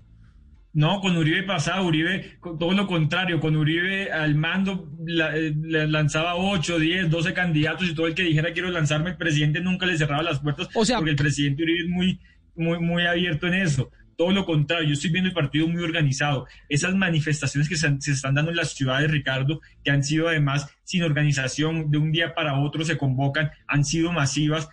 No, 0.74 1.02
con 1.02 1.16
Uribe 1.16 1.44
pasaba, 1.44 1.84
Uribe, 1.84 2.40
todo 2.42 2.72
lo 2.72 2.88
contrario, 2.88 3.40
con 3.40 3.56
Uribe 3.56 4.12
al 4.12 4.34
mando 4.34 4.90
eh, 5.08 5.54
lanzaba 5.88 6.36
8, 6.36 6.80
10, 6.80 7.10
12 7.12 7.34
candidatos 7.34 7.88
y 7.88 7.94
todo 7.94 8.08
el 8.08 8.16
que 8.16 8.24
dijera 8.24 8.54
quiero 8.54 8.72
lanzarme, 8.72 9.12
el 9.12 9.18
presidente 9.18 9.62
nunca 9.62 9.86
le 9.86 9.98
cerraba 9.98 10.24
las 10.24 10.40
puertas 10.40 10.70
o 10.74 10.84
sea, 10.84 10.98
porque 10.98 11.12
el 11.12 11.16
presidente 11.16 11.62
Uribe 11.62 11.80
es 11.82 11.90
muy, 11.90 12.20
muy, 12.56 12.80
muy 12.80 13.06
abierto 13.06 13.46
en 13.46 13.54
eso. 13.54 13.92
Todo 14.18 14.32
lo 14.32 14.46
contrario, 14.46 14.88
yo 14.88 14.94
estoy 14.94 15.12
viendo 15.12 15.28
el 15.28 15.36
partido 15.36 15.68
muy 15.68 15.84
organizado. 15.84 16.48
Esas 16.70 16.96
manifestaciones 16.96 17.70
que 17.70 17.76
se, 17.76 17.96
se 18.00 18.12
están 18.12 18.34
dando 18.34 18.50
en 18.50 18.58
las 18.58 18.74
ciudades, 18.74 19.12
Ricardo, 19.12 19.62
que 19.84 19.92
han 19.92 20.04
sido 20.04 20.28
además 20.28 20.68
sin 20.84 21.04
organización, 21.04 21.92
de 21.92 22.00
un 22.00 22.12
día 22.12 22.34
para 22.34 22.60
otro 22.60 22.84
se 22.84 22.98
convocan, 22.98 23.52
han 23.68 23.86
sido 23.86 24.12
masivas. 24.12 24.70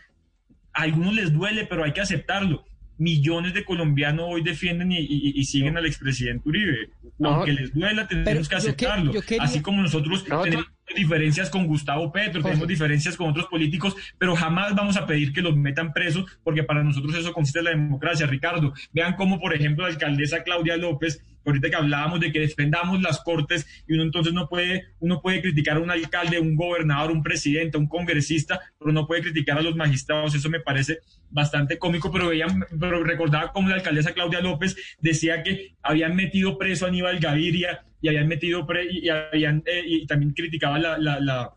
A 0.72 0.82
algunos 0.82 1.14
les 1.14 1.32
duele, 1.32 1.66
pero 1.66 1.84
hay 1.84 1.92
que 1.92 2.00
aceptarlo 2.00 2.64
millones 3.00 3.54
de 3.54 3.64
colombianos 3.64 4.26
hoy 4.28 4.42
defienden 4.42 4.92
y, 4.92 5.44
siguen 5.44 5.76
al 5.78 5.86
expresidente 5.86 6.46
Uribe. 6.48 6.90
Aunque 7.20 7.52
les 7.52 7.72
duela, 7.72 8.06
tenemos 8.06 8.48
que 8.48 8.54
aceptarlo. 8.54 9.12
Así 9.40 9.60
como 9.62 9.82
nosotros 9.82 10.24
tenemos 10.24 10.66
diferencias 10.94 11.50
con 11.50 11.66
Gustavo 11.66 12.12
Petro, 12.12 12.42
tenemos 12.42 12.66
diferencias 12.66 13.16
con 13.16 13.30
otros 13.30 13.46
políticos, 13.46 13.94
pero 14.18 14.34
jamás 14.36 14.74
vamos 14.74 14.96
a 14.96 15.06
pedir 15.06 15.32
que 15.32 15.42
los 15.42 15.56
metan 15.56 15.92
presos, 15.92 16.24
porque 16.42 16.64
para 16.64 16.82
nosotros 16.82 17.14
eso 17.14 17.32
consiste 17.32 17.60
en 17.60 17.64
la 17.66 17.70
democracia. 17.70 18.26
Ricardo, 18.26 18.72
vean 18.92 19.14
cómo, 19.14 19.40
por 19.40 19.54
ejemplo, 19.54 19.84
la 19.84 19.92
alcaldesa 19.92 20.42
Claudia 20.42 20.76
López 20.76 21.22
ahorita 21.44 21.70
que 21.70 21.76
hablábamos 21.76 22.20
de 22.20 22.32
que 22.32 22.40
defendamos 22.40 23.00
las 23.00 23.20
cortes 23.20 23.66
y 23.86 23.94
uno 23.94 24.02
entonces 24.02 24.32
no 24.32 24.48
puede, 24.48 24.88
uno 24.98 25.20
puede 25.20 25.40
criticar 25.40 25.76
a 25.76 25.80
un 25.80 25.90
alcalde, 25.90 26.40
un 26.40 26.56
gobernador, 26.56 27.10
un 27.10 27.22
presidente, 27.22 27.78
un 27.78 27.88
congresista, 27.88 28.60
pero 28.78 28.92
no 28.92 29.06
puede 29.06 29.22
criticar 29.22 29.58
a 29.58 29.62
los 29.62 29.76
magistrados, 29.76 30.34
eso 30.34 30.50
me 30.50 30.60
parece 30.60 30.98
bastante 31.30 31.78
cómico, 31.78 32.10
pero 32.10 32.28
veían, 32.28 32.64
pero 32.78 33.02
recordaba 33.04 33.52
como 33.52 33.68
la 33.68 33.76
alcaldesa 33.76 34.12
Claudia 34.12 34.40
López 34.40 34.76
decía 35.00 35.42
que 35.42 35.74
habían 35.82 36.16
metido 36.16 36.58
preso 36.58 36.84
a 36.84 36.88
Aníbal 36.88 37.20
Gaviria 37.20 37.84
y 38.00 38.08
habían 38.08 38.28
metido 38.28 38.66
pre 38.66 38.86
y, 38.90 39.08
habían, 39.08 39.62
eh, 39.66 39.82
y 39.86 40.06
también 40.06 40.32
criticaba 40.32 40.78
la, 40.78 40.98
la, 40.98 41.20
la 41.20 41.54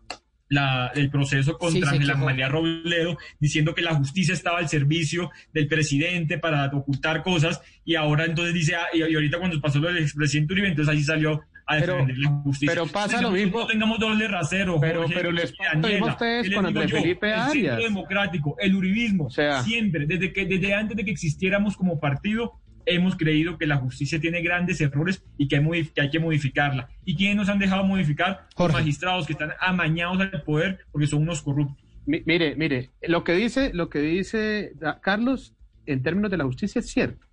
el 0.95 1.09
proceso 1.09 1.57
contra 1.57 1.93
la 1.95 2.15
María 2.15 2.47
Robledo, 2.47 3.17
diciendo 3.39 3.73
que 3.73 3.81
la 3.81 3.95
justicia 3.95 4.33
estaba 4.33 4.59
al 4.59 4.69
servicio 4.69 5.31
del 5.53 5.67
presidente 5.67 6.37
para 6.37 6.65
ocultar 6.67 7.23
cosas, 7.23 7.61
y 7.83 7.95
ahora 7.95 8.25
entonces 8.25 8.53
dice, 8.53 8.75
ah, 8.75 8.87
y, 8.93 9.01
ahorita 9.01 9.39
cuando 9.39 9.59
pasó 9.59 9.79
lo 9.79 9.91
del 9.91 10.03
expresidente 10.03 10.53
Uribe, 10.53 10.67
entonces 10.69 10.93
ahí 10.93 11.03
salió 11.03 11.41
a 11.65 11.77
defender 11.77 12.17
la 12.17 12.29
justicia. 12.29 12.73
Pero 12.73 12.87
pasa 12.87 13.21
lo 13.21 13.31
mismo. 13.31 13.59
No 13.59 13.67
tengamos 13.67 13.99
doble 13.99 14.27
rasero. 14.27 14.79
Pero, 14.81 15.05
pero 15.07 15.31
les 15.31 15.53
Daniela, 15.57 16.07
ustedes 16.07 16.53
con 16.53 16.65
Andrés 16.65 16.91
Felipe 16.91 17.33
Arias. 17.33 17.77
El 17.77 17.85
democrático, 17.85 18.55
el 18.59 18.75
uribismo, 18.75 19.29
siempre, 19.29 20.05
desde, 20.05 20.33
que, 20.33 20.45
desde 20.45 20.73
antes 20.73 20.97
de 20.97 21.05
que 21.05 21.11
existiéramos 21.11 21.77
como 21.77 21.99
partido, 21.99 22.59
hemos 22.85 23.15
creído 23.15 23.57
que 23.57 23.67
la 23.67 23.77
justicia 23.77 24.19
tiene 24.19 24.41
grandes 24.41 24.81
errores 24.81 25.23
y 25.37 25.47
que 25.47 25.57
hay, 25.57 25.85
que, 25.85 26.01
hay 26.01 26.09
que 26.09 26.19
modificarla. 26.19 26.89
¿Y 27.05 27.15
quiénes 27.15 27.37
nos 27.37 27.49
han 27.49 27.59
dejado 27.59 27.83
modificar? 27.83 28.47
Los 28.57 28.73
magistrados 28.73 29.25
que 29.25 29.33
están 29.33 29.51
amañados 29.59 30.19
al 30.19 30.43
poder 30.43 30.79
porque 30.91 31.07
son 31.07 31.23
unos 31.23 31.41
corruptos. 31.41 31.83
mire, 32.05 32.55
mire, 32.55 32.91
lo 33.01 33.23
que 33.23 33.33
dice, 33.33 33.73
lo 33.73 33.89
que 33.89 33.99
dice 33.99 34.73
Carlos 35.01 35.55
en 35.85 36.03
términos 36.03 36.31
de 36.31 36.37
la 36.37 36.45
justicia 36.45 36.79
es 36.79 36.89
cierto. 36.89 37.27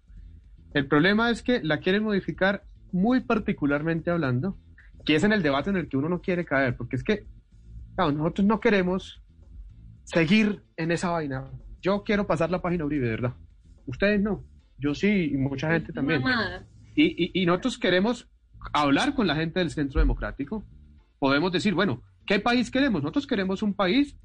El 0.74 0.86
problema 0.86 1.30
es 1.30 1.42
que 1.42 1.60
la 1.62 1.80
quieren 1.80 2.04
modificar 2.04 2.64
muy 2.92 3.20
particularmente 3.20 4.10
hablando, 4.10 4.58
que 5.04 5.16
es 5.16 5.24
en 5.24 5.32
el 5.32 5.42
debate 5.42 5.70
en 5.70 5.76
el 5.76 5.88
que 5.88 5.96
uno 5.96 6.08
no 6.08 6.20
quiere 6.20 6.44
caer, 6.44 6.76
porque 6.76 6.96
es 6.96 7.04
que 7.04 7.26
claro, 7.94 8.12
nosotros 8.12 8.46
no 8.46 8.60
queremos 8.60 9.22
seguir 10.04 10.62
en 10.76 10.92
esa 10.92 11.10
vaina. 11.10 11.50
Yo 11.80 12.02
quiero 12.04 12.26
pasar 12.26 12.50
la 12.50 12.62
página 12.62 12.84
Uribe, 12.84 13.08
¿verdad? 13.08 13.34
Ustedes 13.86 14.20
no. 14.20 14.44
Yo 14.80 14.94
sí, 14.94 15.30
y 15.32 15.36
mucha 15.36 15.70
gente 15.72 15.92
también. 15.92 16.22
Y, 16.94 17.04
y, 17.04 17.42
y 17.42 17.46
nosotros 17.46 17.78
queremos 17.78 18.28
hablar 18.72 19.14
con 19.14 19.26
la 19.26 19.36
gente 19.36 19.60
del 19.60 19.70
Centro 19.70 20.00
Democrático. 20.00 20.64
Podemos 21.18 21.52
decir, 21.52 21.74
bueno, 21.74 22.02
¿qué 22.26 22.40
país 22.40 22.70
queremos? 22.70 23.02
Nosotros 23.02 23.26
queremos 23.26 23.62
un 23.62 23.74
país 23.74 24.16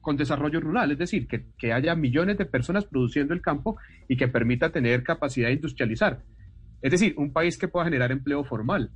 con 0.00 0.16
desarrollo 0.16 0.60
rural, 0.60 0.92
es 0.92 0.98
decir, 0.98 1.26
que, 1.26 1.46
que, 1.56 1.72
haya 1.72 1.94
millones 1.94 2.36
de 2.36 2.44
personas 2.44 2.84
produciendo 2.84 3.32
el 3.32 3.40
campo 3.40 3.78
y 4.06 4.16
que 4.16 4.28
permita 4.28 4.70
tener 4.70 5.02
capacidad 5.02 5.48
de 5.48 5.54
industrializar. 5.54 6.22
Es 6.82 6.90
decir, 6.90 7.14
un 7.16 7.32
país 7.32 7.56
que 7.56 7.68
pueda 7.68 7.86
generar 7.86 8.12
empleo 8.12 8.44
formal. 8.44 8.90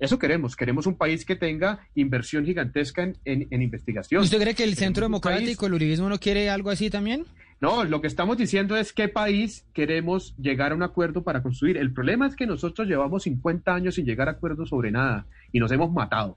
Eso 0.00 0.18
queremos. 0.18 0.56
Queremos 0.56 0.86
un 0.86 0.96
país 0.96 1.24
que 1.24 1.36
tenga 1.36 1.86
inversión 1.94 2.44
gigantesca 2.44 3.04
en, 3.04 3.16
en, 3.24 3.46
en 3.50 3.62
investigación. 3.62 4.22
¿Usted 4.22 4.40
cree 4.40 4.54
que 4.54 4.64
el 4.64 4.74
Centro 4.74 5.04
Democrático, 5.04 5.60
país... 5.60 5.68
el 5.68 5.74
Uribismo, 5.74 6.08
no 6.08 6.18
quiere 6.18 6.50
algo 6.50 6.70
así 6.70 6.90
también? 6.90 7.26
No, 7.60 7.84
lo 7.84 8.00
que 8.00 8.06
estamos 8.06 8.36
diciendo 8.36 8.76
es 8.76 8.92
qué 8.92 9.08
país 9.08 9.66
queremos 9.72 10.36
llegar 10.36 10.72
a 10.72 10.74
un 10.74 10.82
acuerdo 10.82 11.22
para 11.22 11.42
construir. 11.42 11.76
El 11.76 11.92
problema 11.92 12.26
es 12.26 12.36
que 12.36 12.46
nosotros 12.46 12.86
llevamos 12.86 13.22
50 13.22 13.74
años 13.74 13.94
sin 13.94 14.04
llegar 14.04 14.28
a 14.28 14.32
acuerdos 14.32 14.68
sobre 14.68 14.90
nada 14.90 15.26
y 15.52 15.60
nos 15.60 15.72
hemos 15.72 15.90
matado. 15.92 16.36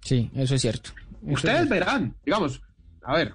Sí, 0.00 0.30
eso 0.34 0.54
es 0.54 0.62
cierto. 0.62 0.90
Eso 1.22 1.34
Ustedes 1.34 1.62
es 1.62 1.68
verán, 1.68 2.14
digamos, 2.24 2.62
a 3.02 3.16
ver. 3.16 3.34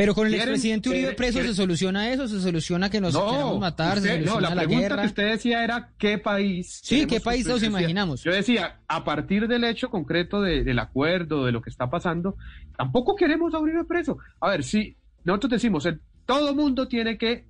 Pero 0.00 0.14
con 0.14 0.26
el 0.26 0.34
expresidente 0.34 0.88
Uribe 0.88 1.12
preso 1.12 1.34
quieren... 1.34 1.50
se 1.50 1.56
soluciona 1.60 2.10
eso, 2.10 2.26
se 2.26 2.40
soluciona 2.40 2.88
que 2.88 3.02
nos 3.02 3.12
no, 3.12 3.30
queramos 3.32 3.60
matar, 3.60 3.98
usted, 3.98 4.20
se 4.20 4.24
no, 4.24 4.40
la, 4.40 4.48
la 4.48 4.62
pregunta 4.62 4.80
guerra. 4.80 5.02
que 5.02 5.08
usted 5.08 5.30
decía 5.32 5.62
era 5.62 5.92
qué 5.98 6.16
país. 6.16 6.80
Sí, 6.82 7.06
qué 7.06 7.20
país 7.20 7.46
nos 7.46 7.62
imaginamos. 7.62 8.22
Yo 8.22 8.32
decía, 8.32 8.80
a 8.88 9.04
partir 9.04 9.46
del 9.46 9.64
hecho 9.64 9.90
concreto 9.90 10.40
de, 10.40 10.64
del 10.64 10.78
acuerdo, 10.78 11.44
de 11.44 11.52
lo 11.52 11.60
que 11.60 11.68
está 11.68 11.90
pasando, 11.90 12.36
tampoco 12.78 13.14
queremos 13.14 13.52
a 13.52 13.58
Uribe 13.58 13.84
preso. 13.84 14.16
A 14.40 14.48
ver, 14.48 14.64
si 14.64 14.96
nosotros 15.24 15.50
decimos, 15.52 15.86
el, 15.86 16.00
todo 16.26 16.54
mundo 16.54 16.88
tiene 16.88 17.18
que 17.18 17.46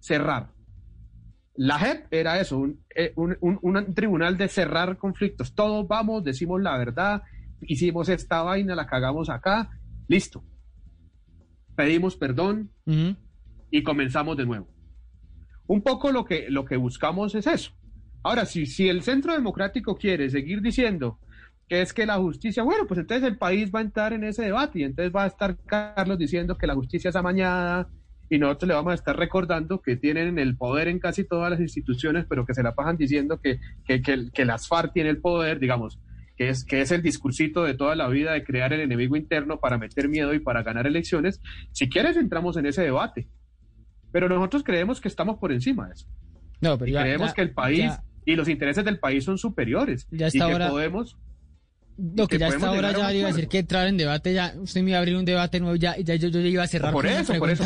cerrar. 0.00 0.50
La 1.56 1.78
JEP 1.78 2.12
era 2.12 2.40
eso, 2.40 2.58
un, 2.58 2.84
un, 3.16 3.36
un, 3.40 3.58
un, 3.62 3.94
tribunal 3.94 4.36
de 4.36 4.48
cerrar 4.48 4.98
conflictos. 4.98 5.54
Todos 5.54 5.86
vamos, 5.86 6.24
decimos 6.24 6.60
la 6.60 6.76
verdad, 6.76 7.22
hicimos 7.60 8.08
esta 8.08 8.42
vaina, 8.42 8.74
la 8.74 8.86
cagamos 8.86 9.30
acá, 9.30 9.70
listo. 10.08 10.44
Pedimos 11.76 12.16
perdón 12.16 12.70
uh 12.86 12.92
-huh. 12.92 13.16
y 13.70 13.82
comenzamos 13.82 14.36
de 14.36 14.46
nuevo. 14.46 14.68
Un 15.66 15.82
poco 15.82 16.12
lo 16.12 16.24
que, 16.24 16.50
lo 16.50 16.64
que 16.64 16.76
buscamos 16.76 17.34
es 17.34 17.46
eso. 17.46 17.72
Ahora, 18.22 18.46
si, 18.46 18.66
si 18.66 18.88
el 18.88 19.02
Centro 19.02 19.32
Democrático 19.32 19.96
quiere 19.96 20.30
seguir 20.30 20.60
diciendo 20.60 21.18
que 21.68 21.80
es 21.80 21.92
que 21.92 22.06
la 22.06 22.16
justicia, 22.16 22.62
bueno, 22.62 22.86
pues 22.86 23.00
entonces 23.00 23.26
el 23.26 23.38
país 23.38 23.70
va 23.74 23.78
a 23.80 23.82
entrar 23.82 24.12
en 24.12 24.24
ese 24.24 24.42
debate 24.42 24.80
y 24.80 24.84
entonces 24.84 25.14
va 25.14 25.24
a 25.24 25.28
estar 25.28 25.56
Carlos 25.64 26.18
diciendo 26.18 26.58
que 26.58 26.66
la 26.66 26.74
justicia 26.74 27.10
es 27.10 27.16
amañada, 27.16 27.88
y 28.30 28.38
nosotros 28.38 28.68
le 28.68 28.74
vamos 28.74 28.92
a 28.92 28.94
estar 28.94 29.16
recordando 29.16 29.80
que 29.80 29.96
tienen 29.96 30.38
el 30.38 30.56
poder 30.56 30.88
en 30.88 30.98
casi 30.98 31.24
todas 31.24 31.50
las 31.50 31.60
instituciones, 31.60 32.26
pero 32.28 32.46
que 32.46 32.54
se 32.54 32.62
la 32.62 32.74
pasan 32.74 32.96
diciendo 32.96 33.40
que, 33.40 33.60
que, 33.84 34.02
que, 34.02 34.30
que 34.32 34.44
las 34.44 34.66
FARC 34.66 34.92
tiene 34.92 35.10
el 35.10 35.18
poder, 35.18 35.60
digamos, 35.60 36.00
que 36.36 36.48
es, 36.48 36.64
que 36.64 36.80
es 36.80 36.90
el 36.90 37.02
discursito 37.02 37.62
de 37.62 37.74
toda 37.74 37.94
la 37.94 38.08
vida 38.08 38.32
de 38.32 38.42
crear 38.42 38.72
el 38.72 38.80
enemigo 38.80 39.16
interno 39.16 39.60
para 39.60 39.78
meter 39.78 40.08
miedo 40.08 40.34
y 40.34 40.40
para 40.40 40.62
ganar 40.62 40.86
elecciones. 40.86 41.40
Si 41.72 41.88
quieres, 41.88 42.16
entramos 42.16 42.56
en 42.56 42.66
ese 42.66 42.82
debate. 42.82 43.28
Pero 44.10 44.28
nosotros 44.28 44.64
creemos 44.64 45.00
que 45.00 45.08
estamos 45.08 45.38
por 45.38 45.52
encima 45.52 45.86
de 45.86 45.94
eso. 45.94 46.06
No, 46.60 46.78
pero 46.78 46.90
y 46.90 46.94
ya, 46.94 47.02
creemos 47.02 47.28
ya, 47.28 47.34
que 47.34 47.42
el 47.42 47.52
país 47.52 47.78
ya, 47.78 48.04
y 48.24 48.36
los 48.36 48.48
intereses 48.48 48.84
del 48.84 48.98
país 48.98 49.24
son 49.24 49.38
superiores. 49.38 50.08
Ya 50.10 50.28
y 50.28 50.32
que 50.32 50.42
ahora... 50.42 50.70
podemos 50.70 51.18
lo 51.96 52.26
que, 52.26 52.38
ya 52.38 52.48
está 52.48 52.68
ahora 52.68 52.92
ya 52.92 53.12
iba 53.12 53.28
a 53.28 53.32
decir 53.32 53.48
que 53.48 53.58
entrar 53.58 53.86
en 53.86 53.96
debate 53.96 54.32
ya 54.34 54.54
usted 54.58 54.82
me 54.82 54.90
iba 54.90 54.98
a 54.98 55.00
abrir 55.00 55.16
un 55.16 55.24
debate 55.24 55.60
nuevo 55.60 55.76
ya, 55.76 55.96
ya 55.96 56.16
yo, 56.16 56.28
yo 56.28 56.40
iba 56.40 56.62
a 56.62 56.66
cerrar 56.66 56.92
por 56.92 57.06
eso 57.06 57.34
por 57.34 57.50
eso. 57.50 57.64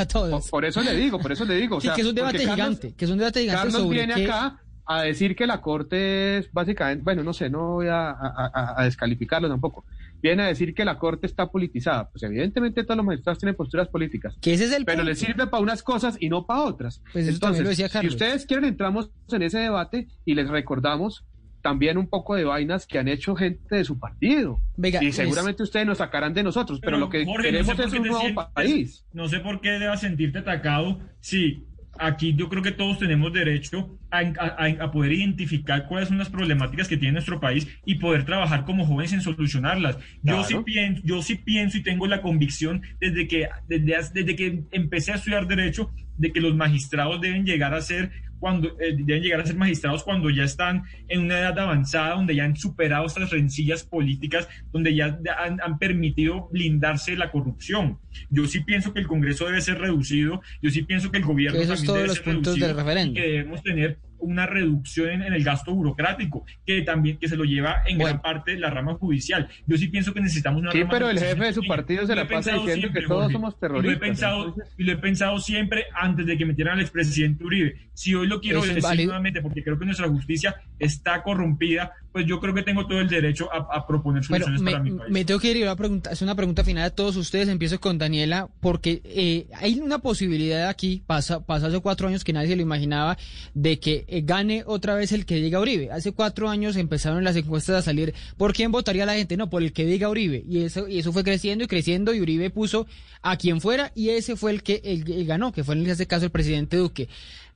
Por, 0.51 0.85
le 0.85 0.97
digo 0.97 1.19
por 1.19 1.33
eso 1.33 1.45
le 1.45 1.55
digo 1.55 1.77
o 1.77 1.81
sí, 1.81 1.89
que 1.95 2.03
es 2.03 2.07
un 2.07 2.15
debate 2.15 2.41
gigante 2.41 2.95
que 2.95 3.05
es 3.05 3.11
un 3.11 3.19
debate 3.19 3.41
gigante 3.41 3.59
Carlos 3.59 3.83
sobre 3.83 3.97
viene 3.97 4.15
que... 4.15 4.25
acá 4.25 4.61
a 4.85 5.03
decir 5.03 5.37
que 5.37 5.47
la 5.47 5.61
corte 5.61 6.39
es 6.39 6.53
básicamente 6.53 7.05
bueno 7.05 7.23
no 7.23 7.33
sé 7.33 7.49
no 7.49 7.75
voy 7.75 7.89
a, 7.89 8.11
a, 8.11 8.75
a, 8.77 8.85
descalificarlo 8.85 9.49
tampoco. 9.49 9.85
Viene 10.21 10.43
a 10.43 10.47
decir 10.47 10.75
que 10.75 10.85
la 10.85 10.99
corte 10.99 11.29
está 11.29 11.47
politizada. 11.47 12.11
Pues 12.11 12.25
evidentemente 12.25 12.83
todos 12.83 12.97
los 12.97 13.07
magistrados 13.07 13.39
tienen 13.39 13.55
posturas 13.55 13.87
políticas 13.87 14.37
que 14.41 14.55
ese 14.55 14.65
es 14.65 14.73
el 14.73 14.85
pero 14.85 14.99
punto. 14.99 15.11
le 15.11 15.15
sirve 15.15 15.47
para 15.47 15.63
unas 15.63 15.83
cosas 15.83 16.17
y 16.19 16.29
no 16.29 16.45
para 16.45 16.63
otras. 16.63 17.03
Pues 17.13 17.29
entonces 17.29 17.63
lo 17.63 17.69
decía 17.69 17.89
si 17.89 18.07
ustedes 18.07 18.47
quieren 18.47 18.65
entramos 18.65 19.11
en 19.31 19.43
ese 19.43 19.59
debate 19.59 20.09
y 20.25 20.35
les 20.35 20.49
recordamos 20.49 21.25
también 21.63 21.99
un 21.99 22.09
poco 22.09 22.35
de 22.35 22.45
vainas 22.45 22.87
que 22.87 22.99
han 22.99 23.09
hecho 23.09 23.35
gente 23.35 23.77
de 23.77 23.85
su 23.85 23.99
partido. 23.99 24.61
Venga, 24.77 25.03
y 25.03 25.13
seguramente 25.13 25.63
es... 25.63 25.69
ustedes 25.69 25.87
nos 25.87 25.99
sacarán 25.99 26.35
de 26.35 26.43
nosotros, 26.43 26.81
pero, 26.81 26.93
pero 26.93 26.99
lo 26.99 27.11
que 27.11 27.25
Jorge, 27.25 27.49
queremos 27.51 27.77
no 27.77 27.83
sé 27.83 27.89
es 27.89 27.93
un 27.93 28.07
nuevo 28.07 28.21
sientes, 28.21 28.45
país. 28.55 29.07
No 29.13 29.29
sé 29.29 29.41
por 29.41 29.61
qué 29.61 29.71
debas 29.71 30.01
sentirte 30.01 30.39
atacado 30.39 31.01
si 31.21 31.65
aquí 31.99 32.35
yo 32.35 32.49
creo 32.49 32.63
que 32.63 32.73
todos 32.73 32.99
tenemos 32.99 33.33
derecho 33.33 33.99
a, 34.11 34.21
a, 34.21 34.85
a, 34.85 34.91
poder 34.91 35.13
identificar 35.13 35.87
cuáles 35.87 36.09
son 36.09 36.19
las 36.19 36.31
problemáticas 36.31 36.89
que 36.89 36.97
tiene 36.97 37.13
nuestro 37.13 37.41
país 37.41 37.67
y 37.85 37.97
poder 37.97 38.25
trabajar 38.25 38.65
como 38.65 38.87
jóvenes 38.87 39.13
en 39.13 39.21
solucionarlas. 39.21 39.99
Claro. 40.23 40.43
Yo, 40.43 40.45
sí 40.45 40.57
pienso, 40.65 41.03
yo 41.05 41.23
sí 41.23 41.35
pienso 41.37 41.79
y 41.79 41.83
tengo 41.83 42.07
la 42.07 42.23
convicción 42.23 42.83
desde 43.01 43.27
que, 43.29 43.49
desde, 43.67 43.97
desde 44.15 44.37
que 44.37 44.65
empecé 44.71 45.13
a 45.13 45.17
estudiar 45.17 45.47
derecho 45.47 45.91
de 46.17 46.33
que 46.33 46.41
los 46.41 46.55
magistrados 46.55 47.21
deben 47.21 47.45
llegar 47.45 47.75
a 47.75 47.81
ser 47.81 48.11
cuando 48.39 48.69
eh, 48.81 48.97
deben 48.99 49.23
llegar 49.23 49.41
a 49.41 49.47
ser 49.47 49.57
magistrados 49.57 50.05
cuando 50.05 50.31
ya 50.31 50.45
están 50.45 50.85
en 51.09 51.21
una 51.21 51.39
edad 51.39 51.59
avanzada, 51.59 52.15
donde 52.15 52.35
ya 52.35 52.45
han 52.45 52.57
superado 52.57 53.07
estas 53.07 53.31
rencillas 53.31 53.85
políticas, 53.85 54.49
donde 54.73 54.95
ya 54.95 55.19
han, 55.39 55.61
han, 55.61 55.79
permitido 55.79 56.49
blindarse 56.51 57.17
la 57.17 57.31
corrupción. 57.31 57.99
Yo 58.31 58.47
sí 58.47 58.61
pienso 58.61 58.93
que 58.93 59.01
el 59.01 59.07
Congreso 59.07 59.47
debe 59.47 59.61
ser 59.61 59.79
reducido, 59.79 60.43
yo 60.63 60.71
sí 60.71 60.83
pienso 60.83 61.11
que 61.11 61.19
el 61.19 61.25
gobierno 61.25 61.61
que 61.61 61.67
también 61.67 61.95
debe 61.95 62.09
ser 62.09 62.25
reducido 62.25 62.77
y 63.07 63.13
que 63.15 63.21
debemos 63.21 63.63
tener 63.63 63.99
una 64.19 64.47
reducción 64.47 65.11
en, 65.11 65.23
en, 65.23 65.33
el 65.33 65.45
gasto 65.45 65.75
burocrático, 65.75 66.45
que 66.67 66.83
también 66.83 67.19
que 67.19 67.29
se 67.29 67.37
lo 67.37 67.45
lleva 67.45 67.83
en 67.87 67.99
bueno. 67.99 68.19
gran 68.19 68.23
parte 68.23 68.59
la 68.59 68.71
rama 68.71 68.95
judicial. 68.95 69.49
Yo 69.67 69.77
sí 69.77 69.89
pienso 69.89 70.13
que 70.13 70.21
necesitamos 70.21 70.63
una 70.63 70.73
sí, 70.73 70.81
rama 70.81 70.91
pero 70.91 71.11
el 71.11 71.19
jefe 71.19 71.45
de 71.45 71.53
su 71.53 71.63
partido 71.65 72.07
se 72.07 72.15
la 72.15 72.27
pasa 72.27 72.53
diciendo 72.53 72.75
siempre, 72.75 73.03
que 73.03 73.09
todos 73.09 73.23
Jorge, 73.23 73.33
somos 73.33 73.61
terroristas. 73.61 73.85
Y 73.85 73.99
lo, 73.99 74.05
he 74.05 74.09
pensado, 74.09 74.49
entonces... 74.49 74.75
y 74.77 74.85
lo 74.85 74.93
he 74.93 74.97
pensado 74.97 75.39
siempre 75.39 75.87
antes 75.95 76.27
de 76.27 76.37
que 76.37 76.47
metieran 76.47 76.75
al 76.75 76.81
expresidente 76.81 77.45
Uribe. 77.45 77.91
Si 77.95 78.15
hoy 78.15 78.27
lo 78.27 78.41
quiero 78.41 78.61
es 78.61 78.69
decir 78.69 78.83
válido. 78.83 79.07
nuevamente 79.09 79.43
porque 79.43 79.63
creo 79.63 79.79
que 79.79 79.85
nuestra 79.85 80.09
justicia 80.09 80.57
está 80.79 81.23
corrompida, 81.23 81.93
pues 82.13 82.27
yo 82.27 82.41
creo 82.41 82.55
que 82.55 82.63
tengo 82.63 82.87
todo 82.87 83.01
el 83.01 83.09
derecho 83.09 83.49
a, 83.53 83.77
a 83.77 83.87
proponer 83.87 84.25
soluciones 84.25 84.63
bueno, 84.63 84.77
para 84.77 84.85
mi 84.85 84.91
país. 84.93 85.13
Me 85.13 85.25
tengo 85.25 85.41
que 85.41 85.53
ir 85.53 85.67
a 85.67 85.77
pregunta, 85.77 86.11
es 86.11 86.23
una 86.23 86.35
pregunta 86.35 86.65
final 86.65 86.85
a 86.85 86.91
todos 86.91 87.17
ustedes. 87.17 87.49
Empiezo 87.49 87.81
con 87.81 87.99
Daniela, 87.99 88.49
porque 88.61 89.03
eh, 89.05 89.47
hay 89.55 89.79
una 89.81 89.99
posibilidad 89.99 90.69
aquí, 90.69 91.03
pasa, 91.07 91.45
pasa 91.45 91.67
hace 91.67 91.81
cuatro 91.81 92.09
años 92.09 92.25
que 92.25 92.33
nadie 92.33 92.49
se 92.49 92.57
lo 92.57 92.63
imaginaba, 92.63 93.19
de 93.55 93.79
que 93.79 94.05
eh, 94.09 94.23
gane 94.25 94.63
otra 94.67 94.95
vez 94.95 95.13
el 95.13 95.27
que 95.27 95.37
diga 95.37 95.61
Uribe. 95.61 95.91
Hace 95.91 96.13
cuatro 96.13 96.49
años 96.49 96.77
empezaron 96.77 97.25
las 97.25 97.37
encuestas 97.37 97.77
a 97.77 97.83
salir. 97.83 98.15
¿Por 98.37 98.53
quién 98.53 98.73
votaría 98.73 99.07
la 99.07 99.15
gente? 99.15 99.37
No, 99.37 99.51
por 99.51 99.63
el 99.63 99.73
que 99.73 99.85
diga 99.85 100.09
Uribe. 100.09 100.43
Y 100.49 100.65
eso, 100.65 100.89
y 100.89 100.99
eso 100.99 101.13
fue 101.13 101.25
creciendo 101.25 101.65
y 101.65 101.67
creciendo, 101.67 102.15
y 102.15 102.21
Uribe 102.21 102.51
puso 102.51 102.87
a 103.23 103.37
quien 103.37 103.61
fuera, 103.61 103.93
y 103.95 104.11
ese 104.11 104.37
fue 104.37 104.53
el 104.53 104.63
que 104.63 104.81
el, 104.85 105.11
el 105.11 105.27
ganó, 105.27 105.53
que 105.53 105.65
fue 105.65 105.75
en 105.75 105.87
este 105.87 106.07
caso 106.07 106.25
el 106.25 106.31
presidente 106.31 106.77
Duque. 106.77 107.09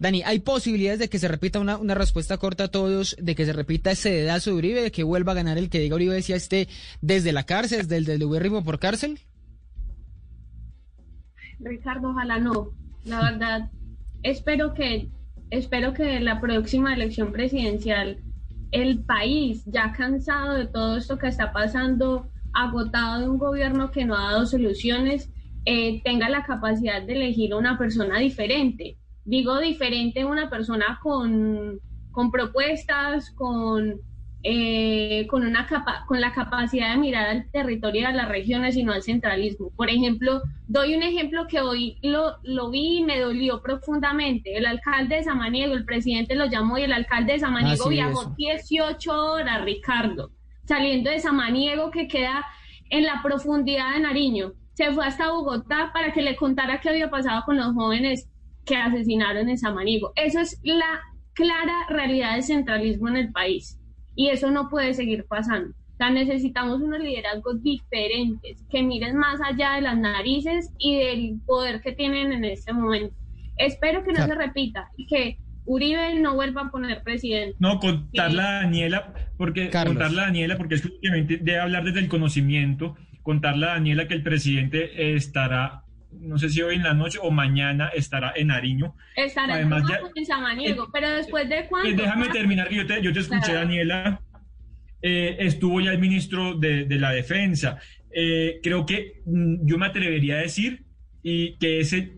Dani, 0.02 0.24
¿hay 0.24 0.40
posibilidades 0.40 0.98
de 0.98 1.08
que 1.08 1.20
se 1.20 1.28
repita 1.28 1.60
una, 1.60 1.78
una 1.78 1.94
respuesta 1.94 2.36
corta 2.36 2.64
a 2.64 2.68
todos, 2.68 3.14
de 3.20 3.36
que 3.36 3.46
se 3.46 3.52
repita 3.52 3.92
ese 3.92 4.10
dedazo 4.10 4.50
de 4.50 4.56
Uribe, 4.56 4.82
de 4.82 4.90
que 4.90 5.04
vuelva 5.04 5.30
a 5.30 5.36
ganar 5.36 5.58
el 5.58 5.70
que 5.70 5.78
diga 5.78 5.94
Uribe 5.94 6.20
si 6.22 6.32
esté 6.32 6.66
desde 7.00 7.30
la 7.30 7.44
cárcel, 7.44 7.86
desde 7.86 8.14
el 8.14 8.24
ubérrimo 8.24 8.64
por 8.64 8.80
cárcel? 8.80 9.20
Ricardo, 11.60 12.08
ojalá 12.10 12.40
no. 12.40 12.70
La 13.04 13.30
verdad, 13.30 13.70
espero 14.24 14.74
que, 14.74 15.08
espero 15.50 15.94
que 15.94 16.18
la 16.18 16.40
próxima 16.40 16.92
elección 16.92 17.30
presidencial 17.30 18.18
el 18.72 19.04
país, 19.04 19.62
ya 19.66 19.92
cansado 19.92 20.54
de 20.54 20.66
todo 20.66 20.96
esto 20.96 21.16
que 21.16 21.28
está 21.28 21.52
pasando, 21.52 22.26
agotado 22.52 23.20
de 23.20 23.28
un 23.28 23.38
gobierno 23.38 23.92
que 23.92 24.04
no 24.04 24.16
ha 24.16 24.32
dado 24.32 24.46
soluciones, 24.46 25.30
eh, 25.64 26.02
tenga 26.02 26.28
la 26.28 26.42
capacidad 26.42 27.00
de 27.02 27.12
elegir 27.12 27.54
una 27.54 27.78
persona 27.78 28.18
diferente. 28.18 28.96
Digo 29.24 29.60
diferente, 29.60 30.24
una 30.24 30.50
persona 30.50 30.98
con, 31.02 31.80
con 32.10 32.30
propuestas, 32.30 33.30
con, 33.30 34.00
eh, 34.42 35.26
con, 35.28 35.46
una 35.46 35.66
capa 35.66 36.04
con 36.08 36.20
la 36.20 36.32
capacidad 36.32 36.90
de 36.90 36.98
mirar 36.98 37.26
al 37.28 37.50
territorio 37.52 38.00
y 38.00 38.04
a 38.04 38.12
las 38.12 38.28
regiones 38.28 38.76
y 38.76 38.82
no 38.82 38.92
al 38.92 39.02
centralismo. 39.02 39.70
Por 39.76 39.90
ejemplo, 39.90 40.42
doy 40.66 40.96
un 40.96 41.04
ejemplo 41.04 41.46
que 41.46 41.60
hoy 41.60 41.98
lo, 42.02 42.38
lo 42.42 42.70
vi 42.70 42.98
y 42.98 43.04
me 43.04 43.20
dolió 43.20 43.62
profundamente. 43.62 44.56
El 44.56 44.66
alcalde 44.66 45.16
de 45.16 45.22
Samaniego, 45.24 45.74
el 45.74 45.84
presidente 45.84 46.34
lo 46.34 46.46
llamó 46.46 46.78
y 46.78 46.82
el 46.82 46.92
alcalde 46.92 47.34
de 47.34 47.38
Samaniego 47.38 47.84
Ah, 47.84 47.88
sí, 47.88 47.94
viajó 47.94 48.22
eso. 48.22 48.34
18 48.36 49.12
horas, 49.12 49.64
Ricardo, 49.64 50.32
saliendo 50.64 51.10
de 51.10 51.20
Samaniego 51.20 51.92
que 51.92 52.08
queda 52.08 52.44
en 52.90 53.04
la 53.04 53.22
profundidad 53.22 53.94
de 53.94 54.00
Nariño. 54.00 54.54
Se 54.74 54.90
fue 54.90 55.06
hasta 55.06 55.30
Bogotá 55.30 55.90
para 55.92 56.12
que 56.12 56.22
le 56.22 56.34
contara 56.34 56.80
qué 56.80 56.88
había 56.88 57.10
pasado 57.10 57.42
con 57.44 57.56
los 57.56 57.74
jóvenes 57.74 58.31
que 58.64 58.76
asesinaron 58.76 59.48
en 59.48 59.58
Samaniego. 59.58 60.12
Eso 60.16 60.40
es 60.40 60.60
la 60.62 61.00
clara 61.34 61.86
realidad 61.88 62.36
de 62.36 62.42
centralismo 62.42 63.08
en 63.08 63.16
el 63.16 63.32
país 63.32 63.78
y 64.14 64.28
eso 64.28 64.50
no 64.50 64.68
puede 64.68 64.94
seguir 64.94 65.24
pasando. 65.26 65.70
O 65.70 65.96
sea, 65.96 66.10
necesitamos 66.10 66.80
unos 66.80 67.00
liderazgos 67.00 67.62
diferentes 67.62 68.62
que 68.70 68.82
miren 68.82 69.16
más 69.16 69.40
allá 69.40 69.74
de 69.74 69.82
las 69.82 69.98
narices 69.98 70.70
y 70.78 70.96
del 70.96 71.40
poder 71.46 71.80
que 71.80 71.92
tienen 71.92 72.32
en 72.32 72.44
este 72.44 72.72
momento. 72.72 73.14
Espero 73.56 74.02
que 74.04 74.12
no 74.12 74.26
se 74.26 74.34
repita 74.34 74.88
y 74.96 75.06
que 75.06 75.38
Uribe 75.64 76.18
no 76.18 76.34
vuelva 76.34 76.62
a 76.62 76.70
poner 76.70 77.02
presidente. 77.02 77.56
No, 77.60 77.78
contarla 77.78 78.58
a 78.58 78.62
Daniela, 78.62 79.14
porque 79.36 79.70
contarla 79.70 80.22
a 80.22 80.26
Daniela, 80.26 80.56
porque 80.56 80.74
es 80.76 80.82
que 80.82 81.38
debe 81.40 81.58
hablar 81.58 81.84
desde 81.84 82.00
el 82.00 82.08
conocimiento, 82.08 82.96
contarla 83.22 83.68
a 83.68 83.74
Daniela 83.74 84.08
que 84.08 84.14
el 84.14 84.22
presidente 84.22 85.14
estará, 85.14 85.81
no 86.20 86.38
sé 86.38 86.48
si 86.48 86.62
hoy 86.62 86.76
en 86.76 86.82
la 86.82 86.94
noche 86.94 87.18
o 87.20 87.30
mañana 87.30 87.88
estará 87.88 88.32
en 88.36 88.48
Nariño. 88.48 88.94
Estará 89.16 89.54
Además, 89.54 89.84
en 90.14 90.26
Samaniego, 90.26 90.88
pero 90.92 91.10
después 91.10 91.48
de 91.48 91.66
cuándo. 91.66 92.02
déjame 92.02 92.28
terminar, 92.28 92.70
yo 92.70 92.86
te, 92.86 93.02
yo 93.02 93.12
te 93.12 93.20
escuché, 93.20 93.54
Daniela. 93.54 94.20
Eh, 95.00 95.36
estuvo 95.40 95.80
ya 95.80 95.90
el 95.90 95.98
ministro 95.98 96.54
de, 96.54 96.84
de 96.84 96.98
la 96.98 97.10
Defensa. 97.10 97.78
Eh, 98.14 98.60
creo 98.62 98.86
que 98.86 99.22
mm, 99.26 99.66
yo 99.66 99.78
me 99.78 99.86
atrevería 99.86 100.36
a 100.36 100.38
decir 100.38 100.84
y 101.24 101.56
que 101.58 101.80
ese, 101.80 102.12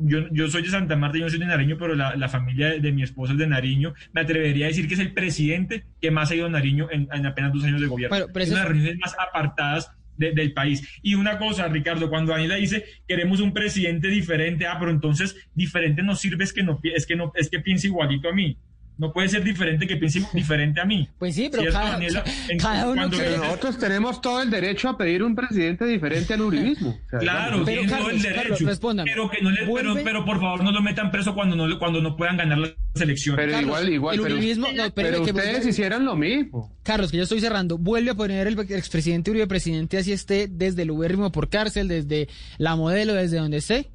yo, 0.00 0.28
yo 0.30 0.48
soy 0.48 0.62
de 0.62 0.68
Santa 0.68 0.96
Marta, 0.96 1.18
yo 1.18 1.24
no 1.24 1.30
soy 1.30 1.40
de 1.40 1.46
Nariño, 1.46 1.76
pero 1.78 1.94
la, 1.94 2.14
la, 2.14 2.28
familia 2.28 2.78
de 2.78 2.92
mi 2.92 3.02
esposa 3.02 3.32
es 3.32 3.38
de 3.38 3.48
Nariño, 3.48 3.94
me 4.12 4.20
atrevería 4.20 4.66
a 4.66 4.68
decir 4.68 4.86
que 4.86 4.94
es 4.94 5.00
el 5.00 5.12
presidente 5.12 5.84
que 6.00 6.12
más 6.12 6.30
ha 6.30 6.36
ido 6.36 6.46
a 6.46 6.50
Nariño 6.50 6.88
en, 6.90 7.08
en 7.12 7.26
apenas 7.26 7.52
dos 7.52 7.64
años 7.64 7.80
de 7.80 7.88
gobierno. 7.88 8.16
es 8.16 8.26
una 8.26 8.42
de 8.42 8.64
las 8.64 8.68
regiones 8.68 8.98
más 8.98 9.16
apartadas 9.18 9.90
del 10.16 10.52
país. 10.52 11.00
Y 11.02 11.14
una 11.14 11.38
cosa, 11.38 11.68
Ricardo, 11.68 12.08
cuando 12.08 12.32
Daniela 12.32 12.56
dice 12.56 12.84
queremos 13.06 13.40
un 13.40 13.52
presidente 13.52 14.08
diferente, 14.08 14.66
ah, 14.66 14.76
pero 14.78 14.90
entonces 14.90 15.36
diferente 15.54 16.02
no 16.02 16.14
sirve, 16.14 16.44
es 16.44 16.52
que 16.52 16.62
no, 16.62 16.80
es 16.82 17.06
que 17.06 17.16
no, 17.16 17.32
es 17.34 17.48
que 17.48 17.60
piense 17.60 17.86
igualito 17.86 18.28
a 18.28 18.32
mí. 18.32 18.56
No 18.96 19.12
puede 19.12 19.28
ser 19.28 19.42
diferente 19.42 19.86
que 19.88 19.96
piense 19.96 20.24
diferente 20.32 20.80
a 20.80 20.84
mí. 20.84 21.08
Pues 21.18 21.34
sí, 21.36 21.48
pero 21.50 21.72
cada, 22.60 22.88
uno 22.88 23.08
Nosotros 23.08 23.78
tenemos 23.78 24.20
todo 24.20 24.42
el 24.42 24.50
derecho 24.50 24.88
a 24.88 24.98
pedir 24.98 25.22
un 25.22 25.34
presidente 25.34 25.86
diferente 25.86 26.34
al 26.34 26.42
uribismo. 26.42 26.98
claro, 27.08 27.64
tienen 27.64 27.88
todo 27.88 28.10
el 28.10 28.20
derecho. 28.20 28.66
pero, 29.04 29.30
que 29.30 29.40
no 29.40 29.50
le, 29.50 29.66
pero, 29.66 29.94
pero, 30.04 30.24
por 30.24 30.40
favor 30.40 30.62
no 30.62 30.70
lo 30.70 30.82
metan 30.82 31.10
preso 31.10 31.34
cuando 31.34 31.56
no, 31.56 31.78
cuando 31.78 32.02
no 32.02 32.16
puedan 32.16 32.36
ganar 32.36 32.58
las 32.58 32.72
elecciones. 33.00 33.44
Pero 33.44 33.60
igual, 33.60 33.88
igual. 33.88 34.16
pero, 34.18 34.92
pero, 34.94 35.22
ustedes 35.22 35.66
hicieran 35.66 36.04
lo 36.04 36.14
mismo. 36.14 36.76
Carlos, 36.82 37.10
que 37.10 37.16
ya 37.16 37.22
estoy 37.22 37.40
cerrando. 37.40 37.78
Vuelve 37.78 38.10
a 38.10 38.14
poner 38.14 38.46
el 38.46 38.58
expresidente 38.58 39.30
Uribe 39.30 39.46
presidente 39.46 39.96
así 39.96 40.12
esté 40.12 40.48
desde 40.48 40.82
el 40.82 40.90
ubérrimo 40.90 41.32
por 41.32 41.48
cárcel, 41.48 41.88
desde 41.88 42.28
la 42.58 42.76
modelo, 42.76 43.14
desde 43.14 43.38
donde 43.38 43.58
esté. 43.58 43.90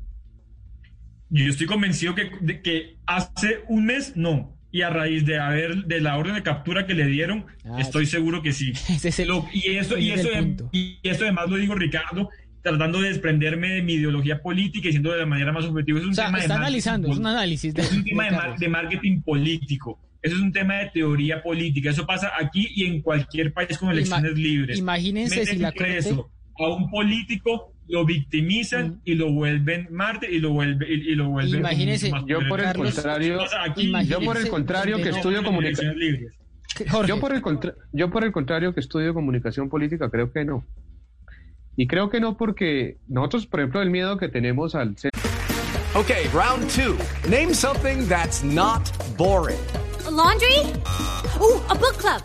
Yo 1.30 1.46
estoy 1.46 1.68
convencido 1.68 2.16
que, 2.16 2.32
de, 2.42 2.62
que 2.62 2.98
hace 3.06 3.60
un 3.68 3.86
mes 3.86 4.14
no 4.16 4.59
y 4.72 4.82
a 4.84 4.90
raíz 4.90 5.26
de 5.26 5.40
haber 5.40 5.86
de 5.86 6.02
la 6.02 6.18
orden 6.18 6.36
de 6.36 6.44
captura 6.44 6.86
que 6.86 6.94
le 6.94 7.08
dieron, 7.08 7.46
ah, 7.66 7.80
estoy 7.80 8.06
seguro 8.06 8.42
que 8.42 8.54
sí. 8.54 8.74
y 9.54 9.78
eso 9.78 9.98
y 9.98 10.12
eso 10.12 10.30
y 10.72 11.00
eso 11.04 11.24
además 11.24 11.50
lo 11.50 11.58
digo 11.58 11.76
Ricardo, 11.76 12.30
tratando 12.62 13.02
de 13.02 13.10
desprenderme 13.10 13.70
de 13.70 13.82
mi 13.82 13.94
ideología 13.94 14.42
política 14.42 14.90
y 14.90 14.92
siendo 14.92 15.12
de 15.12 15.20
la 15.20 15.26
manera 15.26 15.52
más 15.52 15.66
objetiva, 15.66 16.00
es 16.00 16.06
un 16.06 16.16
tema 16.16 16.40
está 16.40 16.56
analizando, 16.56 17.12
es 17.12 17.18
un 17.18 17.28
análisis 17.28 17.74
es 17.76 17.92
un 17.92 18.04
tema 18.04 18.56
de, 18.58 18.68
marketing 18.68 19.22
político. 19.22 20.00
Eso 20.22 20.36
es 20.36 20.42
un 20.42 20.52
tema 20.52 20.76
de 20.76 20.88
teoría 20.88 21.42
política. 21.42 21.92
Eso 21.92 22.06
pasa 22.06 22.34
aquí 22.38 22.68
y 22.76 22.86
en 22.86 23.02
cualquier 23.02 23.54
país 23.54 23.78
con 23.78 23.90
elecciones 23.90 24.34
libres. 24.34 24.78
Imagínense 24.78 25.46
si 25.46 25.56
la 25.56 25.72
preso 25.72 26.30
a 26.58 26.68
un 26.68 26.90
político 26.90 27.74
lo 27.90 28.06
victimizan 28.06 28.88
mm. 28.90 29.02
y 29.04 29.16
lo 29.16 29.32
vuelven 29.32 29.88
Marte 29.92 30.32
y 30.32 30.40
lo 30.40 30.52
vuelven 30.52 30.88
y, 30.90 31.16
lo 31.16 31.30
vuelven 31.30 31.60
imagínese 31.60 32.12
yo 32.26 32.40
por 32.48 32.62
el 32.62 32.74
contrario 32.74 33.40
yo 34.06 34.22
por 34.22 34.38
el 34.38 34.48
contrario 34.48 34.98
que 34.98 35.10
estudio 35.10 35.44
comunicación 35.44 35.96
yo 37.08 37.20
por 37.20 37.34
el 37.34 37.42
yo 37.92 38.10
por 38.10 38.24
el 38.24 38.32
contrario 38.32 38.74
que 38.74 38.80
estudio 38.80 39.14
comunicación 39.14 39.70
política 39.70 40.10
creo 40.10 40.32
que 40.32 40.46
no 40.46 40.64
y 41.76 41.88
creo 41.88 42.10
que 42.10 42.20
no 42.20 42.38
porque 42.38 42.98
nosotros 43.08 43.48
por 43.48 43.60
ejemplo 43.60 43.82
el 43.82 43.90
miedo 43.90 44.18
que 44.18 44.30
tenemos 44.30 44.76
al 44.76 44.96
Okay, 45.96 46.28
round 46.28 46.70
two. 46.70 46.96
Name 47.28 47.52
something 47.52 48.08
that's 48.08 48.44
not 48.44 48.92
boring. 49.18 49.58
laundry? 50.12 50.60
Ooh, 51.42 51.60
a 51.68 51.76
book 51.76 51.98
club. 51.98 52.22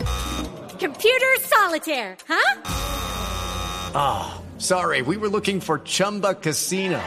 Computer 0.77 1.39
solitaire, 1.41 2.15
huh? 2.27 2.61
Ah. 3.95 4.44
Sorry, 4.57 5.01
we 5.01 5.17
were 5.17 5.27
looking 5.27 5.59
for 5.59 5.79
Chumba 5.79 6.35
Casino. 6.35 7.01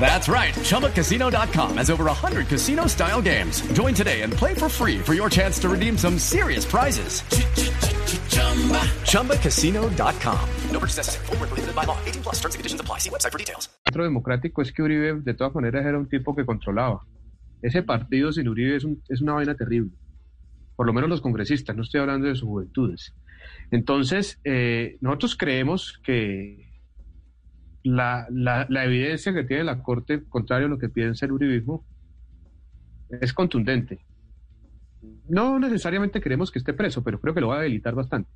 That's 0.00 0.28
right. 0.28 0.54
ChumbaCasino.com 0.54 1.76
has 1.76 1.90
over 1.90 2.04
100 2.04 2.48
casino 2.48 2.86
style 2.86 3.20
games. 3.20 3.60
Join 3.72 3.92
today 3.92 4.22
and 4.22 4.32
play 4.32 4.54
for 4.54 4.70
free 4.70 4.98
for 4.98 5.14
your 5.14 5.28
chance 5.28 5.58
to 5.60 5.68
redeem 5.68 5.98
some 5.98 6.18
serious 6.18 6.64
prizes. 6.64 7.20
ChumbaCasino.com. 9.04 10.40
No 10.70 10.78
purchase 10.78 10.96
necessary. 10.96 11.26
Full 11.26 11.36
prohibited 11.36 11.74
by 11.74 11.84
law. 11.84 11.98
18 12.06 12.22
plus 12.22 12.36
terms 12.36 12.54
and 12.54 12.60
conditions 12.60 12.80
apply. 12.80 12.98
See 12.98 13.10
website 13.10 13.32
for 13.32 13.38
details. 13.38 13.68
Centro 13.84 14.04
democrático 14.04 14.62
es 14.62 14.72
que 14.72 14.82
Uribe, 14.82 15.20
de 15.20 15.34
todas 15.34 15.54
maneras, 15.54 15.84
era 15.84 15.98
un 15.98 16.08
tipo 16.08 16.34
que 16.34 16.46
controlaba. 16.46 17.04
Ese 17.60 17.82
partido 17.82 18.32
sin 18.32 18.48
Uribe 18.48 18.76
es 18.76 19.20
una 19.20 19.34
vaina 19.34 19.54
terrible. 19.54 19.92
Por 20.74 20.86
lo 20.86 20.92
menos 20.92 21.10
los 21.10 21.20
congresistas, 21.20 21.76
no 21.76 21.82
estoy 21.82 22.00
hablando 22.00 22.28
de 22.28 22.36
sus 22.36 22.48
juventudes. 22.48 23.12
Entonces, 23.70 24.40
eh, 24.44 24.96
nosotros 25.00 25.36
creemos 25.36 25.98
que 26.02 26.68
la, 27.82 28.26
la, 28.30 28.84
evidencia 28.84 29.34
que 29.34 29.44
tiene 29.44 29.64
la 29.64 29.82
Corte, 29.82 30.22
contrario 30.28 30.66
a 30.66 30.70
lo 30.70 30.78
que 30.78 30.88
piensa 30.88 31.26
el 31.26 31.32
uribismo, 31.32 31.84
es 33.20 33.32
contundente. 33.32 34.00
No 35.28 35.58
necesariamente 35.58 36.20
queremos 36.20 36.50
que 36.50 36.58
esté 36.58 36.72
preso, 36.72 37.02
pero 37.02 37.20
creo 37.20 37.34
que 37.34 37.40
lo 37.40 37.48
va 37.48 37.58
a 37.58 37.62
debilitar 37.62 37.94
bastante. 37.94 38.30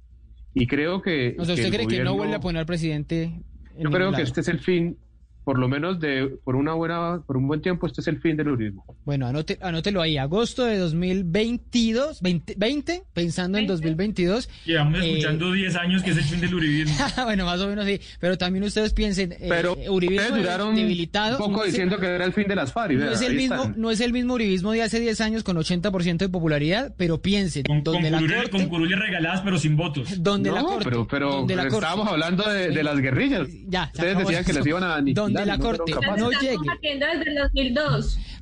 Y 0.54 0.66
creo 0.66 1.00
que... 1.00 1.36
O 1.38 1.44
sea, 1.44 1.54
¿usted 1.54 1.70
cree 1.70 1.86
que 1.86 2.04
no 2.04 2.14
vuelve 2.14 2.34
a 2.34 2.40
poner 2.40 2.60
al 2.60 2.66
presidente? 2.66 3.40
yo 3.78 3.90
creo 3.90 4.12
que 4.12 4.22
este 4.22 4.42
es 4.42 4.48
el 4.48 4.58
fin 4.58 4.98
por 5.44 5.58
lo 5.58 5.68
menos 5.68 6.00
de 6.00 6.28
por 6.44 6.56
una 6.56 6.74
buena 6.74 7.22
por 7.26 7.36
un 7.36 7.48
buen 7.48 7.60
tiempo 7.60 7.86
este 7.86 8.00
es 8.00 8.08
el 8.08 8.20
fin 8.20 8.36
del 8.36 8.48
uribismo. 8.48 8.84
Bueno, 9.04 9.26
anote, 9.26 9.58
anótelo 9.60 10.00
ahí, 10.00 10.16
agosto 10.18 10.64
de 10.64 10.78
2022, 10.78 12.20
20, 12.22 13.02
pensando 13.12 13.58
en 13.58 13.66
2022. 13.66 14.48
Llevamos 14.64 15.00
eh, 15.00 15.10
escuchando 15.10 15.52
10 15.52 15.76
años 15.76 16.02
que 16.02 16.10
es 16.10 16.16
el 16.18 16.24
fin 16.24 16.40
del 16.40 16.54
uribismo. 16.54 16.94
bueno, 17.24 17.44
más 17.44 17.60
o 17.60 17.68
menos 17.68 17.86
sí, 17.86 18.00
pero 18.20 18.38
también 18.38 18.64
ustedes 18.64 18.92
piensen, 18.92 19.32
eh, 19.32 19.46
pero 19.48 19.76
uribismo 19.88 20.36
duraron 20.36 20.74
debilitado. 20.74 21.38
Un 21.44 21.52
poco 21.52 21.64
diciendo 21.64 21.98
que 21.98 22.06
era 22.06 22.24
el 22.24 22.32
fin 22.32 22.46
de 22.48 22.56
las 22.56 22.72
FARC. 22.72 22.92
No 22.92 23.10
es 23.10 23.22
el 23.22 23.36
mismo, 23.36 23.72
no 23.76 23.90
es 23.90 24.00
el 24.00 24.12
mismo 24.12 24.34
uribismo 24.34 24.72
de 24.72 24.82
hace 24.82 25.00
10 25.00 25.20
años 25.20 25.44
con 25.44 25.56
80% 25.56 26.18
de 26.18 26.28
popularidad, 26.28 26.94
pero 26.96 27.20
piensen, 27.20 27.64
con, 27.64 27.82
donde 27.82 28.10
la 28.10 28.20
corte, 28.20 28.50
con 28.50 28.66
curules 28.66 28.98
regaladas 28.98 29.40
pero 29.42 29.58
sin 29.58 29.76
votos. 29.76 30.22
Donde 30.22 30.50
la 30.50 30.62
corte, 30.62 30.84
pero 30.84 31.46
pero, 31.46 31.46
estábamos 31.46 32.08
hablando 32.08 32.48
de, 32.48 32.82
las 32.82 32.98
guerrillas. 32.98 33.48
Ya, 33.66 33.90
ustedes 33.94 34.18
decían 34.18 34.44
que 34.44 34.52
les 34.52 34.66
iban 34.66 34.82
a 34.82 35.00
donde 35.32 35.46
la 35.46 35.58
corte 35.58 35.92
no, 36.16 36.30
llegue 36.30 36.56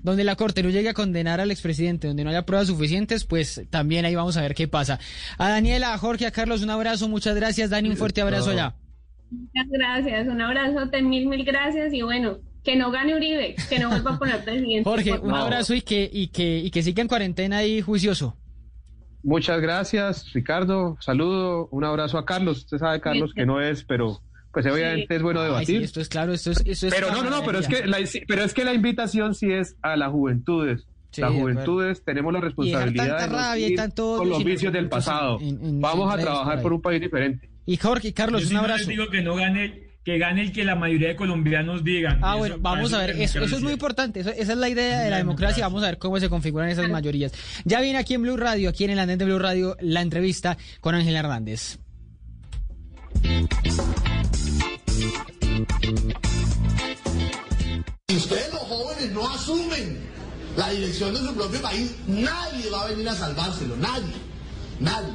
donde 0.03 0.25
la 0.25 0.37
corte 0.37 0.63
no 0.63 0.71
llegue 0.71 0.89
a 0.89 0.95
condenar 0.95 1.41
al 1.41 1.51
expresidente 1.51 2.09
donde 2.09 2.25
no 2.25 2.31
haya 2.31 2.47
pruebas 2.47 2.69
suficientes 2.69 3.25
pues 3.25 3.67
también 3.71 4.05
ahí 4.05 4.15
vamos 4.15 4.37
a 4.37 4.43
ver 4.43 4.55
qué 4.55 4.69
pasa 4.69 4.99
a 5.39 5.49
Daniela 5.49 5.95
a 5.95 5.99
Jorge 5.99 6.27
a 6.27 6.31
Carlos 6.31 6.63
un 6.63 6.71
abrazo 6.71 7.09
muchas 7.09 7.35
gracias 7.37 7.71
Dani 7.71 7.91
un 7.91 7.97
fuerte 7.97 8.21
abrazo 8.21 8.51
allá 8.51 8.75
muchas 9.31 9.69
gracias 9.71 10.29
un 10.29 10.41
abrazo 10.41 10.91
mil 11.03 11.27
mil 11.27 11.45
gracias 11.45 11.93
y 11.93 12.03
bueno 12.03 12.39
que 12.63 12.77
no 12.77 12.91
gane 12.91 13.15
Uribe, 13.15 13.57
que 13.69 13.79
no 13.79 13.89
vuelva 13.89 14.15
a 14.15 14.19
poner 14.19 14.39
presidente. 14.45 14.85
Jorge, 14.85 15.19
un 15.19 15.35
abrazo 15.35 15.75
y 15.75 15.81
que, 15.81 16.09
y 16.13 16.29
que, 16.29 16.59
y 16.59 16.71
que 16.71 16.83
siga 16.83 17.03
en 17.03 17.09
cuarentena 17.09 17.59
ahí 17.59 17.81
juicioso. 17.81 18.37
Muchas 19.23 19.61
gracias, 19.61 20.33
Ricardo. 20.33 20.97
Saludo, 21.01 21.69
un 21.71 21.85
abrazo 21.85 22.17
a 22.17 22.25
Carlos. 22.25 22.59
Usted 22.59 22.79
sabe, 22.79 23.01
Carlos, 23.01 23.33
que 23.35 23.45
no 23.45 23.61
es, 23.61 23.85
pero 23.85 24.21
pues 24.53 24.67
obviamente 24.67 25.15
es 25.15 25.23
bueno 25.23 25.43
debatir. 25.43 25.83
esto 25.83 26.01
es 26.01 26.09
claro, 26.09 26.33
esto 26.33 26.51
es, 26.51 26.63
esto 26.67 26.89
es 26.89 26.95
Pero 26.95 27.11
no, 27.13 27.23
no, 27.23 27.31
no, 27.31 27.45
pero 27.45 27.59
es 27.59 27.69
que 27.69 27.87
la, 27.87 27.99
pero 28.27 28.43
es 28.43 28.55
que 28.55 28.65
la 28.65 28.75
invitación 28.75 29.35
sí 29.35 29.53
es 29.53 29.77
a 29.83 29.97
las 29.97 30.11
juventudes. 30.11 30.87
las 31.17 31.33
juventudes 31.33 32.05
tenemos 32.05 32.33
la 32.33 32.41
responsabilidad 32.41 33.55
de 33.55 33.75
tanto 33.77 34.19
con 34.19 34.29
los 34.29 34.45
vicios 34.45 34.73
del 34.73 34.89
pasado. 34.89 35.39
Vamos 35.41 36.13
a 36.13 36.19
trabajar 36.19 36.61
por 36.63 36.73
un 36.73 36.83
país 36.83 37.01
diferente. 37.01 37.49
Y 37.67 37.77
Jorge, 37.77 38.13
Carlos, 38.13 38.51
un 38.51 38.57
abrazo. 38.57 38.89
digo 38.89 39.09
que 39.09 39.23
no 39.23 39.37
gane 39.37 39.91
que 40.05 40.19
gane 40.19 40.41
el 40.43 40.53
que 40.53 40.65
la 40.65 40.75
mayoría 40.75 41.09
de 41.09 41.17
colombianos 41.17 41.85
digan. 41.85 42.19
Ah, 42.23 42.37
bueno, 42.37 42.57
vamos 42.59 42.93
a 42.95 42.99
ver, 42.99 43.11
eso, 43.11 43.45
es 43.45 43.61
muy 43.61 43.73
importante, 43.73 44.21
esa 44.21 44.33
es 44.33 44.57
la 44.57 44.69
idea 44.69 45.01
de 45.01 45.11
la 45.11 45.19
democracia, 45.19 45.65
vamos 45.65 45.83
a 45.83 45.87
ver 45.87 45.99
cómo 45.99 46.19
se 46.19 46.31
configuran 46.31 46.71
esas 46.71 46.89
mayorías. 46.89 47.33
Ya 47.65 47.81
viene 47.81 47.99
aquí 47.99 48.15
en 48.15 48.23
Blue 48.23 48.37
Radio, 48.37 48.71
aquí 48.71 48.85
en 48.85 48.91
el 48.91 48.99
andén 48.99 49.19
de 49.19 49.27
Blue 49.27 49.39
Radio, 49.39 49.77
la 49.81 50.01
entrevista 50.01 50.57
con 50.81 50.95
Ángel 50.95 51.17
Hernández. 51.17 51.79
Si 58.09 58.17
ustedes 58.17 58.53
los 58.53 58.63
jóvenes 58.63 59.13
no 59.13 59.29
asumen 59.29 59.99
la 60.57 60.71
dirección 60.71 61.15
de 61.15 61.21
su 61.21 61.35
propio 61.35 61.61
país, 61.63 61.95
nadie 62.07 62.71
va 62.71 62.83
a 62.83 62.89
venir 62.89 63.09
a 63.09 63.15
salvárselo, 63.15 63.77
nadie, 63.77 64.13
nadie. 64.79 65.15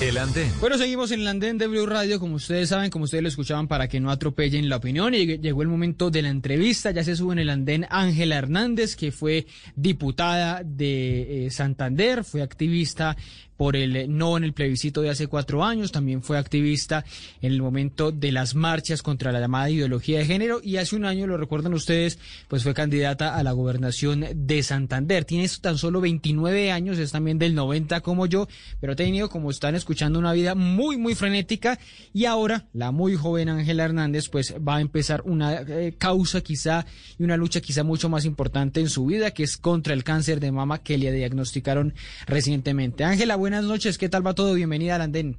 El 0.00 0.10
El 0.10 0.18
Andén. 0.18 0.52
Bueno, 0.60 0.78
seguimos 0.78 1.10
en 1.10 1.20
el 1.20 1.26
Andén 1.26 1.58
de 1.58 1.66
Blue 1.66 1.84
Radio, 1.84 2.20
como 2.20 2.36
ustedes 2.36 2.68
saben, 2.68 2.88
como 2.88 3.06
ustedes 3.06 3.22
lo 3.22 3.28
escuchaban, 3.28 3.66
para 3.66 3.88
que 3.88 3.98
no 3.98 4.12
atropellen 4.12 4.68
la 4.68 4.76
opinión. 4.76 5.12
Y 5.12 5.38
llegó 5.38 5.62
el 5.62 5.68
momento 5.68 6.10
de 6.10 6.22
la 6.22 6.28
entrevista. 6.28 6.92
Ya 6.92 7.02
se 7.02 7.16
sube 7.16 7.32
en 7.32 7.40
el 7.40 7.50
Andén 7.50 7.84
Ángela 7.90 8.36
Hernández, 8.36 8.94
que 8.94 9.10
fue 9.10 9.46
diputada 9.74 10.62
de 10.64 11.46
eh, 11.46 11.50
Santander, 11.50 12.22
fue 12.22 12.42
activista 12.42 13.16
por 13.58 13.76
el 13.76 14.16
no 14.16 14.38
en 14.38 14.44
el 14.44 14.54
plebiscito 14.54 15.02
de 15.02 15.10
hace 15.10 15.26
cuatro 15.26 15.64
años, 15.64 15.92
también 15.92 16.22
fue 16.22 16.38
activista 16.38 17.04
en 17.42 17.52
el 17.52 17.60
momento 17.60 18.12
de 18.12 18.32
las 18.32 18.54
marchas 18.54 19.02
contra 19.02 19.32
la 19.32 19.40
llamada 19.40 19.68
ideología 19.68 20.20
de 20.20 20.24
género 20.24 20.60
y 20.62 20.76
hace 20.76 20.96
un 20.96 21.04
año, 21.04 21.26
lo 21.26 21.36
recuerdan 21.36 21.74
ustedes, 21.74 22.18
pues 22.46 22.62
fue 22.62 22.72
candidata 22.72 23.36
a 23.36 23.42
la 23.42 23.52
gobernación 23.52 24.24
de 24.34 24.62
Santander. 24.62 25.24
Tiene 25.24 25.48
tan 25.60 25.76
solo 25.76 26.00
29 26.00 26.70
años, 26.70 26.98
es 26.98 27.12
también 27.12 27.38
del 27.38 27.54
90 27.54 28.00
como 28.00 28.26
yo, 28.26 28.48
pero 28.80 28.92
ha 28.92 28.96
tenido, 28.96 29.28
como 29.28 29.50
están 29.50 29.74
escuchando, 29.74 30.18
una 30.18 30.32
vida 30.32 30.54
muy, 30.54 30.96
muy 30.96 31.16
frenética 31.16 31.78
y 32.14 32.26
ahora 32.26 32.66
la 32.72 32.92
muy 32.92 33.16
joven 33.16 33.48
Ángela 33.48 33.84
Hernández 33.84 34.28
pues 34.28 34.54
va 34.56 34.76
a 34.76 34.80
empezar 34.80 35.22
una 35.24 35.62
eh, 35.62 35.94
causa 35.98 36.40
quizá 36.42 36.86
y 37.18 37.24
una 37.24 37.36
lucha 37.36 37.60
quizá 37.60 37.82
mucho 37.82 38.08
más 38.08 38.24
importante 38.24 38.78
en 38.80 38.88
su 38.88 39.06
vida, 39.06 39.32
que 39.32 39.42
es 39.42 39.56
contra 39.56 39.94
el 39.94 40.04
cáncer 40.04 40.38
de 40.38 40.52
mama 40.52 40.78
que 40.78 40.96
le 40.96 41.10
diagnosticaron 41.12 41.94
recientemente. 42.26 43.02
Ángela, 43.02 43.36
buenas 43.48 43.64
noches, 43.64 43.96
¿qué 43.96 44.10
tal 44.10 44.26
va 44.26 44.34
todo? 44.34 44.52
Bienvenida 44.52 44.96
al 44.96 45.00
Andén. 45.00 45.38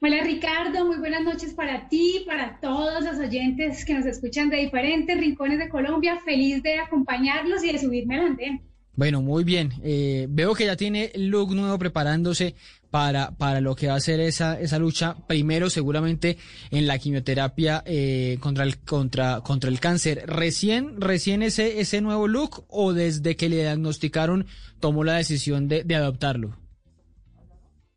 Hola 0.00 0.24
Ricardo, 0.24 0.84
muy 0.84 0.96
buenas 0.96 1.22
noches 1.22 1.54
para 1.54 1.88
ti, 1.88 2.24
para 2.26 2.58
todos 2.60 3.04
los 3.04 3.16
oyentes 3.16 3.84
que 3.84 3.94
nos 3.94 4.04
escuchan 4.06 4.50
de 4.50 4.56
diferentes 4.56 5.16
rincones 5.16 5.60
de 5.60 5.68
Colombia. 5.68 6.18
Feliz 6.24 6.64
de 6.64 6.80
acompañarlos 6.80 7.62
y 7.62 7.70
de 7.70 7.78
subirme 7.78 8.16
al 8.16 8.26
andén. 8.26 8.60
Bueno, 8.96 9.22
muy 9.22 9.44
bien. 9.44 9.72
Eh, 9.84 10.26
veo 10.28 10.52
que 10.54 10.66
ya 10.66 10.74
tiene 10.74 11.12
look 11.14 11.54
nuevo 11.54 11.78
preparándose 11.78 12.56
para, 12.90 13.30
para 13.30 13.60
lo 13.60 13.76
que 13.76 13.86
va 13.86 13.94
a 13.94 14.00
ser 14.00 14.18
esa, 14.18 14.58
esa 14.58 14.80
lucha. 14.80 15.14
Primero, 15.28 15.70
seguramente 15.70 16.38
en 16.72 16.88
la 16.88 16.98
quimioterapia 16.98 17.84
eh, 17.86 18.36
contra, 18.40 18.64
el, 18.64 18.78
contra, 18.78 19.42
contra 19.42 19.70
el 19.70 19.78
cáncer. 19.78 20.24
¿Recién, 20.26 21.00
recién 21.00 21.42
ese, 21.42 21.78
ese 21.78 22.00
nuevo 22.00 22.26
look 22.26 22.64
o 22.68 22.92
desde 22.92 23.36
que 23.36 23.48
le 23.48 23.60
diagnosticaron 23.62 24.46
tomó 24.80 25.04
la 25.04 25.14
decisión 25.14 25.68
de, 25.68 25.84
de 25.84 25.94
adoptarlo? 25.94 26.63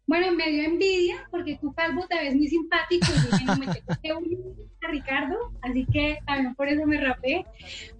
Bueno, 0.07 0.31
me 0.31 0.49
dio 0.49 0.63
envidia 0.63 1.27
porque 1.29 1.57
tú, 1.59 1.73
Calvo, 1.73 2.07
te 2.07 2.15
ves 2.15 2.33
muy 2.33 2.47
simpático 2.47 3.07
y 3.11 3.29
dije, 3.29 3.43
no 3.45 3.57
me 3.57 3.67
tengo 4.01 4.55
a 4.81 4.87
Ricardo, 4.89 5.35
así 5.61 5.85
que 5.91 6.19
también 6.25 6.55
por 6.55 6.69
eso 6.69 6.87
me 6.87 6.97
rapé. 7.01 7.45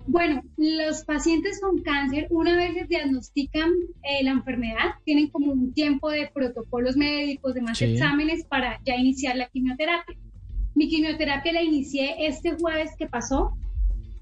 Bueno, 0.06 0.42
los 0.56 1.04
pacientes 1.04 1.60
con 1.60 1.82
cáncer, 1.82 2.28
una 2.30 2.56
vez 2.56 2.76
se 2.76 2.86
diagnostican 2.86 3.72
eh, 4.04 4.24
la 4.24 4.32
enfermedad, 4.32 4.96
tienen 5.04 5.28
como 5.28 5.52
un 5.52 5.74
tiempo 5.74 6.10
de 6.10 6.32
protocolos 6.34 6.96
médicos, 6.96 7.54
de 7.54 7.62
más 7.62 7.82
exámenes 7.82 8.46
para 8.46 8.80
ya 8.86 8.96
iniciar 8.96 9.36
la 9.36 9.50
quimioterapia. 9.50 10.18
Mi 10.76 10.88
quimioterapia 10.88 11.52
la 11.52 11.62
inicié 11.62 12.26
este 12.26 12.54
jueves 12.54 12.92
que 12.98 13.08
pasó, 13.08 13.58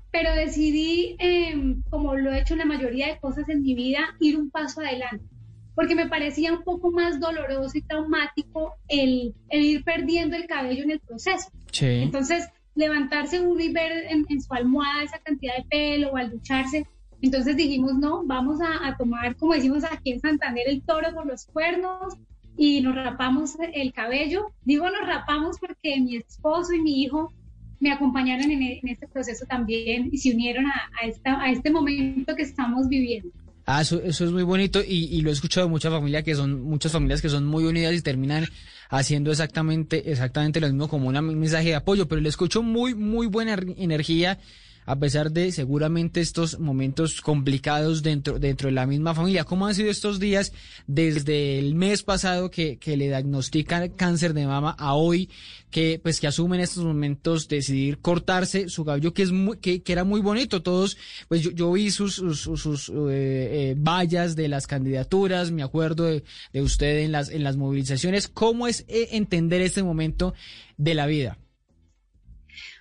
pero 0.10 0.34
decidí, 0.34 1.18
em, 1.20 1.84
como 1.92 2.16
lo 2.16 2.34
he 2.34 2.40
hecho 2.40 2.56
en 2.56 2.60
la 2.60 2.66
mayoría 2.66 3.10
de 3.10 3.20
cosas 3.20 3.48
en 3.48 3.62
mi 3.62 3.76
vida, 3.76 4.16
ir 4.20 4.40
un 4.40 4.50
paso 4.50 4.82
adelante 4.82 5.35
porque 5.76 5.96
me 5.96 6.08
parecía 6.08 6.54
un 6.54 6.64
poco 6.64 6.92
más 6.92 7.20
doloroso 7.20 7.78
y 7.78 7.82
traumático 7.82 8.76
el, 8.88 9.36
ir 9.52 9.84
perdiendo 9.84 10.36
el 10.36 10.48
cabello 10.48 10.84
en 10.84 10.92
el 10.92 11.00
proceso. 11.02 11.50
Entonces, 11.82 12.50
levantarse 12.76 13.42
uno 13.42 13.60
y 13.62 13.72
ver 13.72 14.06
en, 14.10 14.42
su 14.42 14.54
almohada 14.54 15.04
esa 15.04 15.20
cantidad 15.20 15.56
de 15.58 15.66
pelo 15.70 16.12
o 16.12 16.18
al 16.18 16.32
ducharse. 16.32 16.88
Entonces 17.22 17.56
dijimos, 17.56 17.96
no, 17.96 18.26
vamos 18.26 18.60
a, 18.62 18.96
tomar, 18.98 19.36
como 19.36 19.54
decimos 19.54 19.84
aquí 19.84 20.12
en 20.12 20.20
Santander, 20.20 20.64
el 20.68 20.82
toro 20.84 21.14
por 21.14 21.26
los 21.26 21.46
cuernos 21.46 22.16
y 22.58 22.82
nos 22.82 22.96
rapamos 22.96 23.56
el 23.74 23.94
cabello. 23.94 24.52
Digo, 24.64 24.90
nos 24.90 25.08
rapamos 25.08 25.58
porque 25.60 26.00
mi 26.00 26.18
esposo 26.18 26.74
y 26.74 26.82
mi 26.82 27.04
hijo 27.04 27.34
me 27.80 27.92
acompañaron 27.92 28.50
en, 28.52 28.88
este 28.88 29.08
proceso 29.08 29.46
también 29.46 30.10
y 30.12 30.18
se 30.18 30.34
unieron 30.34 30.66
a, 30.68 31.06
esta, 31.06 31.42
a 31.42 31.52
este 31.52 31.72
momento 31.72 32.36
que 32.36 32.44
estamos 32.44 32.88
viviendo. 32.88 33.32
Ah, 33.68 33.82
eso, 33.82 34.00
es 34.04 34.22
muy 34.22 34.44
bonito 34.44 34.82
y, 34.82 35.06
y, 35.06 35.22
lo 35.22 35.32
he 35.32 35.34
escuchado 35.34 35.66
de 35.66 35.72
muchas 35.72 35.92
familias 35.92 36.24
que 36.24 36.36
son, 36.36 36.62
muchas 36.62 36.92
familias 36.92 37.20
que 37.20 37.30
son 37.30 37.48
muy 37.48 37.64
unidas 37.64 37.96
y 37.96 38.02
terminan 38.02 38.46
haciendo 38.90 39.32
exactamente, 39.32 40.12
exactamente 40.12 40.62
lo 40.62 40.68
mismo 40.68 40.88
como 40.88 41.08
un 41.08 41.40
mensaje 41.40 41.70
de 41.70 41.76
apoyo, 41.76 42.08
pero 42.08 42.22
le 42.22 42.30
escucho 42.30 42.62
muy, 42.62 42.94
muy 42.94 43.26
buena 43.26 43.58
energía 43.78 44.38
a 44.86 44.98
pesar 44.98 45.32
de 45.32 45.52
seguramente 45.52 46.22
estos 46.22 46.60
momentos 46.60 47.22
complicados 47.22 48.04
dentro, 48.04 48.40
dentro 48.40 48.68
de 48.68 48.74
la 48.74 48.86
misma 48.86 49.16
familia. 49.16 49.44
¿Cómo 49.44 49.66
han 49.66 49.76
sido 49.76 49.90
estos 49.90 50.20
días 50.20 50.54
desde 50.88 51.58
el 51.60 51.76
mes 51.76 52.04
pasado 52.04 52.52
que, 52.52 52.78
le 52.86 53.08
diagnostican 53.08 53.90
cáncer 53.90 54.34
de 54.34 54.46
mama 54.46 54.76
a 54.78 54.94
hoy 54.94 55.30
que 55.70 56.00
pues 56.02 56.22
que 56.22 56.28
asume 56.28 56.56
en 56.56 56.64
estos 56.64 56.86
momentos 56.86 57.50
decidir 57.50 57.98
cortarse 57.98 58.70
su 58.70 58.86
cabello 58.86 59.14
que 59.14 59.24
es 59.24 59.32
muy, 59.32 59.58
que, 59.58 59.82
que 59.82 59.92
era 59.92 60.06
muy 60.06 60.22
bonito 60.22 60.62
todos 60.62 60.98
pues 61.28 61.42
yo, 61.42 61.74
vi 61.74 61.92
sus 61.92 62.16
sus, 62.16 62.40
sus 62.40 62.90
eh, 62.90 62.94
eh, 62.96 63.76
vallas 63.78 64.38
de 64.38 64.48
las 64.48 64.68
candidaturas 64.68 65.52
me 65.52 65.64
acuerdo 65.64 66.06
de, 66.06 66.24
de, 66.54 66.62
usted 66.62 67.00
en 67.00 67.12
las 67.12 67.30
en 67.30 67.44
las 67.44 67.58
movilizaciones. 67.58 68.30
Cómo 68.30 68.68
es 68.68 68.86
eh, 68.88 69.10
entender 69.12 69.62
este 69.62 69.84
momento 69.84 70.34
de 70.78 70.94
la 70.94 71.08
vida 71.08 71.38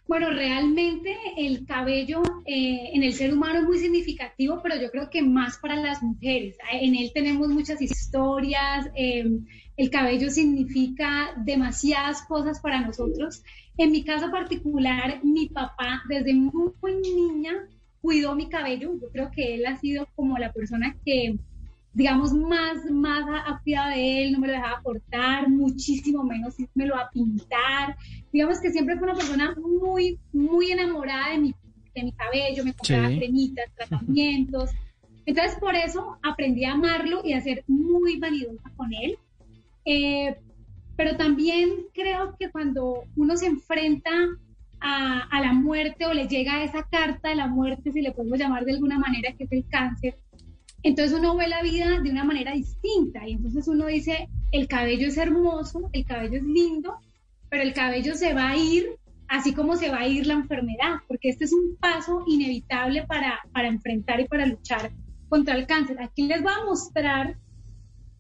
bueno, 0.07 0.30
realmente 0.30 1.16
el 1.36 1.64
cabello 1.64 2.22
eh, 2.44 2.90
en 2.92 3.02
el 3.02 3.14
ser 3.14 3.32
humano 3.32 3.61
es 3.61 3.64
muy 3.64 3.78
significativo, 3.78 4.61
pero 4.62 4.76
yo 4.80 4.90
creo 4.90 5.09
que 5.09 5.22
más 5.22 5.57
para 5.59 5.76
las 5.76 6.02
mujeres. 6.02 6.57
En 6.70 6.94
él 6.94 7.11
tenemos 7.14 7.48
muchas 7.48 7.80
historias, 7.80 8.90
em, 8.94 9.46
el 9.76 9.90
cabello 9.90 10.30
significa 10.30 11.34
demasiadas 11.44 12.22
cosas 12.22 12.61
para 12.61 12.80
nosotros. 12.82 13.42
En 13.78 13.92
mi 13.92 14.05
caso 14.05 14.30
particular, 14.30 15.20
mi 15.24 15.48
papá 15.48 16.02
desde 16.09 16.34
muy 16.34 16.72
niña 17.02 17.52
cuidó 18.00 18.34
mi 18.36 18.48
cabello. 18.48 18.92
Yo 19.00 19.09
creo 19.11 19.30
que 19.30 19.55
él 19.55 19.66
ha 19.66 19.76
sido 19.76 20.07
como 20.14 20.36
la 20.36 20.52
persona 20.52 20.96
que 21.05 21.38
digamos, 21.95 22.32
más, 22.32 22.90
más 22.90 23.24
a, 23.47 23.61
cuidado 23.62 23.90
de 23.90 24.22
él, 24.22 24.32
no 24.32 24.40
me 24.40 24.49
lo 24.49 24.55
dejaba 24.55 24.82
cortar, 24.82 25.49
muchísimo 25.49 26.24
menos 26.24 26.57
me 26.74 26.86
lo 26.86 26.97
a 26.97 27.09
pintar. 27.11 27.97
Digamos 28.32 28.61
que 28.61 28.72
siempre 28.72 28.97
fue 28.97 29.05
una 29.05 29.16
persona 29.16 29.55
muy, 29.57 30.18
muy 30.32 30.72
enamorada 30.72 31.30
de 31.30 31.38
mi, 31.38 31.55
de 31.95 32.03
mi 32.03 32.12
cabello, 32.12 32.64
me 32.64 32.74
compraba 32.74 33.07
cremitas, 33.07 33.66
tratamientos. 33.76 34.70
Entonces, 35.24 35.57
por 35.59 35.76
eso 35.76 36.18
aprendí 36.22 36.64
a 36.64 36.72
amarlo 36.72 37.22
y 37.24 37.32
a 37.32 37.40
ser 37.40 37.62
muy 37.68 38.18
vanidosa 38.18 38.70
con 38.76 38.92
él. 38.92 39.16
Eh, 39.84 40.36
pero 40.97 41.16
también 41.16 41.70
creo 41.92 42.36
que 42.38 42.51
cuando 42.51 43.05
uno 43.16 43.36
se 43.36 43.47
enfrenta 43.47 44.11
a, 44.80 45.20
a, 45.30 45.40
la 45.40 45.53
muerte 45.53 46.07
o 46.07 46.12
le 46.12 46.26
llega 46.26 46.64
esa 46.64 46.82
carta 46.88 47.28
de 47.28 47.36
la 47.36 47.47
muerte, 47.47 47.92
si 47.92 48.03
le 48.03 48.12
podemos 48.12 48.38
llamar 48.38 48.64
de 48.64 48.72
alguna 48.72 48.99
manera, 48.99 49.32
que 49.32 49.45
es 49.45 49.53
el 49.53 49.66
cáncer, 49.68 50.18
entonces 50.85 51.18
uno 51.18 51.37
ve 51.37 51.49
la 51.49 51.62
vida 51.62 52.01
de 52.01 52.11
una 52.11 52.24
manera 52.24 52.53
distinta 52.53 53.26
y 53.26 53.32
entonces 53.32 53.66
uno 53.66 53.87
dice, 53.87 54.28
el 54.53 54.68
cabello 54.68 55.09
es 55.09 55.16
hermoso, 55.16 55.91
el 55.93 56.05
cabello 56.05 56.37
es 56.37 56.45
lindo, 56.45 56.95
pero 57.49 57.62
el 57.62 57.72
cabello 57.72 58.14
se 58.14 58.35
va 58.35 58.51
a 58.51 58.57
ir 58.57 58.87
así 59.28 59.53
como 59.53 59.76
se 59.76 59.91
va 59.91 60.01
a 60.01 60.09
ir 60.09 60.26
la 60.26 60.35
enfermedad, 60.35 60.97
porque 61.09 61.30
este 61.30 61.45
es 61.45 61.53
un 61.53 61.76
paso 61.76 62.22
inevitable 62.26 63.05
para, 63.07 63.41
para 63.53 63.68
enfrentar 63.68 64.20
y 64.20 64.28
para 64.28 64.47
luchar 64.47 64.93
contra 65.28 65.57
el 65.57 65.66
cáncer. 65.66 66.01
Aquí 66.01 66.26
les 66.26 66.43
voy 66.43 66.53
a 66.53 66.64
mostrar 66.64 67.37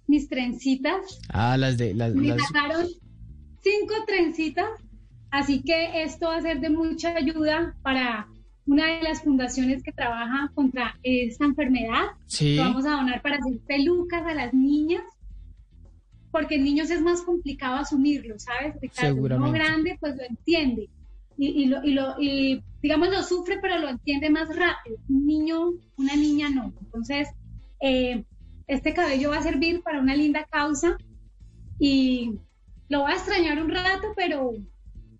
mis 0.06 0.28
trencitas. 0.28 1.20
Ah, 1.28 1.56
las 1.56 1.76
de 1.76 1.94
las. 1.94 2.14
Me 2.14 2.36
sacaron 2.38 2.86
cinco 3.62 3.94
trencitas, 4.06 4.68
así 5.30 5.62
que 5.62 6.02
esto 6.02 6.28
va 6.28 6.36
a 6.36 6.42
ser 6.42 6.60
de 6.60 6.70
mucha 6.70 7.14
ayuda 7.14 7.76
para 7.82 8.28
una 8.66 8.86
de 8.86 9.02
las 9.02 9.22
fundaciones 9.22 9.82
que 9.82 9.92
trabaja 9.92 10.50
contra 10.54 10.98
esta 11.02 11.44
enfermedad. 11.44 12.04
Sí. 12.26 12.56
vamos 12.56 12.86
a 12.86 12.92
donar 12.92 13.22
para 13.22 13.36
hacer 13.36 13.58
pelucas 13.66 14.26
a 14.26 14.34
las 14.34 14.54
niñas, 14.54 15.02
porque 16.30 16.56
en 16.56 16.64
niños 16.64 16.90
es 16.90 17.00
más 17.00 17.22
complicado 17.22 17.76
asumirlo, 17.76 18.38
¿sabes? 18.38 18.74
Seguramente. 18.92 19.50
Uno 19.50 19.52
grande 19.52 19.96
pues 20.00 20.16
lo 20.16 20.22
entiende 20.24 20.88
y, 21.36 21.66
lo, 21.66 21.84
y, 21.84 21.92
lo, 21.92 22.14
y 22.20 22.62
digamos 22.80 23.08
lo 23.08 23.22
sufre, 23.22 23.58
pero 23.60 23.78
lo 23.78 23.88
entiende 23.88 24.30
más 24.30 24.48
rápido. 24.48 24.96
Un 25.08 25.26
niño, 25.26 25.72
una 25.96 26.16
niña 26.16 26.50
no. 26.50 26.72
Entonces, 26.80 27.28
eh, 27.80 28.24
este 28.66 28.94
cabello 28.94 29.30
va 29.30 29.38
a 29.38 29.42
servir 29.42 29.82
para 29.82 30.00
una 30.00 30.16
linda 30.16 30.46
causa 30.50 30.96
y 31.78 32.38
lo 32.88 33.02
va 33.02 33.10
a 33.10 33.14
extrañar 33.14 33.62
un 33.62 33.70
rato, 33.70 34.12
pero 34.16 34.52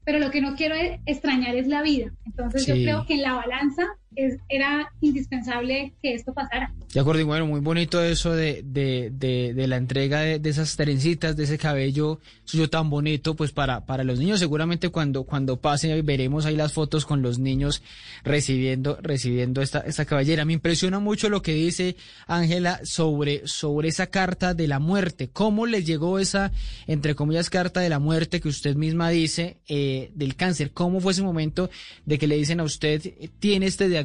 pero 0.05 0.19
lo 0.19 0.31
que 0.31 0.41
no 0.41 0.55
quiero 0.55 0.75
extrañar 1.07 1.57
es 1.57 1.67
la 1.67 1.83
vida. 1.83 2.13
Entonces 2.27 2.67
yo 2.67 2.75
creo 2.75 3.07
que 3.07 3.15
en 3.15 3.23
la 3.23 3.35
balanza 3.35 3.87
es, 4.17 4.37
era 4.49 4.93
indispensable 5.01 5.93
que 6.03 6.15
esto 6.15 6.33
pasara. 6.33 6.73
De 6.93 7.01
acuerdo, 7.01 7.21
y 7.21 7.25
bueno, 7.25 7.47
muy 7.47 7.61
bonito 7.61 8.03
eso 8.03 8.33
de, 8.33 8.63
de, 8.65 9.11
de, 9.13 9.53
de 9.55 9.67
la 9.67 9.77
entrega 9.77 10.21
de, 10.21 10.39
de, 10.39 10.51
esas 10.51 10.77
trencitas, 10.77 11.37
de 11.37 11.45
ese 11.45 11.59
cabello 11.59 12.21
suyo 12.45 12.71
tan 12.71 12.91
bonito, 12.91 13.35
pues 13.35 13.53
para, 13.53 13.85
para 13.85 14.05
los 14.05 14.19
niños. 14.19 14.39
Seguramente 14.39 14.91
cuando, 14.91 15.25
cuando 15.25 15.61
pase 15.61 16.03
veremos 16.03 16.47
ahí 16.47 16.57
las 16.57 16.73
fotos 16.73 17.05
con 17.05 17.23
los 17.23 17.39
niños 17.39 17.83
recibiendo, 18.23 18.99
recibiendo 19.03 19.63
esta, 19.63 19.81
esta 19.81 20.05
cabellera. 20.05 20.45
Me 20.45 20.53
impresiona 20.53 21.01
mucho 21.01 21.29
lo 21.29 21.43
que 21.43 21.55
dice 21.55 21.97
Ángela 22.27 22.81
sobre, 22.85 23.47
sobre 23.47 23.89
esa 23.89 24.07
carta 24.07 24.55
de 24.55 24.69
la 24.69 24.79
muerte. 24.79 25.29
¿Cómo 25.33 25.67
le 25.67 25.83
llegó 25.83 26.19
esa, 26.19 26.53
entre 26.87 27.15
comillas, 27.15 27.51
carta 27.51 27.81
de 27.81 27.89
la 27.89 27.99
muerte 27.99 28.41
que 28.41 28.49
usted 28.49 28.77
misma 28.77 29.11
dice 29.11 29.59
eh, 29.69 30.11
del 30.15 30.37
cáncer? 30.37 30.71
¿Cómo 30.73 31.01
fue 31.01 31.13
ese 31.13 31.23
momento 31.23 31.71
de 32.07 32.19
que 32.19 32.27
le 32.27 32.37
dicen 32.37 32.61
a 32.61 32.65
usted, 32.65 33.03
tiene 33.39 33.67
este 33.67 33.89
diagnóstico, 33.89 34.04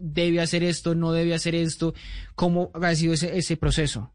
debe 0.00 0.40
hacer 0.40 0.62
esto, 0.62 0.94
no 0.94 1.12
debe 1.12 1.34
hacer 1.34 1.54
esto? 1.54 1.94
¿Cómo 2.34 2.70
ha 2.74 2.94
sido 2.94 3.14
ese, 3.14 3.36
ese 3.36 3.56
proceso? 3.56 4.12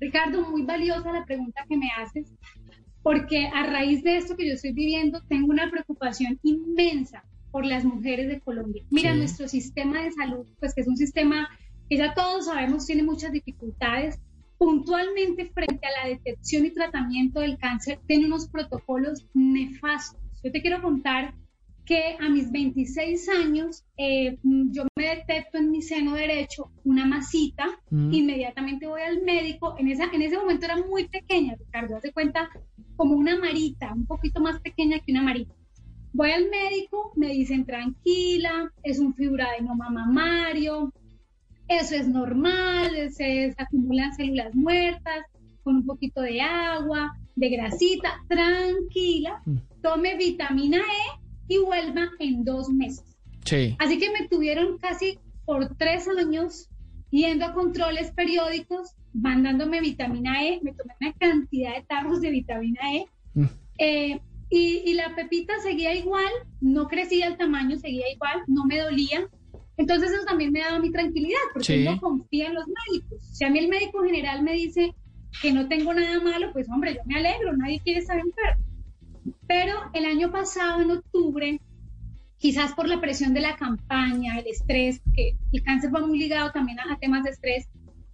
Ricardo, 0.00 0.48
muy 0.50 0.62
valiosa 0.62 1.12
la 1.12 1.24
pregunta 1.24 1.64
que 1.68 1.76
me 1.76 1.88
haces, 1.98 2.32
porque 3.02 3.46
a 3.46 3.64
raíz 3.64 4.02
de 4.02 4.16
esto 4.16 4.36
que 4.36 4.46
yo 4.46 4.54
estoy 4.54 4.72
viviendo, 4.72 5.22
tengo 5.28 5.48
una 5.48 5.70
preocupación 5.70 6.38
inmensa 6.42 7.24
por 7.50 7.64
las 7.64 7.84
mujeres 7.84 8.28
de 8.28 8.40
Colombia. 8.40 8.82
Mira, 8.90 9.12
sí. 9.12 9.18
nuestro 9.18 9.48
sistema 9.48 10.02
de 10.02 10.12
salud, 10.12 10.46
pues 10.58 10.74
que 10.74 10.80
es 10.80 10.88
un 10.88 10.96
sistema 10.96 11.48
que 11.88 11.96
ya 11.96 12.12
todos 12.14 12.46
sabemos 12.46 12.86
tiene 12.86 13.02
muchas 13.02 13.30
dificultades, 13.32 14.18
puntualmente 14.58 15.46
frente 15.52 15.86
a 15.86 16.02
la 16.02 16.08
detección 16.08 16.66
y 16.66 16.70
tratamiento 16.70 17.40
del 17.40 17.58
cáncer, 17.58 18.00
tiene 18.06 18.26
unos 18.26 18.48
protocolos 18.48 19.26
nefastos. 19.34 20.20
Yo 20.42 20.50
te 20.50 20.60
quiero 20.60 20.82
contar 20.82 21.34
que 21.84 22.16
a 22.18 22.28
mis 22.28 22.50
26 22.50 23.28
años 23.28 23.84
eh, 23.96 24.38
yo 24.42 24.84
me 24.96 25.16
detecto 25.16 25.58
en 25.58 25.70
mi 25.70 25.82
seno 25.82 26.14
derecho 26.14 26.70
una 26.84 27.06
masita, 27.06 27.66
mm. 27.90 28.12
inmediatamente 28.12 28.86
voy 28.86 29.02
al 29.02 29.22
médico, 29.22 29.74
en, 29.78 29.88
esa, 29.88 30.04
en 30.04 30.22
ese 30.22 30.38
momento 30.38 30.64
era 30.64 30.78
muy 30.78 31.08
pequeña, 31.08 31.56
Ricardo, 31.56 31.96
hace 31.96 32.12
cuenta 32.12 32.48
como 32.96 33.16
una 33.16 33.38
marita, 33.38 33.92
un 33.92 34.06
poquito 34.06 34.40
más 34.40 34.60
pequeña 34.60 35.00
que 35.00 35.12
una 35.12 35.22
marita. 35.22 35.54
Voy 36.12 36.30
al 36.30 36.48
médico, 36.48 37.12
me 37.16 37.28
dicen 37.28 37.66
tranquila, 37.66 38.72
es 38.82 38.98
un 39.00 39.14
fibroadenoma 39.14 39.90
mamario, 39.90 40.92
eso 41.68 41.96
es 41.96 42.08
normal, 42.08 43.10
se 43.10 43.54
acumulan 43.58 44.14
células 44.14 44.54
muertas 44.54 45.24
con 45.62 45.76
un 45.76 45.86
poquito 45.86 46.20
de 46.20 46.40
agua, 46.40 47.16
de 47.34 47.48
grasita, 47.48 48.22
tranquila, 48.28 49.42
tome 49.82 50.16
vitamina 50.16 50.78
E 50.78 51.23
y 51.48 51.58
vuelva 51.58 52.10
en 52.18 52.44
dos 52.44 52.68
meses. 52.70 53.04
Sí. 53.44 53.76
Así 53.78 53.98
que 53.98 54.10
me 54.10 54.28
tuvieron 54.28 54.78
casi 54.78 55.18
por 55.44 55.76
tres 55.76 56.06
años 56.08 56.68
yendo 57.10 57.44
a 57.44 57.52
controles 57.52 58.10
periódicos, 58.12 58.94
mandándome 59.12 59.80
vitamina 59.80 60.44
E, 60.44 60.60
me 60.62 60.72
tomé 60.72 60.94
una 61.00 61.12
cantidad 61.12 61.76
de 61.76 61.82
tarros 61.82 62.20
de 62.20 62.30
vitamina 62.30 62.80
E. 62.94 63.06
Mm. 63.34 63.44
Eh, 63.78 64.20
y, 64.50 64.82
y, 64.84 64.94
la 64.94 65.14
pepita 65.14 65.54
seguía 65.62 65.94
igual, 65.94 66.30
no 66.60 66.86
crecía 66.86 67.26
el 67.26 67.36
tamaño, 67.36 67.76
seguía 67.78 68.10
igual, 68.12 68.42
no 68.46 68.64
me 68.64 68.78
dolía. 68.78 69.28
Entonces 69.76 70.12
eso 70.12 70.24
también 70.24 70.52
me 70.52 70.60
daba 70.60 70.78
mi 70.78 70.92
tranquilidad, 70.92 71.40
porque 71.52 71.78
sí. 71.78 71.84
no 71.84 72.00
confía 72.00 72.46
en 72.48 72.54
los 72.54 72.66
médicos. 72.66 73.18
Si 73.32 73.44
a 73.44 73.50
mí 73.50 73.58
el 73.58 73.68
médico 73.68 74.02
general 74.04 74.42
me 74.42 74.52
dice 74.52 74.94
que 75.42 75.52
no 75.52 75.68
tengo 75.68 75.92
nada 75.94 76.20
malo, 76.20 76.52
pues 76.52 76.68
hombre, 76.68 76.94
yo 76.94 77.00
me 77.06 77.16
alegro, 77.16 77.56
nadie 77.56 77.80
quiere 77.82 78.00
estar 78.00 78.18
enfermo. 78.18 78.64
Pero 79.46 79.74
el 79.92 80.04
año 80.06 80.30
pasado, 80.30 80.80
en 80.80 80.90
octubre, 80.90 81.60
quizás 82.38 82.74
por 82.74 82.88
la 82.88 83.00
presión 83.00 83.34
de 83.34 83.40
la 83.40 83.56
campaña, 83.56 84.38
el 84.38 84.46
estrés, 84.46 85.00
que 85.14 85.36
el 85.52 85.62
cáncer 85.62 85.94
va 85.94 86.06
muy 86.06 86.18
ligado 86.18 86.50
también 86.52 86.80
a, 86.80 86.92
a 86.92 86.98
temas 86.98 87.24
de 87.24 87.30
estrés, 87.30 87.68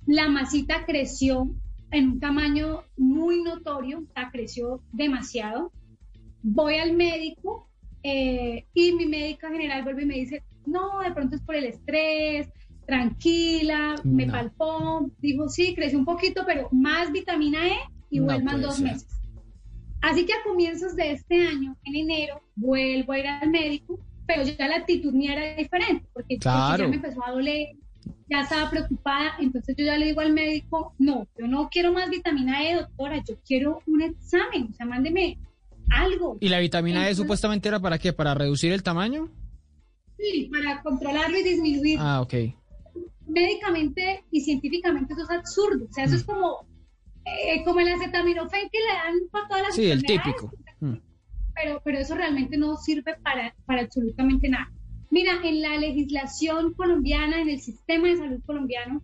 la 0.06 0.28
masita 0.28 0.84
creció 0.86 1.50
en 1.90 2.10
un 2.10 2.20
tamaño 2.20 2.84
muy 2.96 3.42
notorio, 3.42 4.00
o 4.00 4.12
sea, 4.12 4.30
creció 4.30 4.82
demasiado. 4.92 5.72
Voy 6.42 6.76
al 6.76 6.94
médico 6.94 7.68
eh, 8.02 8.66
y 8.72 8.92
mi 8.92 9.06
médica 9.06 9.50
general 9.50 9.82
vuelve 9.82 10.02
y 10.02 10.06
me 10.06 10.14
dice, 10.14 10.42
no, 10.66 11.00
de 11.00 11.12
pronto 11.12 11.36
es 11.36 11.42
por 11.42 11.56
el 11.56 11.64
estrés, 11.64 12.48
tranquila, 12.86 13.96
no. 14.02 14.12
me 14.12 14.26
palpó, 14.26 15.10
dijo, 15.20 15.48
sí, 15.48 15.74
creció 15.74 15.98
un 15.98 16.04
poquito, 16.04 16.44
pero 16.46 16.68
más 16.72 17.12
vitamina 17.12 17.66
E 17.68 17.76
y 18.10 18.20
no 18.20 18.26
vuelvan 18.26 18.62
dos 18.62 18.76
ser. 18.76 18.84
meses. 18.84 19.19
Así 20.00 20.24
que 20.24 20.32
a 20.32 20.42
comienzos 20.44 20.96
de 20.96 21.12
este 21.12 21.46
año, 21.46 21.76
en 21.84 21.94
enero, 21.94 22.40
vuelvo 22.56 23.12
a 23.12 23.18
ir 23.18 23.26
al 23.26 23.50
médico, 23.50 23.98
pero 24.26 24.44
ya 24.44 24.68
la 24.68 24.76
actitud 24.76 25.12
mía 25.12 25.34
era 25.34 25.56
diferente, 25.56 26.06
porque, 26.12 26.38
claro. 26.38 26.84
ya 26.84 26.88
me 26.88 26.96
empezó 26.96 27.24
a 27.24 27.32
doler, 27.32 27.76
ya 28.28 28.42
estaba 28.42 28.70
preocupada, 28.70 29.32
entonces 29.40 29.74
yo 29.76 29.84
ya 29.84 29.98
le 29.98 30.06
digo 30.06 30.20
al 30.20 30.32
médico, 30.32 30.94
no, 30.98 31.26
yo 31.38 31.46
no 31.46 31.68
quiero 31.68 31.92
más 31.92 32.08
vitamina 32.08 32.64
E, 32.64 32.76
doctora, 32.76 33.22
yo 33.28 33.34
quiero 33.44 33.82
un 33.86 34.02
examen, 34.02 34.68
o 34.70 34.74
sea, 34.74 34.86
mándeme 34.86 35.38
algo. 35.90 36.38
¿Y 36.40 36.48
la 36.48 36.60
vitamina 36.60 37.00
entonces, 37.00 37.18
E 37.18 37.22
supuestamente 37.22 37.68
era 37.68 37.80
para 37.80 37.98
qué? 37.98 38.12
¿Para 38.12 38.34
reducir 38.34 38.72
el 38.72 38.82
tamaño? 38.82 39.28
Sí, 40.16 40.50
para 40.50 40.82
controlarlo 40.82 41.38
y 41.38 41.42
disminuir. 41.42 41.98
Ah, 42.00 42.20
ok. 42.20 42.34
Médicamente 43.26 44.24
y 44.30 44.40
científicamente 44.40 45.12
eso 45.12 45.24
es 45.24 45.30
absurdo, 45.30 45.86
o 45.90 45.92
sea, 45.92 46.04
eso 46.04 46.14
mm. 46.14 46.16
es 46.18 46.24
como 46.24 46.66
eh, 47.44 47.62
como 47.64 47.80
el 47.80 47.88
acetaminofén 47.92 48.68
que 48.70 48.78
le 48.78 48.92
dan 48.92 49.14
para 49.30 49.48
todas 49.48 49.62
las 49.64 49.74
Sí, 49.74 49.90
el 49.90 50.02
típico. 50.02 50.52
Mm. 50.80 50.94
Pero, 51.54 51.82
pero 51.84 51.98
eso 51.98 52.14
realmente 52.14 52.56
no 52.56 52.76
sirve 52.76 53.16
para, 53.22 53.54
para 53.66 53.82
absolutamente 53.82 54.48
nada. 54.48 54.70
Mira, 55.10 55.32
en 55.42 55.60
la 55.60 55.76
legislación 55.76 56.72
colombiana, 56.74 57.40
en 57.40 57.48
el 57.48 57.60
sistema 57.60 58.08
de 58.08 58.16
salud 58.16 58.40
colombiano, 58.46 59.02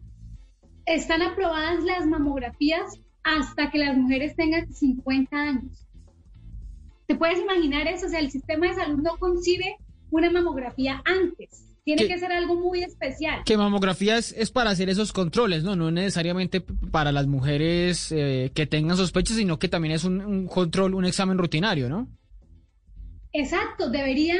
están 0.86 1.22
aprobadas 1.22 1.82
las 1.82 2.06
mamografías 2.06 3.00
hasta 3.24 3.70
que 3.70 3.78
las 3.78 3.96
mujeres 3.96 4.36
tengan 4.36 4.72
50 4.72 5.36
años. 5.36 5.86
¿Te 7.06 7.16
puedes 7.16 7.40
imaginar 7.40 7.88
eso? 7.88 8.06
O 8.06 8.08
sea, 8.08 8.20
el 8.20 8.30
sistema 8.30 8.68
de 8.68 8.74
salud 8.74 8.98
no 9.02 9.16
concibe 9.18 9.76
una 10.10 10.30
mamografía 10.30 11.02
antes. 11.04 11.66
Tiene 11.86 12.08
que 12.08 12.18
ser 12.18 12.32
algo 12.32 12.56
muy 12.56 12.82
especial. 12.82 13.42
Que 13.44 13.56
mamografía 13.56 14.18
es, 14.18 14.32
es, 14.32 14.50
para 14.50 14.70
hacer 14.70 14.88
esos 14.88 15.12
controles, 15.12 15.62
¿no? 15.62 15.76
No 15.76 15.92
necesariamente 15.92 16.60
para 16.60 17.12
las 17.12 17.28
mujeres 17.28 18.10
eh, 18.10 18.50
que 18.52 18.66
tengan 18.66 18.96
sospechas, 18.96 19.36
sino 19.36 19.60
que 19.60 19.68
también 19.68 19.94
es 19.94 20.02
un, 20.02 20.20
un, 20.20 20.48
control, 20.48 20.94
un 20.94 21.04
examen 21.04 21.38
rutinario, 21.38 21.88
¿no? 21.88 22.08
Exacto, 23.32 23.88
debería 23.88 24.34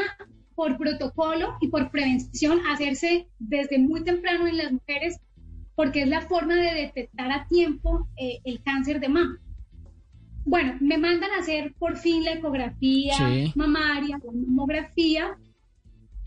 por 0.57 0.77
protocolo 0.77 1.57
y 1.61 1.69
por 1.69 1.93
prevención 1.93 2.67
hacerse 2.67 3.29
desde 3.39 3.79
muy 3.79 4.03
temprano 4.03 4.49
en 4.49 4.57
las 4.57 4.73
mujeres, 4.73 5.21
porque 5.77 6.03
es 6.03 6.09
la 6.09 6.23
forma 6.23 6.57
de 6.57 6.75
detectar 6.75 7.31
a 7.31 7.47
tiempo 7.47 8.09
eh, 8.17 8.41
el 8.43 8.61
cáncer 8.61 8.99
de 8.99 9.09
mama. 9.09 9.39
Bueno, 10.45 10.79
me 10.81 10.99
mandan 10.99 11.31
a 11.31 11.39
hacer 11.39 11.75
por 11.79 11.97
fin 11.97 12.25
la 12.25 12.33
ecografía 12.33 13.15
sí. 13.17 13.53
mamaria, 13.55 14.19
la 14.19 14.33
mamografía, 14.33 15.39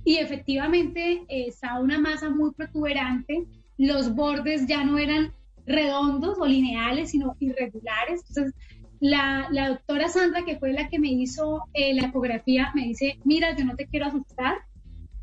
y 0.03 0.17
efectivamente 0.17 1.23
estaba 1.29 1.79
una 1.79 1.99
masa 1.99 2.29
muy 2.29 2.51
protuberante, 2.51 3.45
los 3.77 4.13
bordes 4.15 4.67
ya 4.67 4.83
no 4.83 4.97
eran 4.97 5.33
redondos 5.65 6.37
o 6.39 6.45
lineales, 6.45 7.11
sino 7.11 7.35
irregulares. 7.39 8.23
Entonces, 8.27 8.53
la, 8.99 9.47
la 9.51 9.69
doctora 9.69 10.09
Sandra, 10.09 10.43
que 10.43 10.57
fue 10.57 10.73
la 10.73 10.89
que 10.89 10.99
me 10.99 11.09
hizo 11.09 11.63
eh, 11.73 11.93
la 11.93 12.07
ecografía, 12.07 12.71
me 12.75 12.83
dice, 12.83 13.19
mira, 13.23 13.55
yo 13.55 13.65
no 13.65 13.75
te 13.75 13.87
quiero 13.87 14.07
asustar, 14.07 14.57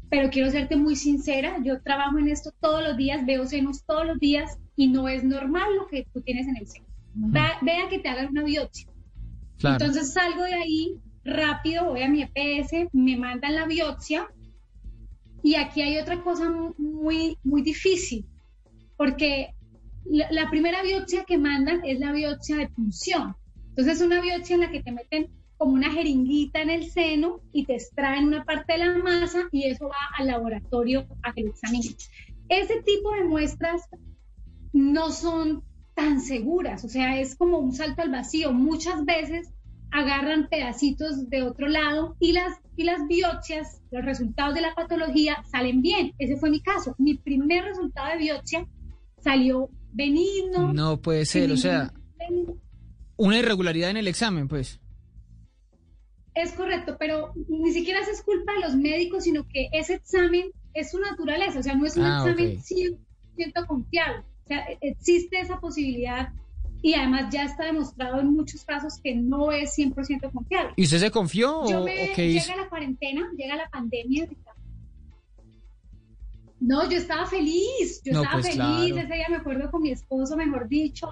pero 0.09 0.31
quiero 0.31 0.51
serte 0.51 0.77
muy 0.77 0.97
sincera, 0.97 1.59
yo 1.62 1.83
trabajo 1.83 2.18
en 2.18 2.29
esto 2.29 2.53
todos 2.61 2.83
los 2.83 2.97
días, 2.97 3.27
veo 3.27 3.45
senos 3.47 3.85
todos 3.85 4.07
los 4.07 4.18
días 4.18 4.59
y 4.77 4.89
no 4.89 5.09
es 5.09 5.24
normal 5.24 5.68
lo 5.77 5.87
que 5.89 6.07
tú 6.12 6.20
tienes 6.22 6.47
en 6.47 6.57
el 6.57 6.66
seno. 6.66 6.87
Uh 7.16 7.29
-huh. 7.29 7.59
Vea 7.62 7.89
que 7.91 7.99
te 7.99 8.09
hagan 8.09 8.29
una 8.29 8.45
biopsia. 8.45 8.89
Claro. 9.59 9.77
Entonces 9.77 10.12
salgo 10.12 10.43
de 10.43 10.55
ahí 10.55 11.01
rápido, 11.24 11.87
voy 11.87 12.03
a 12.03 12.09
mi 12.09 12.22
EPS, 12.22 12.89
me 12.93 13.16
mandan 13.16 13.57
la 13.57 13.66
biopsia 13.66 14.29
y 15.47 15.55
aquí 15.55 15.80
hay 15.80 15.97
otra 15.99 16.24
cosa 16.24 16.51
muy, 16.76 17.38
muy 17.44 17.62
difícil, 17.62 18.26
porque 18.97 19.55
la, 20.05 20.51
primera 20.51 20.82
biopsia 20.82 21.22
que 21.22 21.38
mandan 21.38 21.84
es 21.84 22.01
la 22.01 22.11
biopsia 22.11 22.57
de 22.57 22.68
punción. 22.68 23.36
Entonces 23.68 24.01
es 24.01 24.03
una 24.05 24.20
biopsia 24.20 24.55
en 24.55 24.62
la 24.62 24.72
que 24.72 24.82
te 24.82 24.90
meten 24.90 25.28
como 25.57 25.74
una 25.74 25.92
jeringuita 25.92 26.62
en 26.62 26.70
el 26.70 26.90
seno 26.90 27.42
y 27.53 27.64
te 27.64 27.76
extraen 27.76 28.26
una 28.26 28.44
parte 28.44 28.72
de 28.72 28.78
la 28.80 28.99
masa 28.99 29.49
y 29.53 29.68
eso 29.68 29.86
va 29.86 29.94
al 30.18 30.26
laboratorio 30.26 31.07
a 31.22 31.32
que 31.32 31.42
lo 31.42 31.51
examinen. 31.51 31.94
Ese 32.49 32.82
tipo 32.82 33.12
de 33.12 33.22
muestras 33.22 33.82
no 34.72 35.12
son 35.12 35.62
tan 35.94 36.22
seguras, 36.22 36.84
o 36.84 36.88
sea, 36.88 37.20
es 37.20 37.36
como 37.36 37.59
un 37.59 37.72
salto 37.72 38.03
al 38.03 38.11
vacío. 38.11 38.53
Muchas 38.53 39.05
veces 39.05 39.53
agarran 39.91 40.49
pedacitos 40.49 41.28
de 41.30 41.43
otro 41.43 41.68
lado 41.68 42.16
y 42.20 42.32
las, 42.32 42.59
y 42.76 42.84
las 42.84 43.07
biopsias, 43.07 43.80
los 43.91 44.05
resultados 44.05 44.55
de 44.55 44.61
la 44.61 44.74
patología 44.74 45.43
salen 45.51 45.80
bien. 45.82 46.12
Ese 46.18 46.37
fue 46.37 46.51
mi 46.51 46.61
caso. 46.61 46.95
Mi 46.99 47.14
primer 47.14 47.64
resultado 47.64 48.11
de 48.11 48.18
biopsia 48.18 48.66
salió 49.22 49.70
benigno. 49.93 50.72
No 50.72 51.01
puede 51.01 51.24
ser, 51.24 51.51
o 51.53 51.57
sea, 51.57 51.93
una 53.16 53.39
irregularidad 53.39 53.91
en 53.91 53.97
el 53.97 54.09
examen, 54.09 54.49
pues. 54.49 54.80
Es 56.34 56.53
correcto, 56.53 56.97
pero 56.99 57.32
ni 57.49 57.72
siquiera 57.72 58.01
es 58.01 58.22
culpa 58.22 58.53
de 58.53 58.61
los 58.61 58.76
médicos, 58.76 59.24
sino 59.24 59.49
que 59.49 59.68
ese 59.72 59.95
examen 59.95 60.51
es 60.74 60.91
su 60.91 60.99
naturaleza, 61.01 61.61
o 61.61 61.62
sea, 61.62 61.74
no 61.74 61.87
es 61.87 61.97
un 61.97 62.05
Ah, 62.05 62.24
examen 62.26 62.59
ok. 62.59 62.64
100% 63.39 63.66
confiable. 63.66 64.18
O 64.45 64.47
sea, 64.47 64.66
existe 64.82 65.41
esa 65.41 65.59
posibilidad 65.61 66.28
y 66.87 66.95
además 66.95 67.32
ya 67.32 67.43
está 67.43 67.64
demostrado 67.64 68.20
en 68.20 68.32
muchos 68.32 68.64
casos 68.64 69.01
que 69.03 69.12
no 69.16 69.51
es 69.51 69.76
100% 69.76 70.30
confiable. 70.30 70.72
¿Y 70.76 70.84
usted 70.84 70.99
se 71.01 71.11
confió 71.11 71.68
Yo 71.68 71.80
o, 71.82 71.84
me, 71.84 72.11
o 72.12 72.14
qué 72.14 72.26
hizo? 72.28 72.47
llega 72.49 72.62
la 72.62 72.68
cuarentena, 72.68 73.28
llega 73.37 73.57
la 73.57 73.68
pandemia. 73.68 74.28
No, 76.61 76.89
yo 76.89 76.97
estaba 76.97 77.26
feliz, 77.26 78.01
yo 78.05 78.12
No, 78.12 78.22
estaba 78.22 78.41
pues, 78.41 78.47
feliz, 78.55 78.93
claro. 78.93 78.99
ese 78.99 79.14
día 79.14 79.26
me 79.28 79.37
acuerdo 79.37 79.68
con 79.70 79.82
mi 79.82 79.91
esposo, 79.91 80.37
mejor 80.37 80.68
dicho, 80.68 81.09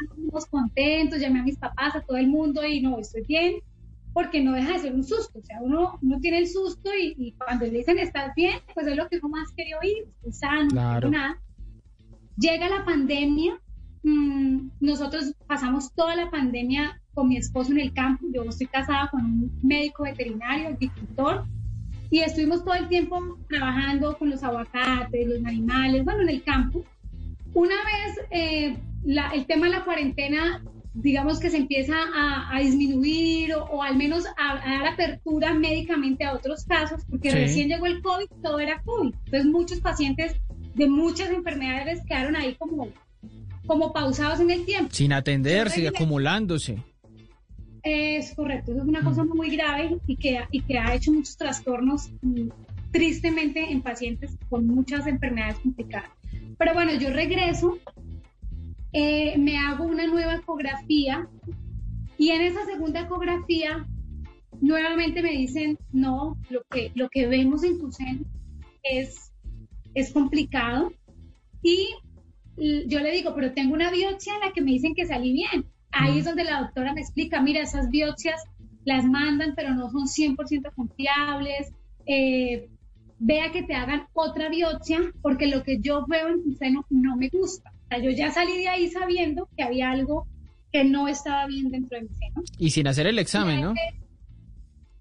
estábamos 0.00 0.46
contentos, 0.46 1.20
llamé 1.20 1.40
a 1.40 1.42
mis 1.42 1.58
papás, 1.58 1.94
a 1.96 2.00
todo 2.00 2.16
el 2.16 2.28
mundo 2.28 2.64
y 2.64 2.80
no, 2.80 2.98
estoy 2.98 3.22
bien, 3.26 3.56
porque 4.14 4.42
no 4.42 4.52
deja 4.52 4.72
de 4.72 4.78
ser 4.78 4.94
un 4.94 5.04
susto, 5.04 5.38
o 5.38 5.42
sea, 5.44 5.58
uno, 5.60 5.98
uno 6.00 6.18
tiene 6.18 6.38
el 6.38 6.48
susto 6.48 6.90
y, 6.98 7.14
y 7.18 7.32
cuando 7.32 7.66
le 7.66 7.72
dicen 7.78 7.98
estás 7.98 8.34
bien, 8.34 8.58
pues 8.72 8.86
es 8.86 8.96
lo 8.96 9.06
que 9.08 9.18
uno 9.18 9.28
más 9.28 9.52
quería 9.54 9.78
oír, 9.78 10.08
estoy 10.16 10.32
sano, 10.32 10.62
no 10.64 10.68
Claro. 10.70 11.10
tengo 11.10 11.22
nada. 11.22 11.40
Llega 12.36 12.68
la 12.70 12.84
pandemia, 12.84 13.60
mm, 14.04 14.70
nosotros 14.80 15.34
pasamos 15.46 15.92
toda 15.94 16.14
la 16.14 16.30
pandemia 16.30 17.00
con 17.14 17.28
mi 17.28 17.36
esposo 17.36 17.72
en 17.72 17.80
el 17.80 17.92
campo, 17.92 18.26
yo 18.32 18.42
estoy 18.44 18.66
casada 18.66 19.08
con 19.10 19.24
un 19.24 19.50
médico 19.62 20.02
veterinario, 20.04 20.68
agricultor, 20.68 21.44
y 22.10 22.20
estuvimos 22.20 22.64
todo 22.64 22.74
el 22.74 22.88
tiempo 22.88 23.20
trabajando 23.48 24.16
con 24.18 24.30
los 24.30 24.42
aguacates, 24.42 25.26
los 25.28 25.44
animales, 25.44 26.04
bueno, 26.04 26.22
en 26.22 26.28
el 26.28 26.42
campo. 26.44 26.84
Una 27.54 27.74
vez 27.76 28.26
eh, 28.30 28.76
la- 29.04 29.30
el 29.30 29.46
tema 29.46 29.66
de 29.66 29.72
la 29.72 29.84
cuarentena, 29.84 30.62
digamos 30.92 31.38
que 31.40 31.50
se 31.50 31.56
empieza 31.56 31.94
a, 32.14 32.56
a 32.56 32.60
disminuir 32.60 33.54
o, 33.54 33.64
o 33.64 33.82
al 33.82 33.96
menos 33.96 34.26
a, 34.36 34.52
a 34.52 34.78
dar 34.78 34.86
apertura 34.92 35.54
médicamente 35.54 36.24
a 36.24 36.34
otros 36.34 36.64
casos, 36.64 37.02
porque 37.08 37.30
Sí. 37.30 37.36
recién 37.36 37.68
llegó 37.68 37.86
el 37.86 38.02
COVID, 38.02 38.26
todo 38.42 38.58
era 38.60 38.80
COVID. 38.84 39.14
Entonces 39.26 39.46
muchos 39.46 39.80
pacientes 39.80 40.36
de 40.74 40.88
muchas 40.88 41.30
enfermedades 41.30 42.00
quedaron 42.06 42.34
ahí 42.36 42.54
como, 42.56 42.88
como 43.66 43.92
pausados 43.92 44.40
en 44.40 44.50
el 44.50 44.64
tiempo. 44.64 44.92
Sin 44.92 45.12
atenderse 45.12 45.82
y 45.82 45.86
acumulándose. 45.86 46.82
Es 47.82 48.34
correcto, 48.34 48.72
eso 48.72 48.80
es 48.80 48.88
una 48.88 49.04
cosa 49.04 49.24
muy 49.24 49.54
grave 49.54 49.98
y 50.06 50.16
que, 50.16 50.40
y 50.50 50.62
que 50.62 50.78
ha 50.78 50.94
hecho 50.94 51.12
muchos 51.12 51.36
trastornos 51.36 52.10
mm, 52.22 52.48
tristemente 52.90 53.70
en 53.70 53.82
pacientes 53.82 54.38
con 54.48 54.66
muchas 54.66 55.06
enfermedades 55.06 55.58
complicadas. 55.58 56.10
Pero 56.56 56.72
bueno, 56.72 56.94
yo 56.94 57.10
regreso, 57.10 57.78
eh, 58.92 59.36
me 59.36 59.58
hago 59.58 59.84
una 59.84 60.06
nueva 60.06 60.36
ecografía 60.36 61.28
y 62.16 62.30
en 62.30 62.40
esa 62.40 62.64
segunda 62.64 63.00
ecografía 63.00 63.86
nuevamente 64.60 65.20
me 65.20 65.32
dicen, 65.32 65.76
no, 65.92 66.38
lo 66.48 66.62
que, 66.70 66.90
lo 66.94 67.08
que 67.10 67.26
vemos 67.26 67.64
en 67.64 67.78
tu 67.78 67.92
seno 67.92 68.24
es, 68.82 69.32
es 69.94 70.12
complicado. 70.12 70.92
Y 71.62 71.88
yo 72.56 73.00
le 73.00 73.10
digo, 73.10 73.34
pero 73.34 73.52
tengo 73.52 73.74
una 73.74 73.90
biopsia 73.90 74.34
en 74.34 74.40
la 74.40 74.52
que 74.52 74.62
me 74.62 74.72
dicen 74.72 74.94
que 74.94 75.06
salí 75.06 75.32
bien. 75.32 75.66
Ahí 75.90 76.18
es 76.18 76.24
donde 76.24 76.44
la 76.44 76.60
doctora 76.60 76.92
me 76.92 77.00
explica, 77.00 77.40
mira, 77.40 77.62
esas 77.62 77.88
biopsias 77.90 78.42
las 78.84 79.04
mandan, 79.04 79.54
pero 79.54 79.74
no 79.74 79.90
son 79.90 80.06
100% 80.06 80.72
confiables. 80.74 81.72
Eh, 82.06 82.68
vea 83.18 83.52
que 83.52 83.62
te 83.62 83.74
hagan 83.74 84.06
otra 84.12 84.48
biopsia, 84.48 85.00
porque 85.22 85.46
lo 85.46 85.62
que 85.62 85.80
yo 85.80 86.04
veo 86.06 86.28
en 86.28 86.42
tu 86.42 86.52
seno 86.54 86.84
no 86.90 87.16
me 87.16 87.28
gusta. 87.28 87.72
O 87.84 87.88
sea, 87.88 87.98
yo 87.98 88.10
ya 88.10 88.30
salí 88.30 88.58
de 88.58 88.68
ahí 88.68 88.88
sabiendo 88.88 89.48
que 89.56 89.62
había 89.62 89.90
algo 89.90 90.26
que 90.72 90.84
no 90.84 91.06
estaba 91.06 91.46
bien 91.46 91.70
dentro 91.70 91.98
de 91.98 92.04
mi 92.04 92.14
seno. 92.14 92.42
Y 92.58 92.70
sin 92.70 92.88
hacer 92.88 93.06
el 93.06 93.18
examen, 93.18 93.60
¿no? 93.60 93.74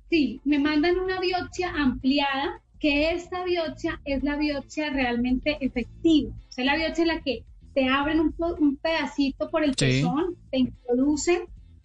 Sí, 0.09 0.39
me 0.45 0.59
mandan 0.59 0.99
una 0.99 1.19
biopsia 1.19 1.71
ampliada, 1.71 2.61
que 2.83 3.11
esta 3.11 3.45
biopsia 3.45 4.01
es 4.03 4.23
la 4.23 4.35
biopsia 4.35 4.89
realmente 4.89 5.57
efectiva. 5.61 6.31
O 6.49 6.51
sea, 6.51 6.65
la 6.65 6.75
biopsia 6.75 7.03
en 7.03 7.07
la 7.07 7.21
que 7.21 7.45
te 7.73 7.87
abren 7.87 8.19
un, 8.19 8.35
un 8.59 8.75
pedacito 8.75 9.49
por 9.49 9.63
el 9.63 9.69
Sí. 9.71 9.85
pezón, 9.85 10.35
te 10.51 10.57
introducen, 10.59 11.43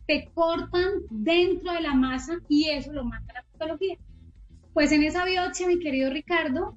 te 0.09 0.29
cortan 0.35 0.91
dentro 1.09 1.73
de 1.73 1.83
la 1.83 1.95
masa 1.95 2.41
y 2.49 2.69
eso 2.71 2.93
lo 2.93 3.05
mandan 3.05 3.37
a 3.37 3.45
patología. 3.53 3.97
Pues 4.75 4.91
en 4.91 5.05
esa 5.05 5.25
biopsia, 5.25 5.69
mi 5.69 5.79
querido 5.79 6.11
Ricardo, 6.11 6.77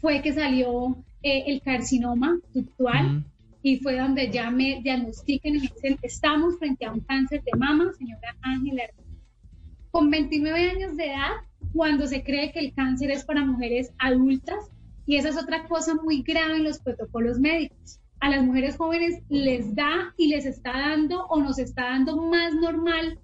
fue 0.00 0.22
que 0.22 0.32
salió 0.32 0.96
eh, 1.24 1.42
el 1.48 1.60
carcinoma 1.60 2.38
ductual 2.54 3.04
Mm. 3.18 3.24
y 3.64 3.78
fue 3.78 3.98
donde 3.98 4.30
ya 4.30 4.48
me 4.52 4.80
diagnostican 4.80 5.56
y 5.56 5.58
me 5.58 5.68
dicen, 5.74 5.98
estamos 6.02 6.56
frente 6.60 6.84
a 6.84 6.92
un 6.92 7.00
cáncer 7.00 7.42
de 7.42 7.58
mama, 7.58 7.92
señora 7.98 8.36
Ángela 8.42 8.84
con 9.90 10.10
29 10.10 10.70
años 10.70 10.96
de 10.96 11.06
edad 11.06 11.32
cuando 11.72 12.06
se 12.06 12.22
cree 12.22 12.52
que 12.52 12.60
el 12.60 12.74
cáncer 12.74 13.10
es 13.10 13.24
para 13.24 13.44
mujeres 13.44 13.92
adultas 13.98 14.70
y 15.06 15.16
esa 15.16 15.28
es 15.28 15.36
otra 15.36 15.66
cosa 15.66 15.94
muy 15.94 16.22
grave 16.22 16.56
en 16.56 16.64
los 16.64 16.78
protocolos 16.78 17.38
médicos. 17.38 18.00
A 18.20 18.30
las 18.30 18.42
mujeres 18.42 18.76
jóvenes 18.76 19.22
les 19.28 19.74
da 19.74 20.14
y 20.16 20.28
les 20.28 20.46
está 20.46 20.72
dando 20.72 21.26
o 21.26 21.40
nos 21.40 21.58
está 21.58 21.84
dando 21.84 22.16
más 22.16 22.54
normal 22.54 23.18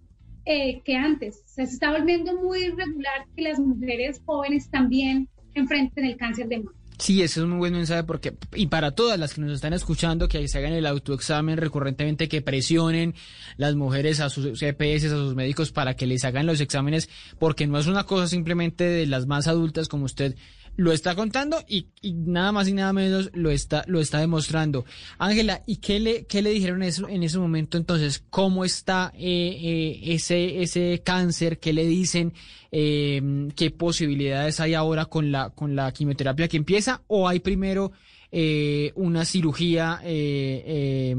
eh, 0.45 0.82
que 0.84 0.97
antes. 0.97 1.43
Se 1.47 1.62
está 1.62 1.93
volviendo 1.93 2.34
muy 2.34 2.64
irregular 2.64 3.26
que 3.34 3.43
las 3.43 3.59
mujeres 3.59 4.20
jóvenes 4.26 4.70
también 4.70 5.28
enfrenten 5.55 6.05
el 6.05 6.16
cáncer 6.16 6.49
de 6.49 6.59
mama. 6.59 6.80
Sí, 7.01 7.22
ese 7.22 7.40
es 7.40 7.46
un 7.46 7.59
buen 7.59 7.72
mensaje 7.72 8.05
porque, 8.05 8.34
y 8.55 8.66
para 8.66 8.90
todas 8.90 9.18
las 9.18 9.32
que 9.32 9.40
nos 9.40 9.53
están 9.53 9.72
escuchando, 9.72 10.28
que 10.28 10.46
se 10.48 10.59
hagan 10.59 10.74
el 10.74 10.84
autoexamen 10.84 11.57
recurrentemente, 11.57 12.28
que 12.28 12.42
presionen 12.42 13.14
las 13.57 13.74
mujeres 13.74 14.20
a 14.20 14.28
sus 14.28 14.59
CPS, 14.59 15.07
a 15.07 15.16
sus 15.16 15.34
médicos 15.34 15.72
para 15.72 15.94
que 15.94 16.07
les 16.07 16.24
hagan 16.26 16.44
los 16.44 16.61
exámenes, 16.61 17.09
porque 17.38 17.66
no 17.66 17.78
es 17.78 17.86
una 17.86 18.05
cosa 18.05 18.28
simplemente 18.28 18.84
de 18.84 19.07
las 19.07 19.26
más 19.26 19.48
adultas 19.48 19.88
como 19.88 20.05
usted 20.05 20.36
lo 20.81 20.93
está 20.93 21.14
contando 21.14 21.62
y, 21.68 21.89
nada 22.03 22.53
más 22.53 22.66
y 22.66 22.72
nada 22.72 22.95
menos 22.95 23.31
lo 23.35 23.51
está, 23.51 23.85
lo 23.87 24.01
está 24.01 24.18
demostrando. 24.18 24.87
Ángela, 25.18 25.62
¿y 25.66 25.76
qué 25.76 26.01
le, 26.01 26.24
qué 26.24 26.41
le 26.41 26.51
dijeron 26.51 26.83
eso, 26.83 27.07
en 27.07 27.22
ese 27.22 27.39
momento 27.39 27.76
entonces? 27.76 28.24
¿Cómo 28.31 28.64
está 28.64 29.12
eh, 29.14 29.59
eh, 29.62 30.01
ese, 30.14 30.62
ese 30.62 31.03
cáncer? 31.05 31.59
¿Qué 31.59 31.74
le 31.74 31.85
dicen? 31.85 32.33
Eh, 32.72 33.49
¿Qué 33.55 33.70
posibilidades 33.70 34.59
hay 34.61 34.72
ahora 34.72 35.05
con 35.05 35.31
la, 35.31 35.51
con 35.51 35.76
la 35.76 35.93
quimioterapia 35.93 36.49
que 36.49 36.57
empieza? 36.57 37.03
¿O 37.09 37.28
hay 37.28 37.41
primero 37.41 37.93
eh, 38.33 38.93
una 38.95 39.26
cirugía 39.26 40.01
eh, 40.03 41.14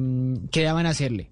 que 0.51 0.63
daban 0.63 0.87
a 0.87 0.89
hacerle? 0.89 1.30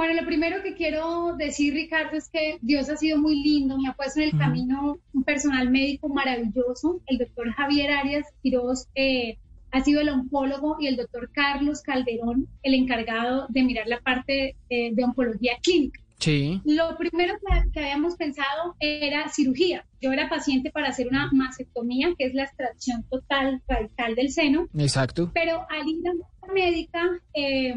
Bueno, 0.00 0.18
lo 0.18 0.26
primero 0.26 0.62
que 0.62 0.72
quiero 0.72 1.36
decir, 1.36 1.74
Ricardo, 1.74 2.16
es 2.16 2.30
que 2.30 2.56
Dios 2.62 2.88
ha 2.88 2.96
sido 2.96 3.18
muy 3.18 3.42
lindo, 3.42 3.76
me 3.76 3.90
ha 3.90 3.92
puesto 3.92 4.18
en 4.20 4.30
el 4.30 4.38
camino 4.38 4.96
un 5.12 5.24
personal 5.24 5.68
médico 5.68 6.08
maravilloso. 6.08 7.02
El 7.06 7.18
doctor 7.18 7.52
Javier 7.52 7.90
Arias 7.90 8.26
Quiroz 8.42 8.88
eh, 8.94 9.36
ha 9.70 9.84
sido 9.84 10.00
el 10.00 10.08
oncólogo 10.08 10.78
y 10.80 10.86
el 10.86 10.96
doctor 10.96 11.30
Carlos 11.34 11.82
Calderón 11.82 12.48
el 12.62 12.72
encargado 12.76 13.44
de 13.50 13.62
mirar 13.62 13.88
la 13.88 14.00
parte 14.00 14.56
eh, 14.70 14.94
de 14.94 15.04
oncología 15.04 15.58
clínica. 15.62 16.00
Sí. 16.18 16.62
Lo 16.64 16.96
primero 16.96 17.34
que, 17.34 17.70
que 17.70 17.80
habíamos 17.80 18.16
pensado 18.16 18.76
era 18.80 19.28
cirugía. 19.28 19.84
Yo 20.00 20.12
era 20.12 20.30
paciente 20.30 20.70
para 20.70 20.88
hacer 20.88 21.08
una 21.08 21.28
mastectomía, 21.30 22.14
que 22.16 22.24
es 22.24 22.32
la 22.32 22.44
extracción 22.44 23.04
total 23.10 23.60
radical 23.68 24.14
del 24.14 24.30
seno. 24.30 24.66
Exacto. 24.78 25.30
Pero 25.34 25.66
al 25.68 25.86
ir 25.86 26.08
a 26.08 26.46
la 26.46 26.54
médica, 26.54 27.02
eh, 27.34 27.74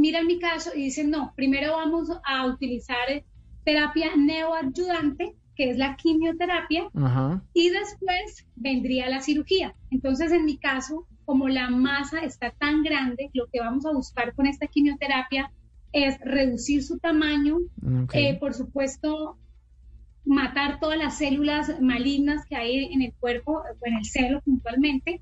miran 0.00 0.26
mi 0.26 0.38
caso 0.38 0.70
y 0.74 0.84
dicen, 0.84 1.10
no, 1.10 1.32
primero 1.36 1.72
vamos 1.76 2.08
a 2.24 2.46
utilizar 2.46 3.22
terapia 3.64 4.16
neoayudante, 4.16 5.36
que 5.54 5.70
es 5.70 5.76
la 5.76 5.94
quimioterapia, 5.96 6.88
Ajá. 6.94 7.42
y 7.52 7.68
después 7.68 8.46
vendría 8.56 9.10
la 9.10 9.20
cirugía. 9.20 9.74
Entonces, 9.90 10.32
en 10.32 10.46
mi 10.46 10.56
caso, 10.56 11.06
como 11.26 11.48
la 11.48 11.68
masa 11.68 12.20
está 12.20 12.50
tan 12.50 12.82
grande, 12.82 13.28
lo 13.34 13.46
que 13.52 13.60
vamos 13.60 13.84
a 13.84 13.92
buscar 13.92 14.34
con 14.34 14.46
esta 14.46 14.66
quimioterapia 14.66 15.52
es 15.92 16.18
reducir 16.20 16.82
su 16.82 16.98
tamaño, 16.98 17.58
Ok. 18.04 18.14
eh, 18.14 18.38
por 18.40 18.54
supuesto, 18.54 19.36
matar 20.24 20.80
todas 20.80 20.98
las 20.98 21.18
células 21.18 21.80
malignas 21.80 22.46
que 22.46 22.56
hay 22.56 22.92
en 22.92 23.02
el 23.02 23.12
cuerpo, 23.20 23.62
o 23.80 23.86
en 23.86 23.94
el 23.96 24.04
celo 24.06 24.40
puntualmente, 24.40 25.20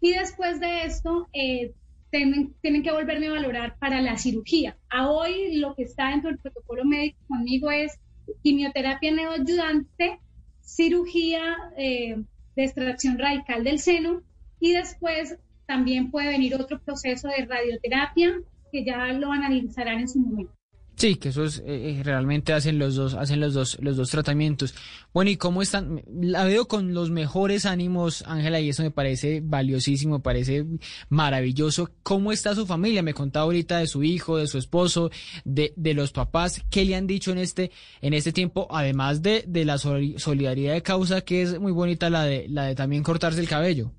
y 0.00 0.12
después 0.12 0.60
de 0.60 0.84
esto 0.84 1.28
eh, 1.32 1.72
tienen, 2.10 2.54
tienen 2.60 2.82
que 2.82 2.92
volverme 2.92 3.28
a 3.28 3.32
valorar 3.32 3.76
para 3.78 4.00
la 4.00 4.18
cirugía. 4.18 4.76
A 4.88 5.10
hoy 5.10 5.56
lo 5.56 5.74
que 5.74 5.84
está 5.84 6.10
dentro 6.10 6.30
del 6.30 6.38
protocolo 6.38 6.84
médico 6.84 7.18
conmigo 7.28 7.70
es 7.70 7.98
quimioterapia 8.42 9.12
neoayudante, 9.12 10.20
cirugía 10.60 11.56
eh, 11.76 12.16
de 12.56 12.64
extracción 12.64 13.18
radical 13.18 13.64
del 13.64 13.78
seno 13.78 14.22
y 14.60 14.72
después 14.72 15.36
también 15.66 16.10
puede 16.10 16.28
venir 16.28 16.54
otro 16.54 16.80
proceso 16.80 17.28
de 17.28 17.46
radioterapia 17.46 18.40
que 18.72 18.84
ya 18.84 19.12
lo 19.12 19.32
analizarán 19.32 20.00
en 20.00 20.08
su 20.08 20.20
momento. 20.20 20.59
Sí, 21.00 21.16
que 21.16 21.30
eso 21.30 21.44
es, 21.44 21.60
eh, 21.60 21.62
eh, 21.66 22.02
realmente 22.04 22.52
hacen 22.52 22.78
los 22.78 22.94
dos, 22.94 23.14
hacen 23.14 23.40
los 23.40 23.54
dos, 23.54 23.78
los 23.80 23.96
dos 23.96 24.10
tratamientos. 24.10 24.74
Bueno, 25.14 25.30
¿y 25.30 25.38
cómo 25.38 25.62
están? 25.62 26.02
La 26.12 26.44
veo 26.44 26.68
con 26.68 26.92
los 26.92 27.10
mejores 27.10 27.64
ánimos, 27.64 28.22
Ángela, 28.26 28.60
y 28.60 28.68
eso 28.68 28.82
me 28.82 28.90
parece 28.90 29.40
valiosísimo, 29.42 30.16
me 30.16 30.22
parece 30.22 30.66
maravilloso. 31.08 31.88
¿Cómo 32.02 32.32
está 32.32 32.54
su 32.54 32.66
familia? 32.66 33.02
Me 33.02 33.14
contaba 33.14 33.44
ahorita 33.44 33.78
de 33.78 33.86
su 33.86 34.04
hijo, 34.04 34.36
de 34.36 34.46
su 34.46 34.58
esposo, 34.58 35.10
de, 35.46 35.72
de 35.74 35.94
los 35.94 36.12
papás. 36.12 36.62
¿Qué 36.68 36.84
le 36.84 36.96
han 36.96 37.06
dicho 37.06 37.32
en 37.32 37.38
este, 37.38 37.70
en 38.02 38.12
este 38.12 38.30
tiempo? 38.30 38.68
Además 38.70 39.22
de, 39.22 39.44
de 39.48 39.64
la 39.64 39.78
solidaridad 39.78 40.74
de 40.74 40.82
causa, 40.82 41.22
que 41.22 41.40
es 41.40 41.58
muy 41.58 41.72
bonita 41.72 42.10
la 42.10 42.24
de, 42.24 42.46
la 42.50 42.64
de 42.64 42.74
también 42.74 43.02
cortarse 43.02 43.40
el 43.40 43.48
cabello. 43.48 43.90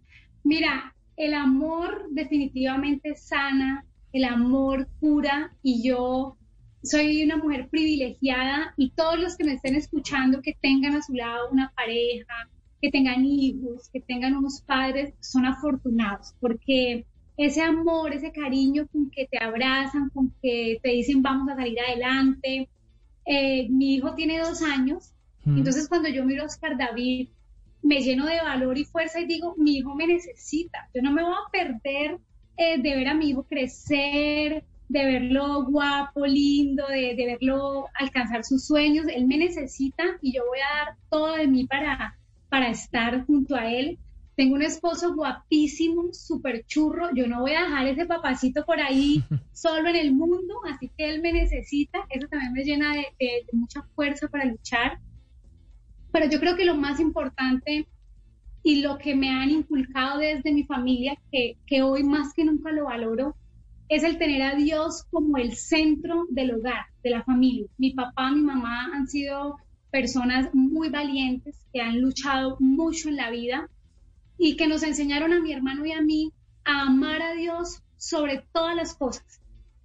Mira, 0.43 0.93
el 1.17 1.33
amor 1.33 2.05
definitivamente 2.11 3.15
sana, 3.15 3.85
el 4.13 4.25
amor 4.25 4.87
cura, 4.99 5.51
y 5.63 5.81
yo 5.81 6.37
soy 6.83 7.23
una 7.23 7.37
mujer 7.37 7.69
privilegiada 7.69 8.73
y 8.77 8.91
todos 8.91 9.19
los 9.19 9.37
que 9.37 9.43
me 9.43 9.53
estén 9.53 9.75
escuchando 9.75 10.41
que 10.41 10.55
tengan 10.59 10.95
a 10.95 11.01
su 11.01 11.13
lado 11.13 11.49
una 11.51 11.71
pareja, 11.75 12.49
que 12.81 12.89
tengan 12.89 13.25
hijos, 13.25 13.89
que 13.93 14.01
tengan 14.01 14.35
unos 14.35 14.61
padres, 14.61 15.13
son 15.19 15.45
afortunados 15.45 16.33
porque 16.39 17.05
ese 17.37 17.61
amor, 17.61 18.13
ese 18.13 18.31
cariño 18.31 18.87
con 18.91 19.09
que 19.09 19.27
te 19.27 19.37
abrazan, 19.37 20.09
con 20.09 20.33
que 20.41 20.79
te 20.81 20.89
dicen 20.89 21.21
vamos 21.21 21.49
a 21.49 21.55
salir 21.55 21.79
adelante. 21.79 22.69
Eh, 23.25 23.69
mi 23.69 23.95
hijo 23.95 24.15
tiene 24.15 24.39
dos 24.39 24.61
años, 24.63 25.13
entonces 25.45 25.87
cuando 25.87 26.09
yo 26.09 26.25
miro 26.25 26.43
a 26.43 26.47
Oscar 26.47 26.77
David, 26.77 27.29
me 27.83 28.01
lleno 28.01 28.25
de 28.25 28.41
valor 28.41 28.77
y 28.77 28.85
fuerza 28.85 29.19
y 29.19 29.25
digo, 29.25 29.55
mi 29.57 29.77
hijo 29.77 29.95
me 29.95 30.07
necesita, 30.07 30.89
yo 30.93 31.01
no 31.01 31.11
me 31.11 31.23
voy 31.23 31.33
a 31.33 31.51
perder 31.51 32.19
eh, 32.57 32.81
de 32.81 32.95
ver 32.95 33.07
a 33.07 33.13
mi 33.13 33.29
hijo 33.29 33.43
crecer, 33.43 34.63
de 34.91 35.05
verlo 35.05 35.63
guapo, 35.65 36.25
lindo, 36.25 36.85
de, 36.87 37.15
verlo 37.15 37.85
alcanzar 37.97 38.43
sus 38.43 38.65
sueños. 38.65 39.05
Él 39.07 39.25
me 39.25 39.37
necesita 39.37 40.03
y 40.21 40.33
yo 40.33 40.43
voy 40.47 40.59
a 40.59 40.85
dar 40.85 40.95
todo 41.09 41.35
de 41.35 41.47
mí 41.47 41.65
para, 41.65 42.17
para 42.49 42.69
estar 42.69 43.25
junto 43.25 43.55
a 43.55 43.71
él. 43.71 43.97
Tengo 44.35 44.55
un 44.55 44.63
esposo 44.63 45.13
guapísimo, 45.13 46.13
súper 46.13 46.65
churro. 46.65 47.09
Yo 47.13 47.27
no 47.27 47.41
voy 47.41 47.51
a 47.53 47.63
dejar 47.63 47.87
ese 47.87 48.05
papacito 48.05 48.65
por 48.65 48.79
ahí 48.81 49.23
solo 49.53 49.89
en 49.89 49.95
el 49.95 50.13
mundo, 50.13 50.55
así 50.69 50.89
que 50.97 51.09
él 51.09 51.21
me 51.21 51.31
necesita. 51.31 51.99
Eso 52.09 52.27
también 52.27 52.53
me 52.53 52.63
llena 52.63 52.93
de, 52.95 53.45
mucha 53.53 53.83
fuerza 53.95 54.27
para 54.27 54.45
luchar. 54.45 54.99
Pero 56.11 56.29
yo 56.29 56.39
creo 56.41 56.57
que 56.57 56.65
lo 56.65 56.75
más 56.75 56.99
importante 56.99 57.87
y 58.63 58.81
lo 58.81 58.97
que 58.97 59.15
me 59.15 59.29
han 59.29 59.49
inculcado 59.49 60.19
desde 60.19 60.51
mi 60.51 60.65
familia, 60.65 61.17
que, 61.31 61.57
que 61.65 61.81
hoy 61.81 62.03
más 62.03 62.33
que 62.33 62.43
nunca 62.43 62.71
lo 62.71 62.85
valoro, 62.85 63.35
es 63.91 64.03
el 64.03 64.17
tener 64.17 64.41
a 64.41 64.55
Dios 64.55 65.03
como 65.11 65.37
el 65.37 65.53
centro 65.57 66.25
del 66.29 66.55
hogar, 66.55 66.85
de 67.03 67.09
la 67.09 67.25
familia. 67.25 67.67
Mi 67.77 67.91
papá, 67.91 68.31
mi 68.31 68.41
mamá 68.41 68.89
han 68.93 69.05
sido 69.09 69.57
personas 69.91 70.49
muy 70.53 70.87
valientes 70.87 71.65
que 71.73 71.81
han 71.81 71.99
luchado 71.99 72.55
mucho 72.61 73.09
en 73.09 73.17
la 73.17 73.29
vida 73.29 73.69
y 74.37 74.55
que 74.55 74.69
nos 74.69 74.83
enseñaron 74.83 75.33
a 75.33 75.41
mi 75.41 75.51
hermano 75.51 75.85
y 75.85 75.91
a 75.91 76.01
mí 76.01 76.31
a 76.63 76.83
amar 76.83 77.21
a 77.21 77.33
Dios 77.33 77.83
sobre 77.97 78.45
todas 78.53 78.77
las 78.77 78.95
cosas. 78.95 79.41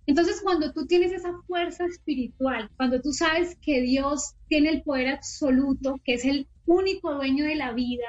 Entonces, 0.06 0.40
cuando 0.40 0.72
tú 0.72 0.86
tienes 0.86 1.10
esa 1.10 1.32
fuerza 1.48 1.86
espiritual, 1.86 2.70
cuando 2.76 3.00
tú 3.00 3.12
sabes 3.12 3.56
que 3.60 3.80
Dios 3.80 4.36
tiene 4.46 4.68
el 4.70 4.82
poder 4.82 5.08
absoluto, 5.08 6.00
que 6.04 6.14
es 6.14 6.24
el 6.24 6.46
único 6.64 7.12
dueño 7.12 7.44
de 7.44 7.56
la 7.56 7.72
vida 7.72 8.06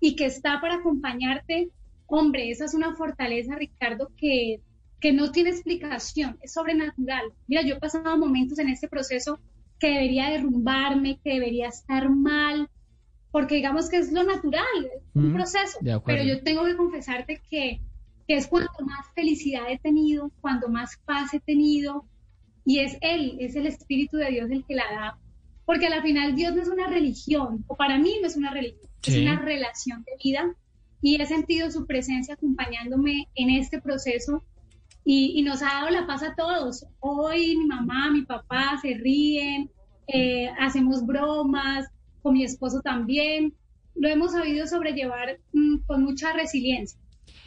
y 0.00 0.16
que 0.16 0.24
está 0.24 0.62
para 0.62 0.76
acompañarte, 0.76 1.68
hombre, 2.06 2.50
esa 2.50 2.64
es 2.64 2.72
una 2.72 2.94
fortaleza, 2.94 3.56
Ricardo, 3.56 4.10
que 4.16 4.62
que 5.00 5.12
no 5.12 5.30
tiene 5.30 5.50
explicación, 5.50 6.38
es 6.42 6.52
sobrenatural. 6.52 7.32
Mira, 7.46 7.62
yo 7.62 7.74
he 7.74 7.80
pasado 7.80 8.16
momentos 8.16 8.58
en 8.58 8.68
este 8.68 8.88
proceso 8.88 9.38
que 9.78 9.88
debería 9.88 10.30
derrumbarme, 10.30 11.18
que 11.22 11.34
debería 11.34 11.68
estar 11.68 12.08
mal, 12.08 12.70
porque 13.30 13.56
digamos 13.56 13.88
que 13.88 13.98
es 13.98 14.12
lo 14.12 14.22
natural, 14.22 14.64
es 14.96 15.02
un 15.14 15.34
proceso. 15.34 15.78
Pero 16.06 16.22
yo 16.22 16.42
tengo 16.42 16.64
que 16.64 16.76
confesarte 16.76 17.42
que, 17.50 17.80
que 18.26 18.36
es 18.36 18.46
cuando 18.46 18.70
más 18.86 19.06
felicidad 19.14 19.64
he 19.68 19.78
tenido, 19.78 20.30
cuando 20.40 20.68
más 20.68 20.96
paz 21.04 21.34
he 21.34 21.40
tenido, 21.40 22.06
y 22.64 22.78
es 22.78 22.96
Él, 23.00 23.36
es 23.40 23.56
el 23.56 23.66
Espíritu 23.66 24.16
de 24.16 24.30
Dios 24.30 24.50
el 24.50 24.64
que 24.64 24.74
la 24.74 24.84
da. 24.90 25.18
Porque 25.66 25.86
al 25.88 26.02
final 26.02 26.34
Dios 26.34 26.54
no 26.54 26.62
es 26.62 26.68
una 26.68 26.86
religión, 26.86 27.64
o 27.66 27.76
para 27.76 27.98
mí 27.98 28.14
no 28.20 28.26
es 28.26 28.36
una 28.36 28.52
religión, 28.52 28.88
es 29.04 29.16
una 29.16 29.40
relación 29.40 30.04
de 30.04 30.12
vida, 30.22 30.54
y 31.02 31.20
he 31.20 31.26
sentido 31.26 31.70
su 31.70 31.86
presencia 31.86 32.34
acompañándome 32.34 33.28
en 33.34 33.50
este 33.50 33.80
proceso 33.80 34.44
y, 35.04 35.42
nos 35.42 35.62
ha 35.62 35.66
dado 35.66 35.90
la 35.90 36.06
paz 36.06 36.22
a 36.22 36.34
todos. 36.34 36.86
Hoy 37.00 37.56
mi 37.56 37.66
mamá, 37.66 38.10
mi 38.10 38.22
papá 38.22 38.78
se 38.80 38.94
ríen, 38.94 39.70
eh, 40.06 40.48
hacemos 40.58 41.04
bromas, 41.04 41.86
con 42.22 42.34
mi 42.34 42.44
esposo 42.44 42.80
también. 42.80 43.54
Lo 43.94 44.08
hemos 44.08 44.32
sabido 44.32 44.66
sobrellevar 44.66 45.38
mm, 45.52 45.78
con 45.86 46.04
mucha 46.04 46.32
resiliencia. 46.32 46.98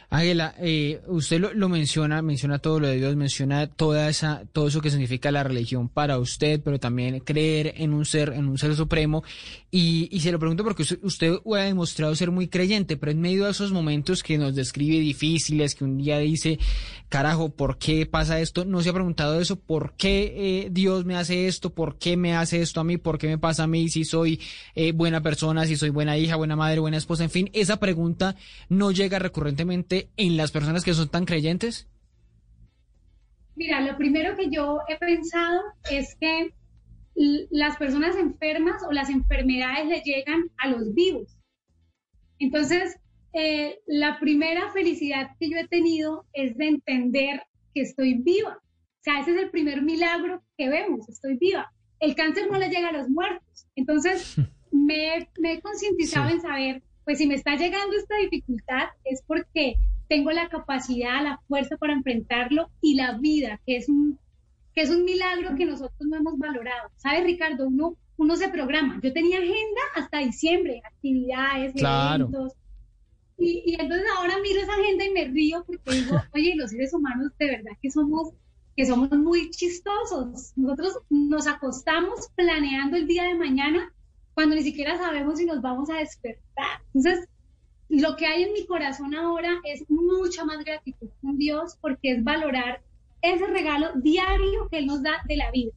Ángela, 0.10 0.56
eh, 0.60 1.02
usted 1.08 1.42
lo, 1.54 1.68
menciona, 1.68 2.22
menciona 2.22 2.60
todo 2.60 2.80
lo 2.80 2.88
de 2.88 2.96
Dios, 2.96 3.18
menciona 3.18 3.68
toda 3.68 4.08
esa, 4.08 4.44
todo 4.54 4.70
eso 4.70 4.80
que 4.80 4.90
significa 4.90 5.32
la 5.32 5.44
religión 5.44 5.90
para 5.90 6.18
usted, 6.18 6.62
pero 6.64 6.80
también 6.80 7.20
creer 7.20 7.74
en 7.76 7.94
un 7.94 8.06
ser, 8.06 8.30
en 8.30 8.48
un 8.48 8.58
ser 8.58 8.74
supremo. 8.76 9.26
Y, 9.70 10.08
y 10.10 10.22
se 10.22 10.32
lo 10.32 10.40
pregunto 10.40 10.64
porque 10.64 10.84
usted, 10.84 11.00
usted, 11.04 11.34
ha 11.54 11.64
demostrado 11.64 12.16
ser 12.16 12.32
muy 12.32 12.48
creyente, 12.48 12.96
pero 12.96 13.12
en 13.12 13.20
medio 13.20 13.46
de 13.46 13.52
esos 13.52 13.74
momentos 13.74 14.24
que 14.24 14.38
nos 14.38 14.56
describe 14.56 14.98
difíciles, 15.00 15.76
que 15.76 15.84
un 15.84 15.98
día 15.98 16.20
dice, 16.20 16.58
carajo, 17.10 17.50
¿por 17.50 17.78
qué 17.78 18.06
pasa 18.06 18.40
esto? 18.40 18.64
¿No 18.64 18.82
se 18.82 18.90
ha 18.90 18.94
preguntado 18.94 19.42
eso? 19.42 19.58
¿Por 19.58 19.94
qué 19.98 20.34
eh, 20.38 20.70
Dios 20.72 21.04
me 21.04 21.18
hace 21.18 21.48
esto? 21.48 21.70
¿Por 21.72 21.98
qué 21.98 22.16
me 22.16 22.34
hace 22.34 22.62
esto 22.62 22.80
a 22.80 22.86
mí? 22.86 22.98
¿Por 22.98 23.18
qué 23.18 23.28
me 23.28 23.38
pasa 23.38 23.64
a 23.64 23.68
mí 23.68 23.90
si 23.90 24.06
soy 24.06 24.40
eh, 24.74 24.94
buena 24.94 25.22
persona, 25.22 25.66
si 25.66 25.76
soy 25.76 25.90
buena 25.90 26.18
hija, 26.18 26.38
buena 26.38 26.56
madre, 26.56 26.80
buena 26.80 26.98
esposa? 26.98 27.26
En 27.26 27.30
fin, 27.30 27.50
esa 27.52 27.78
pregunta 27.78 28.38
no 28.70 28.92
llega 28.92 29.20
recurrentemente 29.20 29.97
en 30.18 30.38
las 30.38 30.52
personas 30.52 30.84
que 30.84 30.94
son 30.94 31.10
tan 31.10 31.26
creyentes? 31.26 31.88
Mira, 33.56 33.82
lo 33.82 33.98
primero 33.98 34.36
que 34.36 34.50
yo 34.50 34.80
he 34.88 34.98
pensado 34.98 35.62
es 35.90 36.16
que 36.16 36.54
las 37.50 37.78
personas 37.78 38.16
enfermas 38.16 38.84
o 38.88 38.92
las 38.92 39.10
enfermedades 39.10 39.88
le 39.88 40.02
llegan 40.02 40.52
a 40.58 40.68
los 40.68 40.94
vivos. 40.94 41.38
Entonces, 42.40 42.98
eh, 43.34 43.80
la 43.88 44.20
primera 44.20 44.72
felicidad 44.72 45.32
que 45.40 45.50
yo 45.50 45.58
he 45.58 45.68
tenido 45.68 46.26
es 46.34 46.56
de 46.58 46.68
entender 46.68 47.42
que 47.74 47.82
estoy 47.82 48.16
viva. 48.16 48.58
O 48.58 49.04
sea, 49.04 49.22
ese 49.22 49.32
es 49.32 49.42
el 49.42 49.50
primer 49.50 49.82
milagro 49.82 50.44
que 50.58 50.70
vemos, 50.70 51.08
estoy 51.10 51.38
viva. 51.38 51.72
El 52.00 52.16
cáncer 52.16 52.50
no 52.52 52.60
le 52.60 52.70
llega 52.70 52.90
a 52.90 52.94
los 52.94 53.10
muertos. 53.10 53.68
Entonces, 53.76 54.36
me, 54.72 55.18
he 55.18 55.62
concientizado 55.62 56.30
en 56.30 56.42
saber 56.42 56.84
pues 57.08 57.20
si 57.20 57.26
me 57.26 57.36
está 57.36 57.56
llegando 57.56 57.96
esta 57.96 58.18
dificultad 58.18 58.90
es 59.06 59.24
porque 59.26 59.78
tengo 60.10 60.30
la 60.32 60.50
capacidad, 60.50 61.24
la 61.24 61.40
fuerza 61.48 61.78
para 61.78 61.94
enfrentarlo 61.94 62.70
y 62.82 62.96
la 62.96 63.18
vida, 63.18 63.62
que 63.66 63.78
es 63.78 63.88
un, 63.88 64.20
que 64.76 64.82
es 64.82 64.90
un 64.90 65.06
milagro 65.06 65.56
que 65.56 65.66
nosotros 65.66 66.02
no 66.02 66.18
hemos 66.18 66.38
valorado. 66.38 66.90
¿Sabes, 66.98 67.24
Ricardo? 67.24 67.68
Uno, 67.68 67.96
uno 68.18 68.36
se 68.36 68.50
programa. 68.50 69.00
Yo 69.02 69.14
tenía 69.14 69.38
agenda 69.38 69.82
hasta 69.96 70.18
diciembre, 70.18 70.82
actividades, 70.84 71.74
eventos. 71.78 72.52
Y, 73.38 73.64
y 73.66 73.76
entonces 73.80 74.06
ahora 74.18 74.34
miro 74.44 74.60
esa 74.60 74.74
agenda 74.74 75.06
y 75.06 75.12
me 75.12 75.26
río 75.30 75.64
porque 75.66 75.92
digo, 75.92 76.18
oye, 76.36 76.56
los 76.58 76.72
seres 76.72 76.94
humanos 76.94 77.32
de 77.40 77.46
verdad 77.46 77.72
que 77.82 77.90
somos 77.90 78.34
que 78.76 78.86
somos 78.86 79.10
muy 79.12 79.50
chistosos. 79.52 80.52
Nosotros 80.58 81.00
nos 81.10 81.48
acostamos 81.48 82.28
planeando 82.36 82.98
el 82.98 83.08
día 83.08 83.24
de 83.24 83.36
mañana 83.36 83.94
cuando 84.38 84.56
ni 84.56 84.62
siquiera 84.62 84.96
sabemos 85.00 85.40
si 85.40 85.46
nos 85.46 85.64
vamos 85.64 85.90
a 85.90 85.96
despertar. 85.96 86.84
Entonces, 86.94 87.28
lo 87.90 88.16
que 88.16 88.28
hay 88.28 88.44
en 88.44 88.54
mi 88.54 88.68
corazón 88.68 89.16
ahora 89.16 89.50
es 89.64 89.84
mucha 89.90 90.46
más 90.46 90.64
gratitud 90.64 91.10
con 91.24 91.40
Dios 91.40 91.76
porque 91.82 92.12
es 92.12 92.24
valorar 92.24 92.84
ese 93.24 93.48
regalo 93.48 93.94
diario 93.96 94.70
que 94.70 94.78
Él 94.78 94.86
nos 94.86 95.02
da 95.02 95.24
de 95.28 95.38
la 95.38 95.50
vida. 95.50 95.72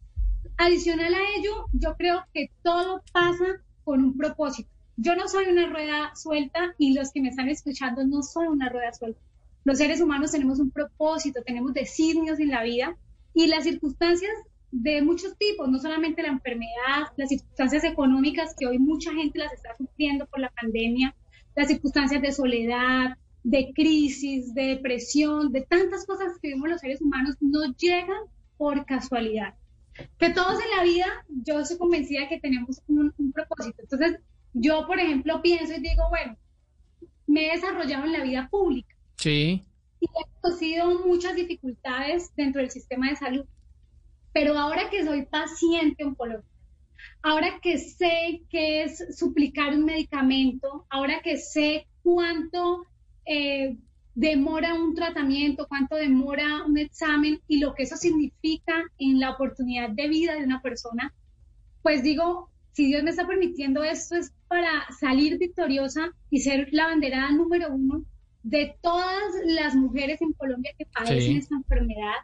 Adicional 0.58 1.14
a 1.14 1.38
ello, 1.38 1.68
yo 1.72 1.96
creo 1.96 2.22
que 2.34 2.50
todo 2.62 3.02
pasa 3.14 3.62
con 3.82 4.04
un 4.04 4.14
propósito. 4.18 4.68
Yo 4.98 5.16
no 5.16 5.26
soy 5.26 5.46
una 5.46 5.70
rueda 5.70 6.14
suelta 6.14 6.74
y 6.76 6.92
los 6.92 7.12
que 7.12 7.22
me 7.22 7.30
están 7.30 7.48
escuchando 7.48 8.06
no 8.06 8.22
son 8.22 8.48
una 8.48 8.68
rueda 8.68 8.92
suelta. 8.92 9.22
Los 9.64 9.78
seres 9.78 10.02
humanos 10.02 10.32
tenemos 10.32 10.60
un 10.60 10.70
propósito, 10.70 11.40
tenemos 11.46 11.72
designios 11.72 12.38
en 12.38 12.50
la 12.50 12.62
vida 12.62 12.94
y 13.32 13.46
las 13.46 13.64
circunstancias 13.64 14.32
de 14.72 15.02
muchos 15.02 15.36
tipos, 15.36 15.68
no 15.68 15.78
solamente 15.78 16.22
la 16.22 16.28
enfermedad, 16.28 17.08
las 17.16 17.28
circunstancias 17.28 17.84
económicas 17.84 18.54
que 18.58 18.66
hoy 18.66 18.78
mucha 18.78 19.12
gente 19.12 19.38
las 19.38 19.52
está 19.52 19.76
sufriendo 19.76 20.26
por 20.26 20.40
la 20.40 20.50
pandemia, 20.50 21.14
las 21.56 21.68
circunstancias 21.68 22.22
de 22.22 22.32
soledad, 22.32 23.16
de 23.42 23.72
crisis, 23.74 24.54
de 24.54 24.66
depresión, 24.66 25.50
de 25.52 25.62
tantas 25.62 26.06
cosas 26.06 26.38
que 26.40 26.48
vivimos 26.48 26.70
los 26.70 26.80
seres 26.80 27.00
humanos, 27.00 27.36
no 27.40 27.74
llegan 27.76 28.22
por 28.56 28.84
casualidad. 28.84 29.54
Que 30.18 30.30
todos 30.30 30.62
en 30.62 30.70
la 30.76 30.84
vida, 30.84 31.06
yo 31.28 31.60
estoy 31.60 31.78
convencida 31.78 32.28
que 32.28 32.38
tenemos 32.38 32.80
un, 32.86 33.12
un 33.16 33.32
propósito. 33.32 33.82
Entonces, 33.82 34.20
yo, 34.52 34.86
por 34.86 35.00
ejemplo, 35.00 35.42
pienso 35.42 35.74
y 35.74 35.80
digo, 35.80 36.08
bueno, 36.10 36.36
me 37.26 37.48
he 37.48 37.56
desarrollado 37.56 38.04
en 38.04 38.12
la 38.12 38.22
vida 38.22 38.48
pública. 38.50 38.94
Sí. 39.16 39.64
Y 40.00 40.06
he 40.06 40.40
conocido 40.40 41.06
muchas 41.06 41.34
dificultades 41.34 42.34
dentro 42.36 42.60
del 42.60 42.70
sistema 42.70 43.10
de 43.10 43.16
salud 43.16 43.44
Pero 44.32 44.56
ahora 44.58 44.90
que 44.90 45.04
soy 45.04 45.26
paciente 45.26 46.04
oncológico, 46.04 46.48
ahora 47.22 47.58
que 47.62 47.78
sé 47.78 48.42
qué 48.48 48.84
es 48.84 49.18
suplicar 49.18 49.74
un 49.74 49.84
medicamento, 49.84 50.86
ahora 50.88 51.20
que 51.22 51.36
sé 51.36 51.86
cuánto 52.02 52.86
eh, 53.26 53.76
demora 54.14 54.74
un 54.74 54.94
tratamiento, 54.94 55.66
cuánto 55.68 55.96
demora 55.96 56.64
un 56.64 56.78
examen 56.78 57.40
y 57.48 57.58
lo 57.58 57.74
que 57.74 57.84
eso 57.84 57.96
significa 57.96 58.84
en 58.98 59.20
la 59.20 59.30
oportunidad 59.30 59.90
de 59.90 60.08
vida 60.08 60.34
de 60.34 60.44
una 60.44 60.60
persona, 60.60 61.14
pues 61.82 62.02
digo, 62.02 62.50
si 62.72 62.86
Dios 62.86 63.02
me 63.02 63.10
está 63.10 63.26
permitiendo 63.26 63.82
esto 63.82 64.16
es 64.16 64.32
para 64.48 64.86
salir 64.98 65.38
victoriosa 65.38 66.12
y 66.30 66.40
ser 66.40 66.68
la 66.72 66.86
banderada 66.86 67.30
número 67.30 67.72
uno 67.72 68.04
de 68.42 68.76
todas 68.82 69.32
las 69.44 69.74
mujeres 69.74 70.20
en 70.22 70.32
Colombia 70.32 70.72
que 70.78 70.86
padecen 70.86 71.36
esta 71.36 71.56
enfermedad, 71.56 72.14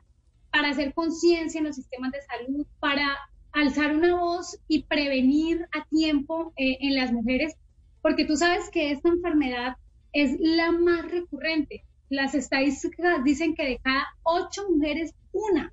para 0.51 0.70
hacer 0.70 0.94
conciencia 0.94 1.59
en 1.59 1.66
los 1.66 1.76
sistemas 1.76 2.12
de 2.12 2.22
salud, 2.22 2.66
para 2.80 3.16
alzar 3.53 3.94
una 3.94 4.14
voz 4.16 4.59
y 4.68 4.84
prevenir 4.84 5.66
a 5.72 5.84
tiempo 5.86 6.53
eh, 6.57 6.78
en 6.80 6.94
las 6.94 7.12
mujeres, 7.12 7.55
porque 8.03 8.24
tú 8.24 8.36
sabes 8.36 8.70
que 8.70 8.90
esta 8.90 9.09
enfermedad 9.09 9.76
es 10.12 10.36
la 10.38 10.72
más 10.72 11.11
recurrente. 11.11 11.84
Las 12.09 12.34
estadísticas 12.34 13.24
dicen 13.24 13.55
que 13.55 13.64
de 13.64 13.78
cada 13.78 14.07
ocho 14.22 14.62
mujeres, 14.70 15.14
una 15.32 15.72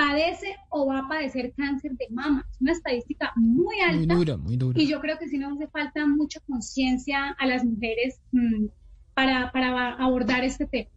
padece 0.00 0.56
o 0.70 0.86
va 0.86 1.00
a 1.00 1.08
padecer 1.08 1.52
cáncer 1.54 1.92
de 1.92 2.06
mama. 2.10 2.46
Es 2.50 2.60
una 2.60 2.72
estadística 2.72 3.32
muy 3.36 3.80
alta. 3.80 4.14
Muy 4.14 4.24
dura, 4.24 4.36
muy 4.36 4.56
dura. 4.56 4.80
Y 4.80 4.86
yo 4.86 5.00
creo 5.00 5.18
que 5.18 5.28
sí 5.28 5.36
nos 5.36 5.56
hace 5.56 5.68
falta 5.68 6.06
mucha 6.06 6.40
conciencia 6.40 7.36
a 7.38 7.46
las 7.46 7.64
mujeres 7.64 8.18
mm, 8.32 8.66
para, 9.14 9.52
para 9.52 9.94
abordar 9.96 10.44
este 10.44 10.66
tema. 10.66 10.90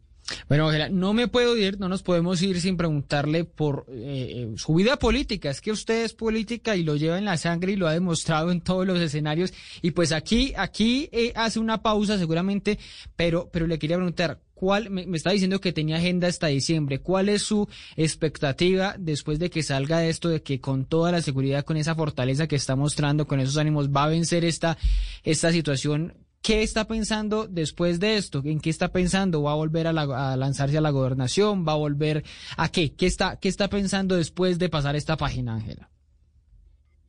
Bueno, 0.48 0.68
Ángela, 0.68 0.90
no 0.90 1.14
me 1.14 1.28
puedo 1.28 1.58
ir, 1.58 1.80
no 1.80 1.90
nos 1.90 2.02
podemos 2.02 2.42
ir 2.42 2.62
sin 2.62 2.78
preguntarle 2.78 3.44
por 3.44 3.86
eh, 3.90 4.48
eh, 4.54 4.54
su 4.58 4.74
vida 4.76 4.98
política. 4.98 5.50
Es 5.50 5.62
que 5.62 5.72
usted 5.72 6.06
es 6.06 6.14
política 6.14 6.76
y 6.76 6.84
lo 6.84 6.96
lleva 6.96 7.18
en 7.18 7.26
la 7.26 7.38
sangre 7.38 7.74
y 7.74 7.76
lo 7.76 7.88
ha 7.88 7.94
demostrado 7.94 8.52
en 8.52 8.62
todos 8.62 8.88
los 8.88 9.00
escenarios. 9.00 9.54
Y 9.82 9.92
pues 9.92 10.12
aquí, 10.12 10.54
aquí 10.56 11.10
eh, 11.12 11.34
hace 11.36 11.60
una 11.60 11.82
pausa 11.82 12.18
seguramente, 12.18 12.80
pero, 13.16 13.50
pero 13.52 13.68
le 13.68 13.78
quería 13.78 13.98
preguntar, 13.98 14.40
¿cuál, 14.54 14.90
me, 14.90 15.06
me, 15.06 15.18
está 15.18 15.32
diciendo 15.32 15.60
que 15.60 15.74
tenía 15.74 15.98
agenda 15.98 16.28
hasta 16.30 16.48
diciembre, 16.48 17.00
cuál 17.00 17.28
es 17.28 17.42
su 17.44 17.68
expectativa 17.98 18.96
después 18.98 19.40
de 19.40 19.50
que 19.50 19.62
salga 19.62 20.00
de 20.00 20.10
esto, 20.10 20.30
de 20.30 20.42
que 20.42 20.62
con 20.62 20.86
toda 20.86 21.12
la 21.12 21.22
seguridad, 21.22 21.66
con 21.66 21.76
esa 21.76 21.96
fortaleza 21.96 22.48
que 22.48 22.56
está 22.56 22.78
mostrando, 22.78 23.28
con 23.28 23.42
esos 23.42 23.58
ánimos, 23.58 23.90
va 23.90 24.06
a 24.06 24.10
vencer 24.10 24.46
esta, 24.46 24.78
esta 25.24 25.52
situación 25.52 26.14
¿Qué 26.44 26.62
está 26.62 26.86
pensando 26.86 27.48
después 27.48 28.02
de 28.02 28.18
esto? 28.18 28.42
¿En 28.44 28.60
qué 28.60 28.70
está 28.70 28.92
pensando? 28.92 29.44
¿Va 29.44 29.54
a 29.54 29.56
volver 29.56 29.88
a, 29.88 29.94
lanzarse 29.94 30.78
a 30.78 30.82
la 30.82 30.90
gobernación? 30.90 31.66
¿Va 31.66 31.72
a 31.72 31.78
volver 31.78 32.26
a 32.58 32.70
qué? 32.70 32.94
¿Qué 32.94 33.06
está, 33.06 33.70
pensando 33.70 34.18
después 34.18 34.60
de 34.60 34.68
pasar 34.68 34.98
esta 34.98 35.16
página, 35.16 35.56
Ángela? 35.56 35.90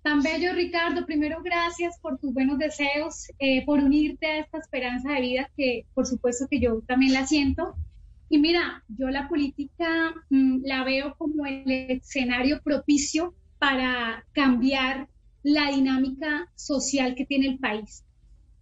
Tan 0.04 0.22
bello, 0.22 0.52
Ricardo. 0.52 1.04
Primero, 1.04 1.42
gracias 1.42 1.98
por 1.98 2.16
tus 2.20 2.32
buenos 2.32 2.58
deseos, 2.58 3.26
eh, 3.40 3.64
por 3.66 3.80
unirte 3.80 4.24
a 4.24 4.38
esta 4.38 4.58
esperanza 4.58 5.10
de 5.14 5.20
vida 5.20 5.50
que, 5.56 5.84
por 5.94 6.06
supuesto, 6.06 6.46
que 6.48 6.60
yo 6.60 6.82
también 6.86 7.12
la 7.12 7.26
siento. 7.26 7.74
Y 8.28 8.38
mira, 8.38 8.84
yo 8.86 9.08
la 9.08 9.28
política 9.28 10.14
mm, 10.30 10.60
la 10.64 10.84
veo 10.84 11.16
como 11.18 11.44
el 11.44 11.64
escenario 11.90 12.62
propicio 12.62 13.34
para 13.58 14.24
cambiar 14.30 15.08
la 15.42 15.72
dinámica 15.72 16.46
social 16.54 17.16
que 17.16 17.26
tiene 17.26 17.48
el 17.48 17.58
país. 17.58 18.04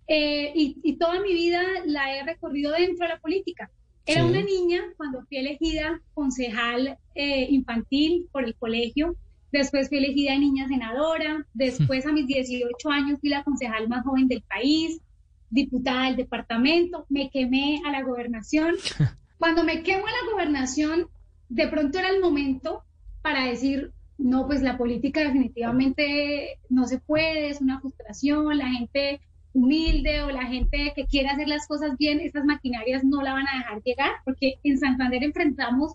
Eh, 0.08 0.52
y, 0.54 0.96
toda 0.96 1.20
mi 1.20 1.32
vida 1.32 1.62
la 1.86 2.16
he 2.16 2.22
recorrido 2.24 2.72
dentro 2.72 3.06
de 3.06 3.14
la 3.14 3.20
política. 3.20 3.70
Era 4.04 4.24
una 4.24 4.42
niña 4.42 4.82
cuando 4.96 5.22
fui 5.26 5.38
elegida 5.38 6.00
concejal 6.12 6.98
eh, 7.14 7.46
infantil 7.50 8.28
por 8.32 8.44
el 8.44 8.54
colegio, 8.56 9.16
después 9.52 9.88
fui 9.88 9.98
elegida 9.98 10.36
niña 10.36 10.66
senadora, 10.66 11.46
después 11.54 12.04
a 12.06 12.12
mis 12.12 12.26
18 12.26 12.90
años 12.90 13.20
fui 13.20 13.30
la 13.30 13.44
concejal 13.44 13.88
más 13.88 14.04
joven 14.04 14.26
del 14.26 14.42
país, 14.42 15.00
diputada 15.50 16.06
del 16.06 16.16
departamento, 16.16 17.06
me 17.08 17.30
quemé 17.30 17.80
a 17.86 17.92
la 17.92 18.02
gobernación. 18.02 18.74
Cuando 19.38 19.62
me 19.62 19.82
quemo 19.82 20.06
a 20.06 20.10
la 20.10 20.32
gobernación, 20.32 21.08
de 21.48 21.68
pronto 21.68 21.98
era 21.98 22.08
el 22.08 22.20
momento 22.20 22.82
para 23.22 23.44
decir, 23.46 23.92
no, 24.18 24.46
pues 24.46 24.62
la 24.62 24.78
política 24.78 25.20
definitivamente 25.20 26.58
no 26.68 26.86
se 26.86 26.98
puede, 26.98 27.50
es 27.50 27.60
una 27.60 27.80
frustración, 27.80 28.56
la 28.56 28.68
gente 28.68 29.20
humilde 29.54 30.22
o 30.22 30.30
la 30.30 30.46
gente 30.46 30.92
que 30.94 31.06
quiere 31.06 31.28
hacer 31.28 31.48
las 31.48 31.66
cosas 31.66 31.96
bien, 31.98 32.20
esas 32.20 32.44
maquinarias 32.44 33.04
no 33.04 33.22
la 33.22 33.34
van 33.34 33.46
a 33.48 33.58
dejar 33.58 33.82
llegar, 33.82 34.10
porque 34.24 34.54
en 34.62 34.78
Santander 34.78 35.22
enfrentamos 35.22 35.92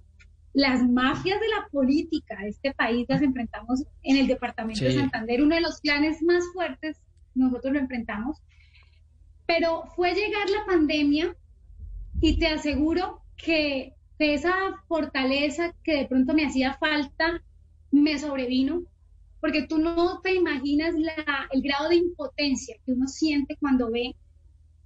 las 0.54 0.88
mafias 0.88 1.40
de 1.40 1.48
la 1.50 1.68
política 1.72 2.38
de 2.42 2.50
este 2.50 2.74
país, 2.74 3.06
las 3.10 3.22
enfrentamos 3.22 3.84
en 4.04 4.18
el 4.18 4.28
departamento 4.28 4.84
de 4.84 4.94
Santander, 4.94 5.42
uno 5.42 5.56
de 5.56 5.62
los 5.62 5.82
planes 5.82 6.22
más 6.24 6.44
fuertes, 6.54 7.02
nosotros 7.36 7.74
lo 7.74 7.80
enfrentamos, 7.80 8.42
pero 9.46 9.86
fue 9.96 10.14
llegar 10.14 10.50
la 10.50 10.66
pandemia 10.66 11.36
y 12.22 12.38
te 12.40 12.48
aseguro 12.48 13.22
que 13.38 13.94
esa 14.20 14.54
fortaleza 14.88 15.74
que 15.84 15.96
de 15.96 16.06
pronto 16.06 16.34
me 16.34 16.46
hacía 16.46 16.74
falta 16.74 17.44
me 17.92 18.18
sobrevino 18.18 18.84
porque 19.40 19.68
tú 19.68 19.78
no 19.78 20.20
te 20.22 20.34
imaginas 20.34 20.96
el 20.96 21.62
grado 21.62 21.90
de 21.90 21.98
impotencia 21.98 22.76
que 22.86 22.92
uno 22.92 23.08
siente 23.08 23.58
cuando 23.60 23.92
ve 23.92 24.16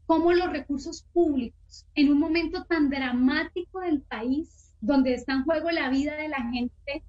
cómo 0.06 0.34
los 0.34 0.52
recursos 0.52 1.06
públicos, 1.14 1.86
en 1.96 2.12
un 2.12 2.20
momento 2.20 2.66
tan 2.66 2.90
dramático 2.90 3.80
del 3.80 4.02
país, 4.02 4.74
donde 4.82 5.14
está 5.14 5.34
en 5.34 5.44
juego 5.44 5.72
la 5.72 5.90
vida 5.90 6.16
de 6.18 6.28
la 6.28 6.42
gente, 6.52 7.04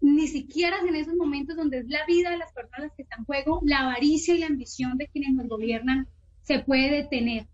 ni 0.00 0.26
siquiera 0.28 0.78
en 0.86 0.94
esos 0.94 1.14
momentos 1.16 1.56
donde 1.56 1.78
es 1.78 1.88
la 1.88 2.04
vida 2.06 2.30
de 2.30 2.38
las 2.38 2.52
personas 2.52 2.92
que 2.96 3.02
están 3.02 3.20
en 3.20 3.24
juego, 3.26 3.60
la 3.64 3.80
avaricia 3.80 4.34
y 4.34 4.38
la 4.38 4.46
ambición 4.46 4.96
de 4.96 5.08
quienes 5.08 5.34
nos 5.34 5.48
gobiernan 5.48 6.08
se 6.42 6.60
puede 6.60 6.90
detener. 6.90 7.46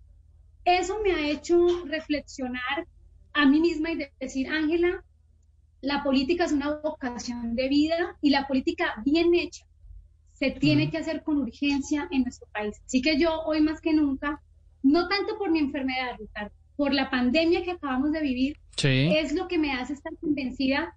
Eso 0.64 1.00
me 1.02 1.12
ha 1.12 1.28
hecho 1.28 1.84
reflexionar 1.86 2.86
a 3.32 3.46
mí 3.46 3.60
misma 3.60 3.92
y 3.92 4.06
decir, 4.20 4.48
Ángela, 4.48 5.02
la 5.82 6.02
política 6.02 6.44
es 6.44 6.52
una 6.52 6.76
vocación 6.76 7.54
de 7.54 7.68
vida 7.68 8.16
y 8.20 8.30
la 8.30 8.46
política 8.46 9.02
bien 9.04 9.34
hecha 9.34 9.64
se 10.34 10.50
tiene 10.50 10.90
que 10.90 10.98
hacer 10.98 11.22
con 11.22 11.36
urgencia 11.36 12.08
en 12.10 12.22
nuestro 12.22 12.48
país. 12.52 12.80
Así 12.86 13.02
que 13.02 13.18
yo 13.18 13.42
hoy 13.42 13.60
más 13.60 13.80
que 13.80 13.92
nunca, 13.92 14.40
no 14.82 15.06
tanto 15.08 15.36
por 15.36 15.50
mi 15.50 15.58
enfermedad, 15.58 16.16
por 16.76 16.94
la 16.94 17.10
pandemia 17.10 17.62
que 17.62 17.72
acabamos 17.72 18.12
de 18.12 18.22
vivir, 18.22 18.56
es 18.82 19.34
lo 19.34 19.48
que 19.48 19.58
me 19.58 19.72
hace 19.72 19.92
estar 19.92 20.16
convencida 20.16 20.96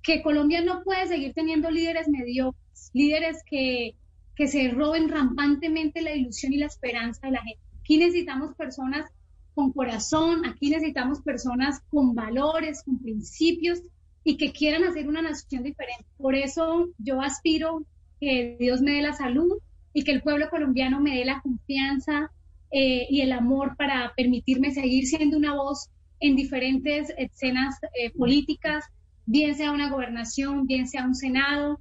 que 0.00 0.22
Colombia 0.22 0.60
no 0.60 0.84
puede 0.84 1.08
seguir 1.08 1.32
teniendo 1.32 1.70
líderes 1.70 2.08
mediocres, 2.08 2.90
líderes 2.92 3.38
que, 3.46 3.96
que 4.36 4.46
se 4.46 4.68
roben 4.68 5.08
rampantemente 5.08 6.02
la 6.02 6.14
ilusión 6.14 6.52
y 6.52 6.58
la 6.58 6.66
esperanza 6.66 7.26
de 7.26 7.32
la 7.32 7.42
gente. 7.42 7.60
Aquí 7.80 7.96
necesitamos 7.96 8.54
personas 8.54 9.10
con 9.54 9.72
corazón, 9.72 10.46
aquí 10.46 10.70
necesitamos 10.70 11.20
personas 11.22 11.80
con 11.88 12.14
valores, 12.14 12.82
con 12.84 13.00
principios 13.00 13.82
y 14.24 14.36
que 14.36 14.52
quieran 14.52 14.84
hacer 14.84 15.06
una 15.06 15.22
nación 15.22 15.62
diferente. 15.62 16.06
Por 16.16 16.34
eso 16.34 16.88
yo 16.98 17.20
aspiro 17.20 17.84
que 18.20 18.56
Dios 18.58 18.80
me 18.80 18.92
dé 18.92 19.02
la 19.02 19.12
salud 19.12 19.58
y 19.92 20.02
que 20.02 20.12
el 20.12 20.22
pueblo 20.22 20.48
colombiano 20.48 21.00
me 21.00 21.18
dé 21.18 21.24
la 21.24 21.40
confianza 21.42 22.30
eh, 22.70 23.06
y 23.10 23.20
el 23.20 23.32
amor 23.32 23.76
para 23.76 24.12
permitirme 24.16 24.72
seguir 24.72 25.06
siendo 25.06 25.36
una 25.36 25.54
voz 25.54 25.90
en 26.20 26.36
diferentes 26.36 27.12
escenas 27.18 27.76
eh, 28.00 28.10
políticas, 28.10 28.84
bien 29.26 29.54
sea 29.54 29.72
una 29.72 29.90
gobernación, 29.90 30.66
bien 30.66 30.88
sea 30.88 31.04
un 31.04 31.14
senado, 31.14 31.80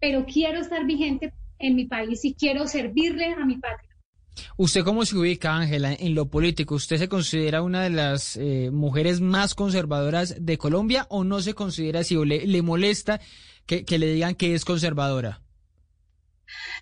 pero 0.00 0.26
quiero 0.26 0.60
estar 0.60 0.84
vigente 0.84 1.32
en 1.58 1.76
mi 1.76 1.86
país 1.86 2.24
y 2.24 2.34
quiero 2.34 2.66
servirle 2.66 3.32
a 3.32 3.44
mi 3.44 3.56
patria. 3.56 3.93
¿Usted 4.56 4.84
cómo 4.84 5.04
se 5.04 5.16
ubica, 5.16 5.56
Ángela, 5.56 5.92
en 5.92 6.14
lo 6.14 6.26
político? 6.26 6.74
¿Usted 6.74 6.98
se 6.98 7.08
considera 7.08 7.62
una 7.62 7.82
de 7.82 7.90
las 7.90 8.36
eh, 8.36 8.70
mujeres 8.72 9.20
más 9.20 9.54
conservadoras 9.54 10.36
de 10.44 10.58
Colombia 10.58 11.06
o 11.10 11.24
no 11.24 11.40
se 11.40 11.54
considera 11.54 12.00
así 12.00 12.16
o 12.16 12.24
le, 12.24 12.62
molesta 12.62 13.20
que, 13.66 13.84
le 13.98 14.12
digan 14.12 14.34
que 14.34 14.54
es 14.54 14.64
conservadora? 14.64 15.40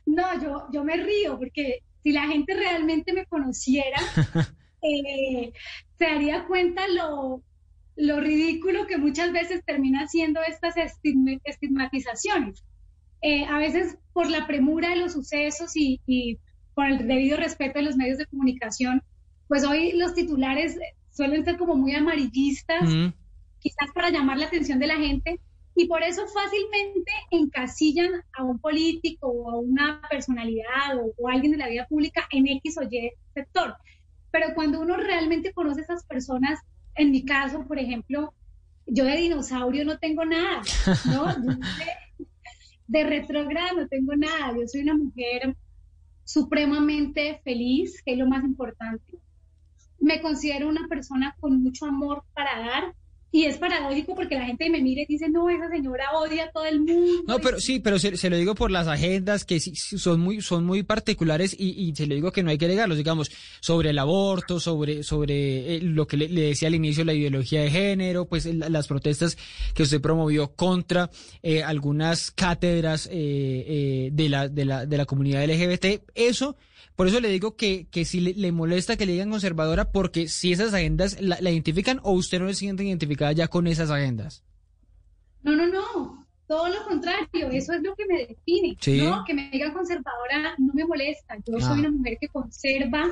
No, 0.06 0.42
yo, 0.42 0.66
yo 0.72 0.84
me 0.84 0.96
río 0.96 1.38
porque 1.38 1.82
si 2.02 2.12
la 2.12 2.26
gente 2.26 2.54
realmente 2.54 3.12
me 3.12 3.26
conociera, 3.26 3.98
eh, 4.82 5.52
se 5.98 6.04
daría 6.04 6.46
cuenta 6.46 6.82
lo, 6.88 7.42
lo 7.96 8.20
ridículo 8.20 8.86
que 8.86 8.98
muchas 8.98 9.32
veces 9.32 9.62
termina 9.64 10.08
siendo 10.08 10.40
estas 10.42 10.74
estigmatizaciones. 10.76 12.64
Eh, 13.24 13.44
a 13.44 13.58
veces 13.58 13.98
por 14.12 14.28
la 14.28 14.48
premura 14.48 14.90
de 14.90 14.96
los 14.96 15.12
sucesos 15.12 15.76
y 15.76 16.00
con 16.74 16.86
el 16.86 17.06
debido 17.06 17.36
respeto 17.36 17.78
de 17.78 17.84
los 17.84 17.96
medios 17.96 18.18
de 18.18 18.26
comunicación, 18.26 19.02
pues 19.48 19.64
hoy 19.64 19.92
los 19.92 20.14
titulares 20.14 20.78
suelen 21.10 21.44
ser 21.44 21.58
como 21.58 21.74
muy 21.74 21.94
amarillistas, 21.94 22.88
quizás 23.58 23.90
para 23.94 24.10
llamar 24.10 24.38
la 24.38 24.46
atención 24.46 24.78
de 24.78 24.86
la 24.86 24.96
gente, 24.96 25.40
y 25.74 25.86
por 25.86 26.02
eso 26.02 26.26
fácilmente 26.26 27.10
encasillan 27.30 28.10
a 28.34 28.44
un 28.44 28.58
político 28.58 29.28
o 29.28 29.50
a 29.50 29.58
una 29.58 30.02
personalidad 30.10 30.98
o, 30.98 31.12
o, 31.16 31.28
alguien 31.28 31.52
de 31.52 31.58
la 31.58 31.68
vida 31.68 31.86
pública 31.86 32.26
en 32.30 32.46
X 32.46 32.76
o 32.78 32.82
Y 32.82 33.10
sector. 33.32 33.76
Pero 34.30 34.54
cuando 34.54 34.80
uno 34.80 34.96
realmente 34.96 35.52
conoce 35.52 35.80
a 35.80 35.84
esas 35.84 36.04
personas, 36.04 36.60
en 36.94 37.10
mi 37.10 37.24
caso, 37.24 37.66
por 37.66 37.78
ejemplo, 37.78 38.34
yo 38.86 39.04
de 39.04 39.16
dinosaurio 39.16 39.84
no 39.84 39.98
tengo 39.98 40.24
nada, 40.24 40.60
¿no? 41.06 41.26
de, 42.18 42.26
de 42.88 43.04
retrógrada 43.04 43.72
no 43.72 43.88
tengo 43.88 44.14
nada. 44.14 44.54
Yo 44.54 44.66
soy 44.66 44.82
una 44.82 44.94
mujer 44.94 45.56
supremamente 46.32 47.40
feliz, 47.44 48.02
que 48.02 48.12
es 48.12 48.18
lo 48.18 48.26
más 48.26 48.42
importante. 48.42 49.18
Me 50.00 50.22
considero 50.22 50.68
una 50.68 50.88
persona 50.88 51.36
con 51.38 51.62
mucho 51.62 51.84
amor 51.84 52.24
para 52.32 52.58
dar 52.58 52.94
y 53.34 53.46
es 53.46 53.56
paradójico 53.56 54.14
porque 54.14 54.34
la 54.34 54.44
gente 54.44 54.68
me 54.68 54.82
mira 54.82 55.02
y 55.02 55.06
dice, 55.06 55.28
no, 55.30 55.48
esa 55.48 55.68
señora 55.70 56.04
odia 56.12 56.44
a 56.44 56.50
todo 56.50 56.66
el 56.66 56.80
mundo. 56.80 57.24
No, 57.26 57.38
pero 57.38 57.58
sí, 57.58 57.80
pero 57.80 57.98
se, 57.98 58.28
lo 58.28 58.36
digo 58.36 58.54
por 58.54 58.70
las 58.70 58.86
agendas 58.88 59.46
que 59.46 59.58
sí, 59.58 59.74
son 59.74 60.20
muy 60.20 60.42
son 60.42 60.66
muy 60.66 60.82
particulares 60.82 61.56
y, 61.58 61.70
y, 61.70 61.96
se 61.96 62.06
lo 62.06 62.14
digo 62.14 62.30
que 62.30 62.42
no 62.42 62.50
hay 62.50 62.58
que 62.58 62.68
negarlos, 62.68 62.98
digamos, 62.98 63.30
sobre 63.60 63.90
el 63.90 63.98
aborto, 63.98 64.60
sobre 64.60 65.02
sobre 65.02 65.76
eh, 65.76 65.80
lo 65.80 66.06
que 66.06 66.18
le, 66.18 66.28
decía 66.28 66.68
al 66.68 66.74
inicio, 66.74 67.06
la 67.06 67.14
ideología 67.14 67.62
de 67.62 67.70
género, 67.70 68.26
pues 68.26 68.44
las 68.44 68.86
protestas 68.86 69.38
que 69.74 69.84
usted 69.84 70.02
promovió 70.02 70.54
contra 70.54 71.10
eh, 71.42 71.62
algunas 71.62 72.32
cátedras 72.32 73.08
eh, 73.10 74.10
de, 74.12 74.28
la, 74.28 74.48
de, 74.48 74.66
la, 74.66 74.84
de 74.84 74.96
la 74.98 75.06
comunidad 75.06 75.42
LGBT, 75.44 76.02
eso 76.14 76.56
por 76.96 77.08
eso 77.08 77.20
le 77.20 77.28
digo 77.28 77.56
que, 77.56 77.86
que 77.90 78.04
si 78.04 78.20
le, 78.20 78.52
molesta 78.52 78.96
que 78.96 79.06
le 79.06 79.12
digan 79.12 79.30
conservadora, 79.30 79.90
porque 79.90 80.28
si 80.28 80.52
esas 80.52 80.74
agendas 80.74 81.16
la, 81.20 81.40
identifican 81.40 82.00
o 82.02 82.12
usted 82.12 82.38
no 82.38 82.48
se 82.48 82.54
siente 82.54 82.84
ya 83.30 83.46
con 83.46 83.68
esas 83.68 83.90
agendas. 83.90 84.42
No, 85.42 85.52
no, 85.54 85.68
no. 85.68 86.26
Todo 86.48 86.68
lo 86.68 86.84
contrario, 86.84 87.48
eso 87.50 87.72
es 87.72 87.82
lo 87.82 87.94
que 87.94 88.04
me 88.06 88.26
define. 88.26 88.76
No, 89.04 89.24
que 89.24 89.32
me 89.32 89.48
digan 89.50 89.72
conservadora 89.72 90.54
no 90.58 90.74
me 90.74 90.84
molesta. 90.84 91.36
Yo 91.46 91.60
soy 91.60 91.76
ah. 91.76 91.80
una 91.80 91.90
mujer 91.92 92.18
que 92.20 92.28
conserva 92.28 93.04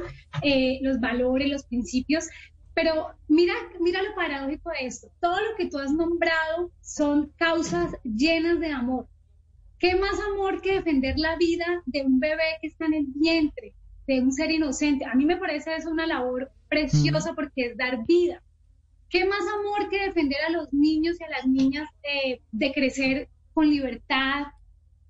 eh, 0.43 0.79
los 0.83 1.01
valores, 1.01 1.49
los 1.49 1.65
principios, 1.65 2.27
pero 2.75 3.15
mira, 3.29 3.55
mira 3.81 4.03
lo 4.03 4.15
paradójico 4.15 4.71
de 4.71 4.87
esto. 4.87 5.09
Todo 5.21 5.37
lo 5.37 5.57
que 5.57 5.71
tú 5.71 5.79
has 5.79 5.93
nombrado 5.93 6.71
son 6.83 7.33
causas 7.37 7.93
llenas 8.05 8.61
de 8.61 8.73
amor. 8.73 9.07
¿Qué 9.79 9.95
más 9.95 10.19
amor 10.33 10.61
que 10.61 10.75
defender 10.75 11.15
la 11.17 11.37
vida 11.37 11.83
de 11.87 12.03
un 12.03 12.21
bebé 12.21 12.59
que 12.61 12.67
está 12.67 12.85
en 12.87 12.95
el 12.95 13.07
vientre, 13.15 13.73
de 14.07 14.21
un 14.21 14.33
ser 14.33 14.51
inocente? 14.51 15.07
A 15.07 15.15
mí 15.15 15.25
me 15.25 15.39
parece 15.39 15.75
eso 15.75 15.91
una 15.91 16.07
labor 16.07 16.51
preciosa 16.69 17.33
porque 17.35 17.67
es 17.67 17.77
dar 17.77 18.05
vida. 18.07 18.43
¿Qué 19.11 19.25
más 19.25 19.41
amor 19.59 19.91
que 19.91 20.07
defender 20.07 20.39
a 20.47 20.51
los 20.51 20.73
niños 20.73 21.17
y 21.21 21.25
a 21.25 21.29
las 21.31 21.45
niñas 21.45 21.89
de 22.53 22.73
crecer 22.73 23.29
con 23.53 23.69
libertad, 23.69 24.47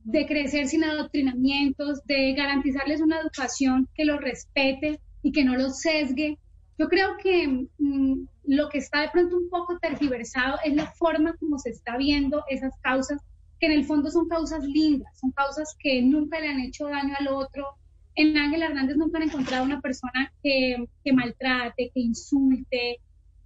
de 0.05 0.27
crecer 0.27 0.69
sin 0.69 0.85
adoctrinamientos, 0.85 2.03
de 2.07 2.33
garantizarles 2.33 3.03
una 3.03 3.21
educación 3.21 3.89
que 3.95 4.07
los 4.07 4.19
respete 4.19 5.01
y 5.23 5.33
que 5.33 5.45
no 5.45 5.55
los 5.55 5.81
sesgue? 5.81 6.39
Yo 6.79 6.89
creo 6.89 7.19
que 7.23 7.67
mm, 7.79 8.27
lo 8.45 8.71
que 8.71 8.79
está 8.79 9.03
de 9.03 9.11
pronto 9.11 9.37
un 9.37 9.51
poco 9.51 9.79
tergiversado 9.79 10.57
es 10.65 10.75
la 10.75 10.91
forma 10.93 11.37
como 11.37 11.59
se 11.59 11.69
está 11.69 11.99
viendo 11.99 12.43
esas 12.49 12.73
causas 12.81 13.21
que 13.59 13.67
en 13.67 13.73
el 13.73 13.85
fondo 13.85 14.11
son 14.11 14.27
causas 14.29 14.65
lindas, 14.65 15.21
son 15.21 15.33
causas 15.33 15.77
que 15.79 16.01
nunca 16.01 16.41
le 16.41 16.49
han 16.49 16.61
hecho 16.61 16.87
daño 16.87 17.15
al 17.21 17.29
otro. 17.29 17.67
En 18.15 18.35
Ángel 18.39 18.63
Hernández 18.63 18.97
nunca 18.97 19.19
han 19.19 19.25
encontrado 19.25 19.63
una 19.63 19.83
persona 19.83 20.33
que 20.43 20.87
maltrate, 21.13 21.91
que 21.93 22.01
insulte, 22.01 23.01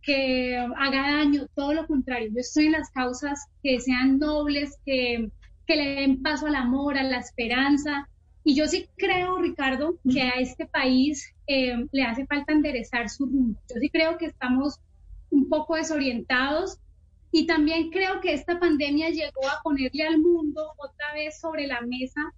que 0.04 0.56
haga 0.56 1.16
daño, 1.16 1.46
todo 1.54 1.72
lo 1.72 1.86
contrario. 1.86 2.30
Yo 2.32 2.40
estoy 2.40 2.66
en 2.66 2.72
las 2.72 2.90
causas 2.90 3.46
que 3.62 3.80
sean 3.80 4.18
nobles, 4.18 4.78
que, 4.84 5.30
que 5.66 5.76
le 5.76 5.94
den 5.94 6.22
paso 6.22 6.46
al 6.46 6.54
amor, 6.54 6.98
a 6.98 7.02
la 7.02 7.18
esperanza. 7.18 8.08
Y 8.44 8.54
yo 8.54 8.66
sí 8.66 8.88
creo, 8.96 9.38
Ricardo, 9.38 9.98
que 10.10 10.22
a 10.22 10.34
este 10.40 10.66
país 10.66 11.34
eh, 11.46 11.86
le 11.92 12.02
hace 12.02 12.26
falta 12.26 12.52
enderezar 12.52 13.08
su 13.08 13.26
rumbo. 13.26 13.58
Yo 13.68 13.80
sí 13.80 13.88
creo 13.88 14.18
que 14.18 14.26
estamos 14.26 14.78
un 15.30 15.48
poco 15.48 15.76
desorientados 15.76 16.78
y 17.32 17.46
también 17.46 17.90
creo 17.90 18.20
que 18.20 18.32
esta 18.32 18.60
pandemia 18.60 19.10
llegó 19.10 19.48
a 19.48 19.60
ponerle 19.62 20.06
al 20.06 20.18
mundo 20.18 20.62
otra 20.76 21.14
vez 21.14 21.40
sobre 21.40 21.66
la 21.66 21.80
mesa 21.80 22.32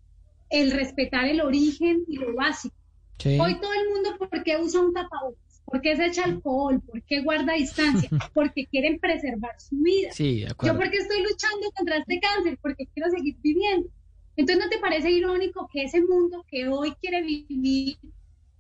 el 0.49 0.71
respetar 0.71 1.27
el 1.27 1.41
origen 1.41 2.05
y 2.09 2.17
lo 2.17 2.35
básico. 2.35 2.77
Hoy 3.25 3.61
todo 3.61 3.73
el 3.73 3.89
mundo, 3.91 4.17
¿por 4.19 4.43
qué 4.43 4.57
usa 4.57 4.81
un 4.81 4.93
tapabocas? 4.93 5.46
¿Por 5.67 5.83
qué 5.83 5.97
se 5.97 6.07
echa 6.07 6.25
alcohol? 6.25 6.81
¿Por 6.81 7.03
qué 7.03 7.23
guarda 7.23 7.55
distancia? 7.55 8.09
Porque 8.35 8.67
quieren 8.67 8.99
preservar 8.99 9.61
su 9.61 9.77
vida. 9.77 10.11
Sí, 10.13 10.45
Yo 10.65 10.77
porque 10.77 10.99
estoy 10.99 11.23
luchando 11.23 11.71
contra 11.75 11.99
este 11.99 12.21
cáncer, 12.21 12.59
porque 12.63 12.87
quiero 12.95 13.11
seguir 13.11 13.37
viviendo. 13.43 13.89
Entonces, 14.37 14.65
¿no 14.65 14.71
te 14.71 14.79
parece 14.79 15.11
irónico 15.11 15.69
que 15.73 15.83
ese 15.85 16.01
mundo 16.01 16.45
que 16.49 16.69
hoy 16.69 16.95
quiere 17.01 17.23
vivir 17.23 17.99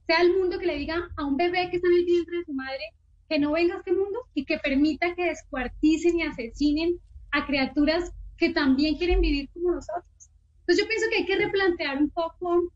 sea 0.06 0.22
el 0.22 0.36
mundo 0.36 0.58
que 0.58 0.66
le 0.66 0.78
diga 0.78 1.08
a 1.16 1.24
un 1.24 1.36
bebé 1.36 1.68
que 1.70 1.76
está 1.76 1.88
en 1.88 1.94
el 1.94 2.04
vientre 2.04 2.38
de 2.38 2.44
su 2.44 2.52
madre, 2.52 2.92
que 3.28 3.38
no 3.38 3.52
venga 3.52 3.74
a 3.74 3.78
este 3.78 3.92
mundo 3.92 4.20
y 4.34 4.44
que 4.44 4.58
permita 4.58 5.14
que 5.14 5.24
descuarticen 5.24 6.18
y 6.18 6.22
asesinen 6.22 6.98
a 7.30 7.46
criaturas 7.46 8.12
que 8.36 8.50
también 8.50 8.96
quieren 8.96 9.20
vivir 9.20 9.48
como 9.52 9.72
nosotros. 9.72 10.30
Entonces 10.60 10.84
yo 10.84 10.88
pienso 10.88 11.06
que 11.10 11.16
hay 11.16 11.26
que 11.26 11.36
replantear 11.36 11.98
un 11.98 12.10
poco 12.10 12.72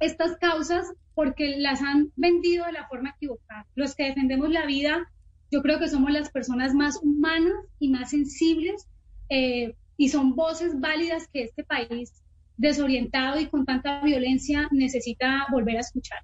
estas 0.00 0.36
causas 0.36 0.92
porque 1.14 1.56
las 1.58 1.82
han 1.82 2.12
vendido 2.16 2.64
de 2.66 2.72
la 2.72 2.86
forma 2.88 3.10
equivocada. 3.16 3.66
Los 3.74 3.94
que 3.94 4.04
defendemos 4.04 4.50
la 4.50 4.66
vida, 4.66 5.10
yo 5.50 5.62
creo 5.62 5.78
que 5.78 5.88
somos 5.88 6.12
las 6.12 6.30
personas 6.30 6.74
más 6.74 6.98
humanas 7.02 7.54
y 7.80 7.88
más 7.88 8.10
sensibles 8.10 8.86
eh, 9.28 9.74
y 9.96 10.08
son 10.10 10.36
voces 10.36 10.78
válidas 10.78 11.28
que 11.32 11.42
este 11.42 11.64
país 11.64 12.12
desorientado 12.56 13.40
y 13.40 13.46
con 13.46 13.64
tanta 13.64 14.00
violencia 14.02 14.68
necesita 14.70 15.46
volver 15.50 15.76
a 15.76 15.80
escuchar. 15.80 16.18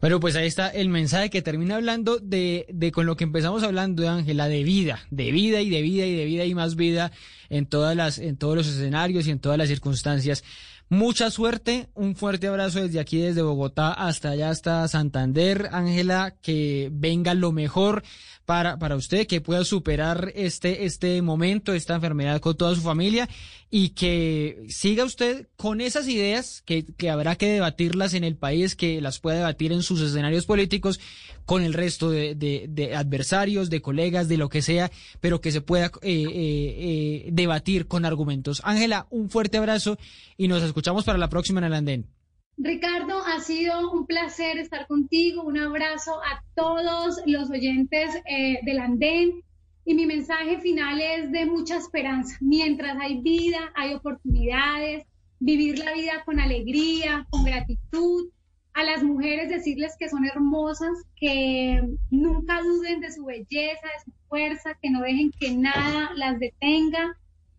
Bueno, 0.00 0.20
pues 0.20 0.36
ahí 0.36 0.46
está 0.46 0.68
el 0.68 0.88
mensaje 0.88 1.30
que 1.30 1.42
termina 1.42 1.76
hablando 1.76 2.18
de, 2.18 2.66
de 2.70 2.92
con 2.92 3.06
lo 3.06 3.16
que 3.16 3.24
empezamos 3.24 3.62
hablando, 3.62 4.08
Ángela, 4.08 4.48
de 4.48 4.62
vida, 4.62 5.00
de 5.10 5.30
vida 5.32 5.60
y 5.62 5.70
de 5.70 5.82
vida 5.82 6.06
y 6.06 6.14
de 6.14 6.24
vida 6.24 6.44
y 6.44 6.54
más 6.54 6.76
vida 6.76 7.12
en 7.48 7.66
todas 7.66 7.96
las, 7.96 8.18
en 8.18 8.36
todos 8.36 8.56
los 8.56 8.66
escenarios 8.68 9.26
y 9.26 9.30
en 9.30 9.38
todas 9.38 9.58
las 9.58 9.68
circunstancias. 9.68 10.44
Mucha 10.92 11.30
suerte, 11.30 11.88
un 11.94 12.16
fuerte 12.16 12.48
abrazo 12.48 12.82
desde 12.82 12.98
aquí, 12.98 13.20
desde 13.20 13.42
Bogotá 13.42 13.92
hasta 13.92 14.30
allá, 14.30 14.50
hasta 14.50 14.88
Santander. 14.88 15.68
Ángela, 15.70 16.34
que 16.42 16.88
venga 16.92 17.34
lo 17.34 17.52
mejor 17.52 18.02
para, 18.44 18.78
para 18.78 18.96
usted, 18.96 19.26
que 19.26 19.40
pueda 19.40 19.64
superar 19.64 20.32
este, 20.34 20.84
este 20.84 21.22
momento, 21.22 21.72
esta 21.72 21.94
enfermedad 21.94 22.40
con 22.40 22.56
toda 22.56 22.74
su 22.74 22.80
familia 22.80 23.28
y 23.70 23.90
que 23.90 24.64
siga 24.68 25.04
usted 25.04 25.46
con 25.56 25.80
esas 25.80 26.08
ideas 26.08 26.62
que, 26.64 26.84
que 26.84 27.10
habrá 27.10 27.36
que 27.36 27.52
debatirlas 27.52 28.14
en 28.14 28.24
el 28.24 28.36
país, 28.36 28.74
que 28.74 29.00
las 29.00 29.20
pueda 29.20 29.38
debatir 29.38 29.72
en 29.72 29.82
sus 29.82 30.00
escenarios 30.00 30.46
políticos 30.46 31.00
con 31.46 31.62
el 31.62 31.74
resto 31.74 32.10
de, 32.10 32.34
de, 32.36 32.94
adversarios, 32.94 33.70
de 33.70 33.82
colegas, 33.82 34.28
de 34.28 34.36
lo 34.36 34.48
que 34.48 34.62
sea, 34.62 34.90
pero 35.20 35.40
que 35.40 35.52
se 35.52 35.60
pueda 35.60 35.86
eh, 35.86 35.90
eh, 36.02 36.24
eh, 36.32 37.28
debatir 37.32 37.86
con 37.86 38.04
argumentos. 38.04 38.62
Ángela, 38.64 39.06
un 39.10 39.30
fuerte 39.30 39.58
abrazo 39.58 39.98
y 40.36 40.48
nos 40.48 40.62
escuchamos 40.62 41.04
para 41.04 41.18
la 41.18 41.28
próxima 41.28 41.58
en 41.58 41.64
el 41.64 41.74
andén. 41.74 42.19
Ricardo, 42.56 43.22
ha 43.24 43.40
sido 43.40 43.90
un 43.90 44.06
placer 44.06 44.58
estar 44.58 44.86
contigo. 44.86 45.42
Un 45.42 45.58
abrazo 45.58 46.20
a 46.22 46.44
todos 46.54 47.20
los 47.26 47.50
oyentes 47.50 48.16
eh, 48.26 48.58
del 48.64 48.80
andén. 48.80 49.42
Y 49.84 49.94
mi 49.94 50.06
mensaje 50.06 50.60
final 50.60 51.00
es 51.00 51.32
de 51.32 51.46
mucha 51.46 51.76
esperanza. 51.76 52.36
Mientras 52.40 52.96
hay 53.00 53.20
vida, 53.22 53.72
hay 53.74 53.94
oportunidades, 53.94 55.04
vivir 55.38 55.78
la 55.78 55.94
vida 55.94 56.22
con 56.24 56.38
alegría, 56.38 57.26
con 57.30 57.44
gratitud. 57.44 58.28
A 58.74 58.84
las 58.84 59.02
mujeres 59.02 59.48
decirles 59.48 59.96
que 59.98 60.08
son 60.08 60.24
hermosas, 60.26 60.92
que 61.16 61.82
nunca 62.10 62.60
duden 62.62 63.00
de 63.00 63.10
su 63.10 63.24
belleza, 63.24 63.86
de 63.86 64.04
su 64.04 64.12
fuerza, 64.28 64.78
que 64.80 64.90
no 64.90 65.00
dejen 65.00 65.32
que 65.32 65.52
nada 65.56 66.10
las 66.14 66.38
detenga. 66.38 67.16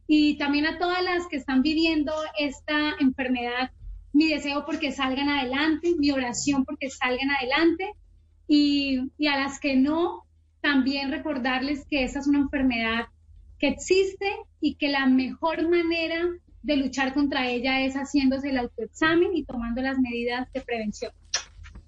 Y 0.08 0.38
también 0.38 0.68
a 0.68 0.78
todas 0.78 1.04
las 1.04 1.28
que 1.28 1.38
están 1.38 1.64
viviendo 1.64 2.14
esta 2.38 2.96
enfermedad 3.00 3.72
mi 4.14 4.30
deseo 4.30 4.66
porque 4.66 4.92
salgan 4.92 5.30
adelante, 5.30 5.96
mi 5.98 6.12
oración 6.12 6.66
porque 6.66 6.90
salgan 6.90 7.32
adelante 7.32 7.94
y, 8.48 9.00
y 9.18 9.28
a 9.28 9.38
las 9.38 9.60
que 9.60 9.76
no, 9.76 10.24
también 10.62 11.12
recordarles 11.12 11.86
que 11.90 12.04
esa 12.04 12.20
es 12.20 12.28
una 12.28 12.40
enfermedad 12.40 13.06
que 13.58 13.68
existe 13.68 14.28
y 14.60 14.76
que 14.76 14.90
la 14.90 15.06
mejor 15.06 15.70
manera 15.70 16.28
de 16.64 16.78
luchar 16.78 17.14
contra 17.14 17.48
ella 17.48 17.82
es 17.82 17.96
haciéndose 17.96 18.50
el 18.50 18.58
autoexamen 18.58 19.36
y 19.36 19.44
tomando 19.44 19.82
las 19.82 19.98
medidas 20.00 20.52
de 20.54 20.62
prevención. 20.62 21.12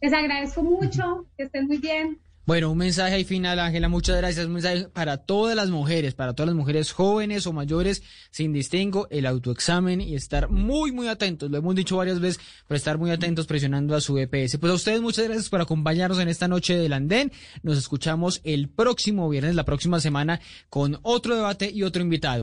Les 0.01 0.13
agradezco 0.13 0.63
mucho, 0.63 1.28
que 1.38 1.43
estén 1.43 1.67
muy 1.67 1.78
bien. 1.78 2.19
Bueno, 2.45 2.71
un 2.71 2.77
mensaje 2.77 3.15
ahí 3.15 3.23
final, 3.23 3.57
Ángela, 3.57 3.87
muchas 3.87 4.17
gracias. 4.17 4.45
Un 4.45 4.53
mensaje 4.53 4.89
para 4.89 5.15
todas 5.15 5.55
las 5.55 5.69
mujeres, 5.69 6.13
para 6.13 6.33
todas 6.33 6.47
las 6.47 6.57
mujeres 6.57 6.91
jóvenes 6.91 7.47
o 7.47 7.53
mayores, 7.53 8.03
sin 8.32 8.51
distingo, 8.51 9.07
el 9.11 9.25
autoexamen 9.28 10.01
y 10.01 10.15
estar 10.15 10.49
muy, 10.49 10.91
muy 10.91 11.07
atentos. 11.07 11.49
Lo 11.49 11.57
hemos 11.57 11.74
dicho 11.74 11.95
varias 11.95 12.20
veces, 12.20 12.41
pero 12.67 12.75
estar 12.75 12.97
muy 12.97 13.11
atentos 13.11 13.47
presionando 13.47 13.95
a 13.95 14.01
su 14.01 14.17
EPS. 14.17 14.57
Pues 14.57 14.71
a 14.74 14.75
ustedes 14.75 15.01
muchas 15.01 15.24
gracias 15.24 15.47
por 15.47 15.61
acompañarnos 15.61 16.20
en 16.20 16.28
esta 16.28 16.49
noche 16.49 16.75
del 16.75 16.91
andén. 16.91 17.32
Nos 17.61 17.78
escuchamos 17.78 18.41
el 18.43 18.67
próximo 18.67 19.29
viernes, 19.29 19.55
la 19.55 19.63
próxima 19.63 20.01
semana, 20.01 20.41
con 20.70 20.99
otro 21.01 21.36
debate 21.36 21.71
y 21.74 21.83
otro 21.83 22.01
invitado. 22.01 22.41